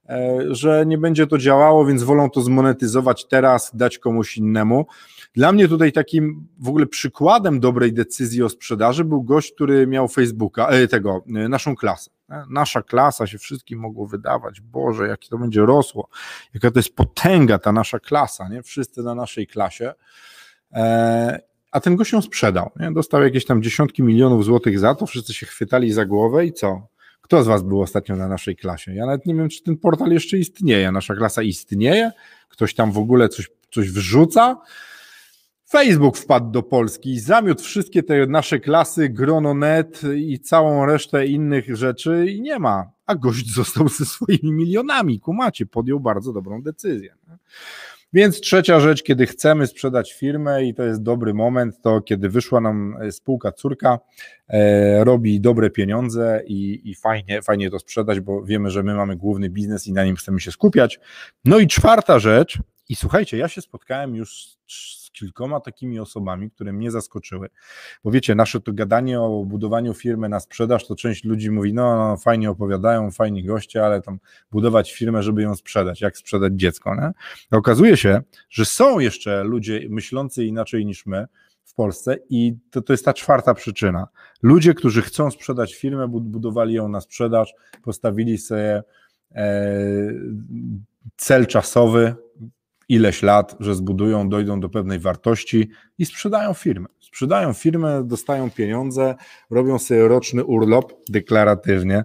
E, 0.09 0.39
że 0.49 0.85
nie 0.85 0.97
będzie 0.97 1.27
to 1.27 1.37
działało, 1.37 1.85
więc 1.85 2.03
wolą 2.03 2.29
to 2.29 2.41
zmonetyzować 2.41 3.27
teraz, 3.27 3.71
dać 3.73 3.97
komuś 3.97 4.37
innemu. 4.37 4.85
Dla 5.33 5.51
mnie 5.51 5.67
tutaj 5.67 5.91
takim 5.91 6.47
w 6.59 6.69
ogóle 6.69 6.85
przykładem 6.85 7.59
dobrej 7.59 7.93
decyzji 7.93 8.43
o 8.43 8.49
sprzedaży 8.49 9.03
był 9.03 9.23
gość, 9.23 9.53
który 9.53 9.87
miał 9.87 10.07
Facebooka, 10.07 10.67
e, 10.67 10.87
tego, 10.87 11.23
e, 11.35 11.49
naszą 11.49 11.75
klasę. 11.75 12.11
Nasza 12.49 12.81
klasa 12.81 13.27
się 13.27 13.37
wszystkim 13.37 13.79
mogło 13.79 14.07
wydawać, 14.07 14.61
Boże, 14.61 15.07
jakie 15.07 15.29
to 15.29 15.37
będzie 15.37 15.61
rosło, 15.61 16.09
jaka 16.53 16.71
to 16.71 16.79
jest 16.79 16.95
potęga 16.95 17.59
ta 17.59 17.71
nasza 17.71 17.99
klasa, 17.99 18.49
nie? 18.49 18.63
Wszyscy 18.63 19.03
na 19.03 19.15
naszej 19.15 19.47
klasie. 19.47 19.93
A 21.71 21.79
ten 21.79 21.95
gość 21.95 22.11
ją 22.11 22.21
sprzedał, 22.21 22.71
nie? 22.79 22.91
dostał 22.91 23.23
jakieś 23.23 23.45
tam 23.45 23.63
dziesiątki 23.63 24.03
milionów 24.03 24.45
złotych 24.45 24.79
za 24.79 24.95
to, 24.95 25.05
wszyscy 25.05 25.33
się 25.33 25.45
chwytali 25.45 25.93
za 25.93 26.05
głowę 26.05 26.45
i 26.45 26.53
co? 26.53 26.87
Kto 27.27 27.43
z 27.43 27.47
Was 27.47 27.63
był 27.63 27.81
ostatnio 27.81 28.15
na 28.15 28.27
naszej 28.27 28.55
klasie? 28.55 28.93
Ja 28.93 29.05
nawet 29.05 29.25
nie 29.25 29.35
wiem, 29.35 29.49
czy 29.49 29.63
ten 29.63 29.77
portal 29.77 30.11
jeszcze 30.11 30.37
istnieje. 30.37 30.91
Nasza 30.91 31.15
klasa 31.15 31.41
istnieje? 31.41 32.11
Ktoś 32.49 32.73
tam 32.73 32.91
w 32.91 32.97
ogóle 32.97 33.29
coś, 33.29 33.49
coś 33.71 33.91
wrzuca? 33.91 34.61
Facebook 35.69 36.17
wpadł 36.17 36.51
do 36.51 36.63
Polski 36.63 37.11
i 37.11 37.19
zamiótł 37.19 37.63
wszystkie 37.63 38.03
te 38.03 38.25
nasze 38.25 38.59
klasy, 38.59 39.09
Grononet 39.09 40.01
i 40.15 40.39
całą 40.39 40.85
resztę 40.85 41.27
innych 41.27 41.75
rzeczy 41.75 42.25
i 42.29 42.41
nie 42.41 42.59
ma. 42.59 42.91
A 43.05 43.15
gość 43.15 43.53
został 43.55 43.89
ze 43.89 44.05
swoimi 44.05 44.51
milionami. 44.51 45.19
Kumacie, 45.19 45.65
podjął 45.65 45.99
bardzo 45.99 46.33
dobrą 46.33 46.61
decyzję. 46.61 47.15
Więc 48.13 48.41
trzecia 48.41 48.79
rzecz, 48.79 49.03
kiedy 49.03 49.25
chcemy 49.25 49.67
sprzedać 49.67 50.13
firmę 50.13 50.63
i 50.63 50.73
to 50.73 50.83
jest 50.83 51.03
dobry 51.03 51.33
moment, 51.33 51.81
to 51.81 52.01
kiedy 52.01 52.29
wyszła 52.29 52.61
nam 52.61 52.97
e, 53.01 53.11
spółka 53.11 53.51
córka, 53.51 53.99
e, 54.49 55.03
robi 55.03 55.41
dobre 55.41 55.69
pieniądze 55.69 56.41
i, 56.45 56.81
i 56.89 56.95
fajnie, 56.95 57.41
fajnie 57.41 57.69
to 57.69 57.79
sprzedać, 57.79 58.19
bo 58.19 58.43
wiemy, 58.43 58.71
że 58.71 58.83
my 58.83 58.93
mamy 58.93 59.15
główny 59.15 59.49
biznes 59.49 59.87
i 59.87 59.93
na 59.93 60.05
nim 60.05 60.15
chcemy 60.15 60.39
się 60.39 60.51
skupiać. 60.51 60.99
No 61.45 61.59
i 61.59 61.67
czwarta 61.67 62.19
rzecz, 62.19 62.59
i 62.89 62.95
słuchajcie, 62.95 63.37
ja 63.37 63.47
się 63.47 63.61
spotkałem 63.61 64.15
już 64.15 64.57
z 64.67 65.06
kilkoma 65.19 65.59
takimi 65.59 65.99
osobami, 65.99 66.51
które 66.51 66.73
mnie 66.73 66.91
zaskoczyły. 66.91 67.49
Bo 68.03 68.11
wiecie, 68.11 68.35
nasze 68.35 68.61
to 68.61 68.73
gadanie 68.73 69.21
o 69.21 69.45
budowaniu 69.45 69.93
firmy 69.93 70.29
na 70.29 70.39
sprzedaż, 70.39 70.87
to 70.87 70.95
część 70.95 71.23
ludzi 71.23 71.51
mówi, 71.51 71.73
no, 71.73 71.97
no 71.97 72.17
fajnie 72.17 72.49
opowiadają, 72.49 73.11
fajni 73.11 73.43
goście, 73.43 73.85
ale 73.85 74.01
tam 74.01 74.19
budować 74.51 74.93
firmę, 74.93 75.23
żeby 75.23 75.41
ją 75.41 75.55
sprzedać, 75.55 76.01
jak 76.01 76.17
sprzedać 76.17 76.53
dziecko. 76.53 76.95
Nie? 76.95 77.11
okazuje 77.57 77.97
się, 77.97 78.21
że 78.49 78.65
są 78.65 78.99
jeszcze 78.99 79.43
ludzie 79.43 79.81
myślący 79.89 80.45
inaczej 80.45 80.85
niż 80.85 81.05
my, 81.05 81.27
w 81.67 81.73
Polsce 81.73 82.17
i 82.29 82.55
to, 82.71 82.81
to 82.81 82.93
jest 82.93 83.05
ta 83.05 83.13
czwarta 83.13 83.53
przyczyna. 83.53 84.07
Ludzie, 84.41 84.73
którzy 84.73 85.01
chcą 85.01 85.31
sprzedać 85.31 85.75
firmę, 85.75 86.07
budowali 86.07 86.73
ją 86.73 86.89
na 86.89 87.01
sprzedaż, 87.01 87.53
postawili 87.83 88.37
sobie 88.37 88.83
e, 89.31 89.63
cel 91.17 91.47
czasowy, 91.47 92.15
ileś 92.89 93.23
lat, 93.23 93.55
że 93.59 93.75
zbudują, 93.75 94.29
dojdą 94.29 94.59
do 94.59 94.69
pewnej 94.69 94.99
wartości 94.99 95.69
i 95.97 96.05
sprzedają 96.05 96.53
firmę. 96.53 96.87
Sprzedają 96.99 97.53
firmę, 97.53 98.03
dostają 98.05 98.51
pieniądze, 98.51 99.15
robią 99.49 99.79
sobie 99.79 100.07
roczny 100.07 100.45
urlop 100.45 100.93
deklaratywnie, 101.09 102.03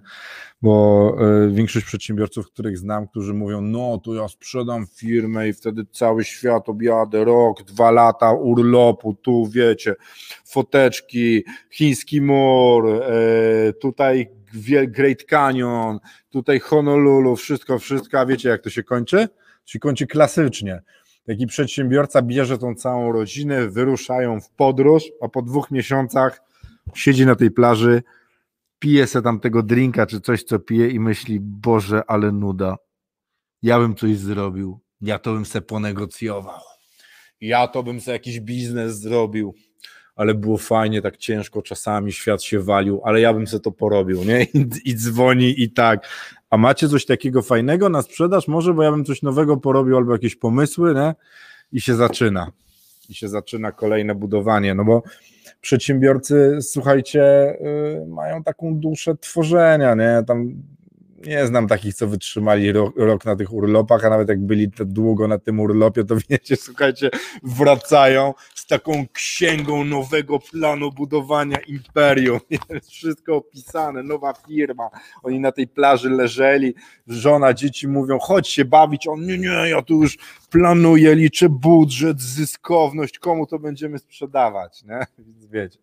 bo 0.61 1.15
e, 1.19 1.49
większość 1.49 1.85
przedsiębiorców, 1.85 2.47
których 2.47 2.77
znam, 2.77 3.07
którzy 3.07 3.33
mówią, 3.33 3.61
no 3.61 3.97
to 4.03 4.13
ja 4.13 4.27
sprzedam 4.27 4.87
firmę 4.87 5.49
i 5.49 5.53
wtedy 5.53 5.85
cały 5.91 6.23
świat 6.23 6.69
objadę, 6.69 7.25
rok, 7.25 7.63
dwa 7.63 7.91
lata 7.91 8.31
urlopu, 8.31 9.13
tu 9.13 9.47
wiecie, 9.47 9.95
foteczki, 10.45 11.43
chiński 11.71 12.21
mur, 12.21 12.87
e, 12.87 13.73
tutaj 13.73 14.29
Great 14.87 15.23
Canyon, 15.23 15.99
tutaj 16.29 16.59
Honolulu, 16.59 17.35
wszystko, 17.35 17.79
wszystko, 17.79 18.19
a 18.19 18.25
wiecie 18.25 18.49
jak 18.49 18.61
to 18.61 18.69
się 18.69 18.83
kończy? 18.83 19.27
Się 19.65 19.79
kończy 19.79 20.07
klasycznie. 20.07 20.81
Taki 21.27 21.47
przedsiębiorca 21.47 22.21
bierze 22.21 22.57
tą 22.57 22.75
całą 22.75 23.11
rodzinę, 23.11 23.67
wyruszają 23.67 24.41
w 24.41 24.49
podróż, 24.49 25.03
a 25.21 25.27
po 25.27 25.41
dwóch 25.41 25.71
miesiącach 25.71 26.41
siedzi 26.93 27.25
na 27.25 27.35
tej 27.35 27.51
plaży, 27.51 28.03
pije 28.79 29.07
se 29.07 29.21
tam 29.21 29.39
tego 29.39 29.63
drinka 29.63 30.05
czy 30.05 30.21
coś, 30.21 30.43
co 30.43 30.59
pije 30.59 30.89
i 30.89 30.99
myśli, 30.99 31.39
Boże, 31.41 32.01
ale 32.07 32.31
nuda. 32.31 32.75
Ja 33.61 33.79
bym 33.79 33.95
coś 33.95 34.17
zrobił. 34.17 34.79
Ja 35.01 35.19
to 35.19 35.33
bym 35.33 35.45
se 35.45 35.61
ponegocjował. 35.61 36.59
Ja 37.41 37.67
to 37.67 37.83
bym 37.83 38.01
se 38.01 38.11
jakiś 38.11 38.39
biznes 38.39 38.99
zrobił. 38.99 39.53
Ale 40.15 40.33
było 40.33 40.57
fajnie, 40.57 41.01
tak 41.01 41.17
ciężko 41.17 41.61
czasami, 41.61 42.11
świat 42.11 42.43
się 42.43 42.59
walił, 42.59 43.01
ale 43.03 43.21
ja 43.21 43.33
bym 43.33 43.47
sobie 43.47 43.61
to 43.61 43.71
porobił, 43.71 44.23
nie? 44.23 44.43
I, 44.43 44.67
i 44.85 44.95
dzwoni 44.95 45.61
i 45.61 45.71
tak. 45.71 46.07
A 46.49 46.57
macie 46.57 46.89
coś 46.89 47.05
takiego 47.05 47.41
fajnego 47.41 47.89
na 47.89 48.01
sprzedaż? 48.01 48.47
Może, 48.47 48.73
bo 48.73 48.83
ja 48.83 48.91
bym 48.91 49.05
coś 49.05 49.21
nowego 49.21 49.57
porobił 49.57 49.97
albo 49.97 50.13
jakieś 50.13 50.35
pomysły, 50.35 50.93
nie? 50.93 51.15
I 51.71 51.81
się 51.81 51.95
zaczyna. 51.95 52.51
I 53.09 53.13
się 53.13 53.27
zaczyna 53.27 53.71
kolejne 53.71 54.15
budowanie, 54.15 54.75
no 54.75 54.85
bo 54.85 55.03
przedsiębiorcy, 55.61 56.57
słuchajcie, 56.61 57.19
yy, 57.99 58.07
mają 58.07 58.43
taką 58.43 58.75
duszę 58.75 59.15
tworzenia, 59.17 59.95
nie? 59.95 60.23
Tam 60.27 60.53
nie 61.27 61.47
znam 61.47 61.67
takich, 61.67 61.95
co 61.95 62.07
wytrzymali 62.07 62.71
rok, 62.71 62.93
rok, 62.97 63.25
na 63.25 63.35
tych 63.35 63.53
urlopach, 63.53 64.05
a 64.05 64.09
nawet 64.09 64.29
jak 64.29 64.45
byli 64.45 64.71
to 64.71 64.85
długo 64.85 65.27
na 65.27 65.39
tym 65.39 65.59
urlopie, 65.59 66.03
to 66.03 66.15
wiecie, 66.29 66.55
słuchajcie, 66.55 67.09
wracają 67.43 68.33
z 68.55 68.67
taką 68.67 69.05
księgą 69.13 69.85
nowego 69.85 70.39
planu 70.39 70.91
budowania 70.91 71.57
imperium. 71.67 72.39
Wszystko 72.91 73.35
opisane, 73.35 74.03
nowa 74.03 74.33
firma. 74.47 74.89
Oni 75.23 75.39
na 75.39 75.51
tej 75.51 75.67
plaży 75.67 76.09
leżeli, 76.09 76.75
żona, 77.07 77.53
dzieci 77.53 77.87
mówią, 77.87 78.19
chodź 78.19 78.47
się 78.47 78.65
bawić. 78.65 79.07
On, 79.07 79.25
nie, 79.25 79.37
nie, 79.37 79.47
ja 79.47 79.81
tu 79.81 80.01
już 80.01 80.17
planuję, 80.49 81.15
liczę 81.15 81.49
budżet, 81.49 82.21
zyskowność, 82.21 83.19
komu 83.19 83.47
to 83.47 83.59
będziemy 83.59 83.99
sprzedawać, 83.99 84.83
nie? 84.83 84.99
Więc 85.25 85.45
wiecie, 85.45 85.79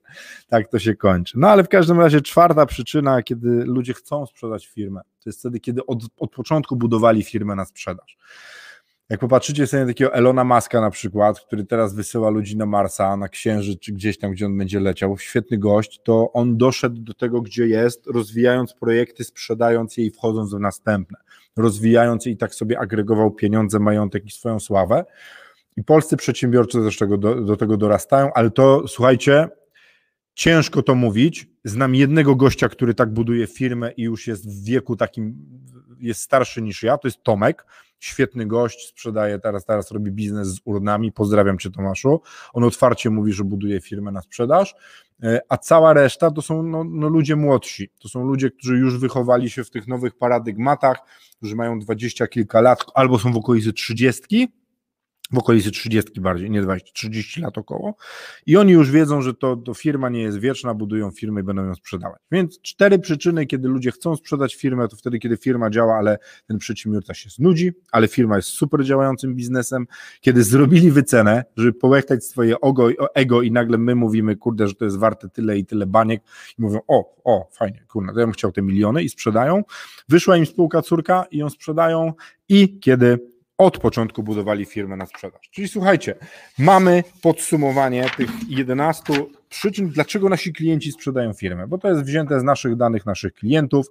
tak 0.48 0.68
to 0.68 0.78
się 0.78 0.94
kończy. 0.94 1.38
No 1.38 1.48
ale 1.48 1.64
w 1.64 1.68
każdym 1.68 2.00
razie 2.00 2.20
czwarta 2.20 2.66
przyczyna, 2.66 3.22
kiedy 3.22 3.48
ludzie 3.64 3.94
chcą 3.94 4.26
sprzedać 4.26 4.66
firmę, 4.66 5.00
to 5.24 5.30
jest 5.30 5.40
wtedy, 5.40 5.60
kiedy 5.60 5.86
od, 5.86 5.98
od 6.18 6.30
początku 6.30 6.76
budowali 6.76 7.22
firmę 7.22 7.54
na 7.54 7.64
sprzedaż. 7.64 8.18
Jak 9.10 9.20
popatrzycie 9.20 9.66
sobie 9.66 9.82
na 9.82 9.86
takiego 9.86 10.14
Elona 10.14 10.44
Muska 10.44 10.80
na 10.80 10.90
przykład, 10.90 11.40
który 11.40 11.64
teraz 11.64 11.94
wysyła 11.94 12.30
ludzi 12.30 12.56
na 12.56 12.66
Marsa, 12.66 13.16
na 13.16 13.28
Księżyc, 13.28 13.80
czy 13.80 13.92
gdzieś 13.92 14.18
tam, 14.18 14.32
gdzie 14.32 14.46
on 14.46 14.58
będzie 14.58 14.80
leciał, 14.80 15.18
świetny 15.18 15.58
gość, 15.58 16.00
to 16.04 16.32
on 16.32 16.56
doszedł 16.56 17.00
do 17.00 17.14
tego, 17.14 17.40
gdzie 17.40 17.66
jest, 17.66 18.06
rozwijając 18.06 18.74
projekty, 18.74 19.24
sprzedając 19.24 19.96
je 19.96 20.04
i 20.04 20.10
wchodząc 20.10 20.54
w 20.54 20.60
następne, 20.60 21.18
rozwijając 21.56 22.26
je 22.26 22.32
i 22.32 22.36
tak 22.36 22.54
sobie 22.54 22.78
agregował 22.78 23.30
pieniądze, 23.30 23.78
majątek 23.78 24.26
i 24.26 24.30
swoją 24.30 24.60
sławę. 24.60 25.04
I 25.76 25.84
polscy 25.84 26.16
przedsiębiorcy 26.16 26.78
też 26.84 26.98
tego, 26.98 27.18
do, 27.18 27.34
do 27.34 27.56
tego 27.56 27.76
dorastają, 27.76 28.32
ale 28.34 28.50
to 28.50 28.88
słuchajcie, 28.88 29.48
ciężko 30.40 30.82
to 30.82 30.94
mówić. 30.94 31.48
Znam 31.64 31.94
jednego 31.94 32.36
gościa, 32.36 32.68
który 32.68 32.94
tak 32.94 33.12
buduje 33.12 33.46
firmę 33.46 33.92
i 33.92 34.02
już 34.02 34.26
jest 34.26 34.48
w 34.50 34.64
wieku 34.64 34.96
takim, 34.96 35.46
jest 35.98 36.20
starszy 36.20 36.62
niż 36.62 36.82
ja, 36.82 36.98
to 36.98 37.08
jest 37.08 37.22
Tomek. 37.22 37.66
Świetny 37.98 38.46
gość, 38.46 38.88
sprzedaje 38.88 39.38
teraz, 39.38 39.64
teraz 39.64 39.90
robi 39.90 40.12
biznes 40.12 40.48
z 40.48 40.60
urnami, 40.64 41.12
pozdrawiam 41.12 41.58
Cię 41.58 41.70
Tomaszu, 41.70 42.20
on 42.52 42.64
otwarcie 42.64 43.10
mówi, 43.10 43.32
że 43.32 43.44
buduje 43.44 43.80
firmę 43.80 44.12
na 44.12 44.22
sprzedaż, 44.22 44.74
e, 45.22 45.40
a 45.48 45.56
cała 45.56 45.92
reszta 45.92 46.30
to 46.30 46.42
są 46.42 46.62
no, 46.62 46.84
no 46.84 47.08
ludzie 47.08 47.36
młodsi, 47.36 47.90
to 47.98 48.08
są 48.08 48.24
ludzie, 48.24 48.50
którzy 48.50 48.76
już 48.76 48.98
wychowali 48.98 49.50
się 49.50 49.64
w 49.64 49.70
tych 49.70 49.88
nowych 49.88 50.18
paradygmatach, 50.18 50.98
którzy 51.36 51.56
mają 51.56 51.78
dwadzieścia 51.78 52.26
kilka 52.26 52.60
lat, 52.60 52.84
albo 52.94 53.18
są 53.18 53.32
w 53.32 53.36
okolicy 53.36 53.72
trzydziestki, 53.72 54.48
w 55.32 55.38
okolicy 55.38 55.70
30 55.70 56.20
bardziej, 56.20 56.50
nie 56.50 56.62
20, 56.62 56.90
30 56.94 57.40
lat 57.40 57.58
około. 57.58 57.94
I 58.46 58.56
oni 58.56 58.72
już 58.72 58.90
wiedzą, 58.90 59.22
że 59.22 59.34
to, 59.34 59.56
to 59.56 59.74
firma 59.74 60.08
nie 60.08 60.22
jest 60.22 60.38
wieczna, 60.38 60.74
budują 60.74 61.10
firmę 61.10 61.40
i 61.40 61.44
będą 61.44 61.64
ją 61.64 61.74
sprzedawać. 61.74 62.20
Więc 62.32 62.60
cztery 62.62 62.98
przyczyny, 62.98 63.46
kiedy 63.46 63.68
ludzie 63.68 63.90
chcą 63.90 64.16
sprzedać 64.16 64.54
firmę, 64.54 64.88
to 64.88 64.96
wtedy, 64.96 65.18
kiedy 65.18 65.36
firma 65.36 65.70
działa, 65.70 65.94
ale 65.94 66.18
ten 66.46 66.58
przedsiębiorca 66.58 67.14
się 67.14 67.30
znudzi, 67.30 67.72
ale 67.92 68.08
firma 68.08 68.36
jest 68.36 68.48
super 68.48 68.84
działającym 68.84 69.34
biznesem. 69.34 69.86
Kiedy 70.20 70.44
zrobili 70.44 70.90
wycenę, 70.90 71.44
żeby 71.56 71.72
połechtać 71.72 72.24
swoje 72.24 72.56
ego, 73.14 73.42
i 73.42 73.52
nagle 73.52 73.78
my 73.78 73.94
mówimy, 73.94 74.36
kurde, 74.36 74.68
że 74.68 74.74
to 74.74 74.84
jest 74.84 74.98
warte 74.98 75.28
tyle 75.28 75.58
i 75.58 75.66
tyle 75.66 75.86
baniek 75.86 76.22
i 76.58 76.62
mówią, 76.62 76.80
o, 76.88 77.14
o, 77.24 77.48
fajnie, 77.52 77.84
kurde, 77.88 78.12
to 78.12 78.20
ja 78.20 78.26
bym 78.26 78.32
chciał 78.32 78.52
te 78.52 78.62
miliony 78.62 79.02
i 79.02 79.08
sprzedają. 79.08 79.62
Wyszła 80.08 80.36
im 80.36 80.46
spółka 80.46 80.82
córka 80.82 81.24
i 81.30 81.38
ją 81.38 81.50
sprzedają 81.50 82.12
i 82.48 82.80
kiedy 82.80 83.29
od 83.60 83.78
początku 83.78 84.22
budowali 84.22 84.64
firmę 84.64 84.96
na 84.96 85.06
sprzedaż. 85.06 85.50
Czyli 85.50 85.68
słuchajcie, 85.68 86.14
mamy 86.58 87.04
podsumowanie 87.22 88.06
tych 88.16 88.30
11 88.48 89.12
przyczyn, 89.48 89.88
dlaczego 89.88 90.28
nasi 90.28 90.52
klienci 90.52 90.92
sprzedają 90.92 91.32
firmę, 91.32 91.66
bo 91.66 91.78
to 91.78 91.88
jest 91.88 92.02
wzięte 92.02 92.40
z 92.40 92.42
naszych 92.42 92.76
danych 92.76 93.06
naszych 93.06 93.34
klientów. 93.34 93.86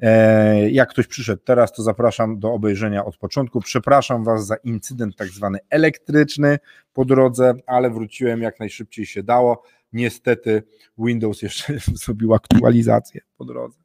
E, 0.00 0.70
jak 0.70 0.90
ktoś 0.90 1.06
przyszedł 1.06 1.42
teraz, 1.44 1.72
to 1.72 1.82
zapraszam 1.82 2.38
do 2.38 2.52
obejrzenia 2.52 3.04
od 3.04 3.16
początku. 3.16 3.60
Przepraszam 3.60 4.24
Was 4.24 4.46
za 4.46 4.56
incydent 4.56 5.16
tak 5.16 5.28
zwany 5.28 5.58
elektryczny 5.70 6.58
po 6.92 7.04
drodze, 7.04 7.54
ale 7.66 7.90
wróciłem 7.90 8.42
jak 8.42 8.60
najszybciej 8.60 9.06
się 9.06 9.22
dało. 9.22 9.62
Niestety 9.92 10.62
Windows 10.98 11.42
jeszcze 11.42 11.74
zrobił 12.04 12.34
aktualizację 12.34 13.20
po 13.36 13.44
drodze. 13.44 13.81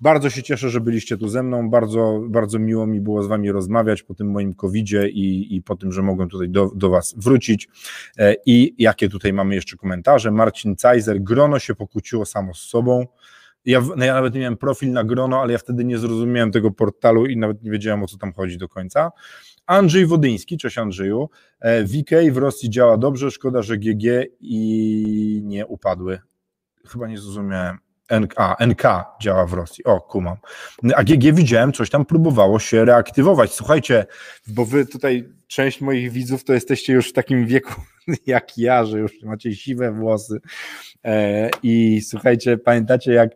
Bardzo 0.00 0.30
się 0.30 0.42
cieszę, 0.42 0.70
że 0.70 0.80
byliście 0.80 1.16
tu 1.16 1.28
ze 1.28 1.42
mną. 1.42 1.70
Bardzo, 1.70 2.22
bardzo 2.28 2.58
miło 2.58 2.86
mi 2.86 3.00
było 3.00 3.22
z 3.22 3.26
Wami 3.26 3.52
rozmawiać 3.52 4.02
po 4.02 4.14
tym 4.14 4.30
moim 4.30 4.54
COVID-zie 4.54 5.08
i, 5.08 5.56
i 5.56 5.62
po 5.62 5.76
tym, 5.76 5.92
że 5.92 6.02
mogłem 6.02 6.28
tutaj 6.28 6.48
do, 6.48 6.70
do 6.74 6.90
Was 6.90 7.14
wrócić. 7.16 7.68
E, 8.18 8.34
I 8.46 8.74
jakie 8.78 9.08
tutaj 9.08 9.32
mamy 9.32 9.54
jeszcze 9.54 9.76
komentarze? 9.76 10.30
Marcin 10.30 10.76
Cajzer, 10.76 11.22
grono 11.22 11.58
się 11.58 11.74
pokłóciło 11.74 12.26
samo 12.26 12.54
z 12.54 12.58
sobą. 12.58 13.06
Ja, 13.64 13.80
no 13.96 14.04
ja 14.04 14.14
nawet 14.14 14.34
nie 14.34 14.40
miałem 14.40 14.56
profil 14.56 14.92
na 14.92 15.04
grono, 15.04 15.40
ale 15.40 15.52
ja 15.52 15.58
wtedy 15.58 15.84
nie 15.84 15.98
zrozumiałem 15.98 16.52
tego 16.52 16.70
portalu 16.70 17.26
i 17.26 17.36
nawet 17.36 17.62
nie 17.62 17.70
wiedziałem 17.70 18.02
o 18.02 18.06
co 18.06 18.18
tam 18.18 18.32
chodzi 18.32 18.58
do 18.58 18.68
końca. 18.68 19.10
Andrzej 19.66 20.06
Wodyński, 20.06 20.58
cześć 20.58 20.78
Andrzeju. 20.78 21.28
E, 21.60 21.84
VK 21.84 22.10
w 22.32 22.36
Rosji 22.36 22.70
działa 22.70 22.98
dobrze, 22.98 23.30
szkoda, 23.30 23.62
że 23.62 23.76
GG 23.76 24.04
i 24.40 25.40
nie 25.44 25.66
upadły. 25.66 26.18
Chyba 26.84 27.08
nie 27.08 27.18
zrozumiałem. 27.18 27.85
NK, 28.10 28.34
NK 28.66 28.82
działa 29.20 29.46
w 29.46 29.52
Rosji. 29.52 29.84
O, 29.84 30.00
kumam. 30.00 30.36
A 30.94 31.04
GG 31.04 31.34
widziałem, 31.34 31.72
coś 31.72 31.90
tam 31.90 32.04
próbowało 32.04 32.58
się 32.58 32.84
reaktywować. 32.84 33.52
Słuchajcie, 33.52 34.06
bo 34.46 34.64
wy 34.64 34.86
tutaj, 34.86 35.28
część 35.46 35.80
moich 35.80 36.12
widzów 36.12 36.44
to 36.44 36.52
jesteście 36.52 36.92
już 36.92 37.10
w 37.10 37.12
takim 37.12 37.46
wieku 37.46 37.82
jak 38.26 38.58
ja, 38.58 38.84
że 38.84 38.98
już 38.98 39.22
macie 39.22 39.54
siwe 39.54 39.92
włosy. 39.92 40.40
E, 41.04 41.50
I 41.62 42.00
słuchajcie, 42.00 42.58
pamiętacie 42.58 43.12
jak 43.12 43.30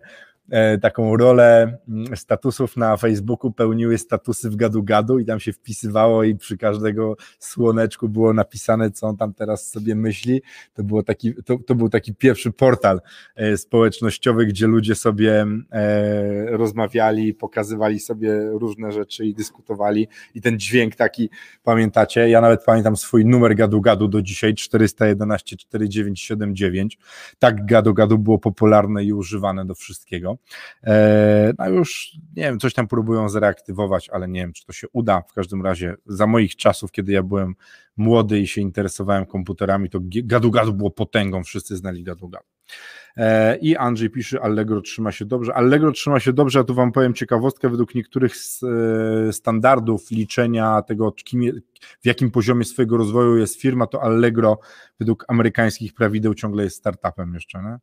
taką 0.82 1.16
rolę 1.16 1.78
mm, 1.88 2.16
statusów 2.16 2.76
na 2.76 2.96
Facebooku 2.96 3.52
pełniły 3.52 3.98
statusy 3.98 4.50
w 4.50 4.56
gadu-gadu 4.56 5.18
i 5.18 5.24
tam 5.24 5.40
się 5.40 5.52
wpisywało 5.52 6.24
i 6.24 6.34
przy 6.34 6.58
każdego 6.58 7.16
słoneczku 7.38 8.08
było 8.08 8.32
napisane, 8.32 8.90
co 8.90 9.06
on 9.06 9.16
tam 9.16 9.34
teraz 9.34 9.70
sobie 9.70 9.94
myśli. 9.94 10.42
To, 10.74 10.84
było 10.84 11.02
taki, 11.02 11.34
to, 11.44 11.58
to 11.66 11.74
był 11.74 11.88
taki 11.88 12.14
pierwszy 12.14 12.52
portal 12.52 13.00
e, 13.36 13.56
społecznościowy, 13.56 14.46
gdzie 14.46 14.66
ludzie 14.66 14.94
sobie 14.94 15.46
e, 15.72 16.56
rozmawiali, 16.56 17.34
pokazywali 17.34 18.00
sobie 18.00 18.50
różne 18.50 18.92
rzeczy 18.92 19.26
i 19.26 19.34
dyskutowali 19.34 20.08
i 20.34 20.40
ten 20.40 20.58
dźwięk 20.58 20.96
taki, 20.96 21.30
pamiętacie? 21.62 22.28
Ja 22.28 22.40
nawet 22.40 22.64
pamiętam 22.64 22.96
swój 22.96 23.24
numer 23.26 23.54
gadu-gadu 23.54 24.08
do 24.08 24.22
dzisiaj, 24.22 24.54
411 24.54 25.56
4979. 25.56 26.98
Tak 27.38 27.66
gadu-gadu 27.66 28.18
było 28.18 28.38
popularne 28.38 29.04
i 29.04 29.12
używane 29.12 29.64
do 29.64 29.74
wszystkiego. 29.74 30.39
E, 30.84 31.52
no 31.58 31.68
już 31.68 32.12
nie 32.36 32.42
wiem, 32.42 32.58
coś 32.58 32.74
tam 32.74 32.88
próbują 32.88 33.28
zreaktywować, 33.28 34.08
ale 34.08 34.28
nie 34.28 34.40
wiem, 34.40 34.52
czy 34.52 34.66
to 34.66 34.72
się 34.72 34.86
uda. 34.92 35.22
W 35.28 35.32
każdym 35.32 35.62
razie 35.62 35.94
za 36.06 36.26
moich 36.26 36.56
czasów, 36.56 36.92
kiedy 36.92 37.12
ja 37.12 37.22
byłem 37.22 37.54
młody 37.96 38.40
i 38.40 38.46
się 38.46 38.60
interesowałem 38.60 39.26
komputerami, 39.26 39.90
to 39.90 39.98
gadu-gadu 40.02 40.72
było 40.72 40.90
potęgą, 40.90 41.44
wszyscy 41.44 41.76
znali 41.76 42.04
gadu-gadu. 42.04 42.46
E, 43.16 43.56
I 43.56 43.76
Andrzej 43.76 44.10
pisze, 44.10 44.40
Allegro 44.40 44.80
trzyma 44.80 45.12
się 45.12 45.24
dobrze. 45.24 45.54
Allegro 45.54 45.92
trzyma 45.92 46.20
się 46.20 46.32
dobrze, 46.32 46.60
a 46.60 46.64
tu 46.64 46.74
wam 46.74 46.92
powiem 46.92 47.14
ciekawostkę, 47.14 47.68
według 47.68 47.94
niektórych 47.94 48.34
e, 49.28 49.32
standardów 49.32 50.10
liczenia 50.10 50.82
tego, 50.82 51.14
w 52.02 52.06
jakim 52.06 52.30
poziomie 52.30 52.64
swojego 52.64 52.96
rozwoju 52.96 53.36
jest 53.36 53.60
firma, 53.60 53.86
to 53.86 54.02
Allegro 54.02 54.58
według 54.98 55.24
amerykańskich 55.28 55.94
prawideł 55.94 56.34
ciągle 56.34 56.64
jest 56.64 56.76
startupem 56.76 57.34
jeszcze. 57.34 57.62
Nie? 57.62 57.78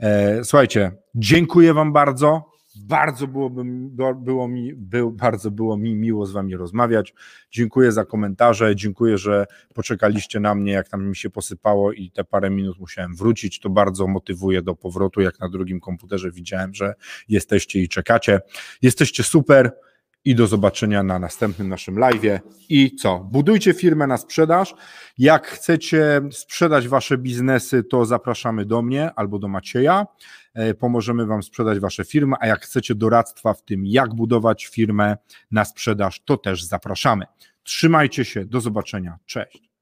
E, 0.00 0.44
słuchajcie, 0.44 0.92
dziękuję 1.14 1.74
Wam 1.74 1.92
bardzo. 1.92 2.56
Bardzo 2.78 3.26
byłoby, 3.26 3.62
było 4.16 4.48
mi, 4.48 4.74
był, 4.74 5.12
bardzo 5.12 5.50
było 5.50 5.76
mi 5.76 5.94
miło 5.94 6.26
z 6.26 6.32
Wami 6.32 6.56
rozmawiać. 6.56 7.14
Dziękuję 7.50 7.92
za 7.92 8.04
komentarze, 8.04 8.76
dziękuję, 8.76 9.18
że 9.18 9.46
poczekaliście 9.74 10.40
na 10.40 10.54
mnie, 10.54 10.72
jak 10.72 10.88
tam 10.88 11.08
mi 11.08 11.16
się 11.16 11.30
posypało 11.30 11.92
i 11.92 12.10
te 12.10 12.24
parę 12.24 12.50
minut 12.50 12.78
musiałem 12.78 13.16
wrócić. 13.16 13.60
To 13.60 13.70
bardzo 13.70 14.06
motywuje 14.06 14.62
do 14.62 14.74
powrotu, 14.74 15.20
jak 15.20 15.40
na 15.40 15.48
drugim 15.48 15.80
komputerze 15.80 16.30
widziałem, 16.30 16.74
że 16.74 16.94
jesteście 17.28 17.80
i 17.80 17.88
czekacie. 17.88 18.40
Jesteście 18.82 19.22
super 19.22 19.72
i 20.26 20.34
do 20.34 20.46
zobaczenia 20.46 21.02
na 21.02 21.18
następnym 21.18 21.68
naszym 21.68 21.98
live. 21.98 22.40
I 22.68 22.96
co? 22.96 23.18
Budujcie 23.18 23.74
firmę 23.74 24.06
na 24.06 24.16
sprzedaż. 24.16 24.74
Jak 25.18 25.46
chcecie 25.46 26.20
sprzedać 26.30 26.88
wasze 26.88 27.18
biznesy, 27.18 27.84
to 27.84 28.04
zapraszamy 28.04 28.64
do 28.64 28.82
mnie 28.82 29.10
albo 29.16 29.38
do 29.38 29.48
Macieja. 29.48 30.06
E, 30.54 30.74
pomożemy 30.74 31.26
wam 31.26 31.42
sprzedać 31.42 31.78
wasze 31.78 32.04
firmy, 32.04 32.36
a 32.40 32.46
jak 32.46 32.60
chcecie 32.60 32.94
doradztwa 32.94 33.54
w 33.54 33.62
tym, 33.62 33.86
jak 33.86 34.14
budować 34.14 34.66
firmę 34.66 35.16
na 35.50 35.64
sprzedaż, 35.64 36.20
to 36.24 36.36
też 36.36 36.64
zapraszamy. 36.64 37.24
Trzymajcie 37.62 38.24
się, 38.24 38.44
do 38.44 38.60
zobaczenia. 38.60 39.18
Cześć. 39.26 39.75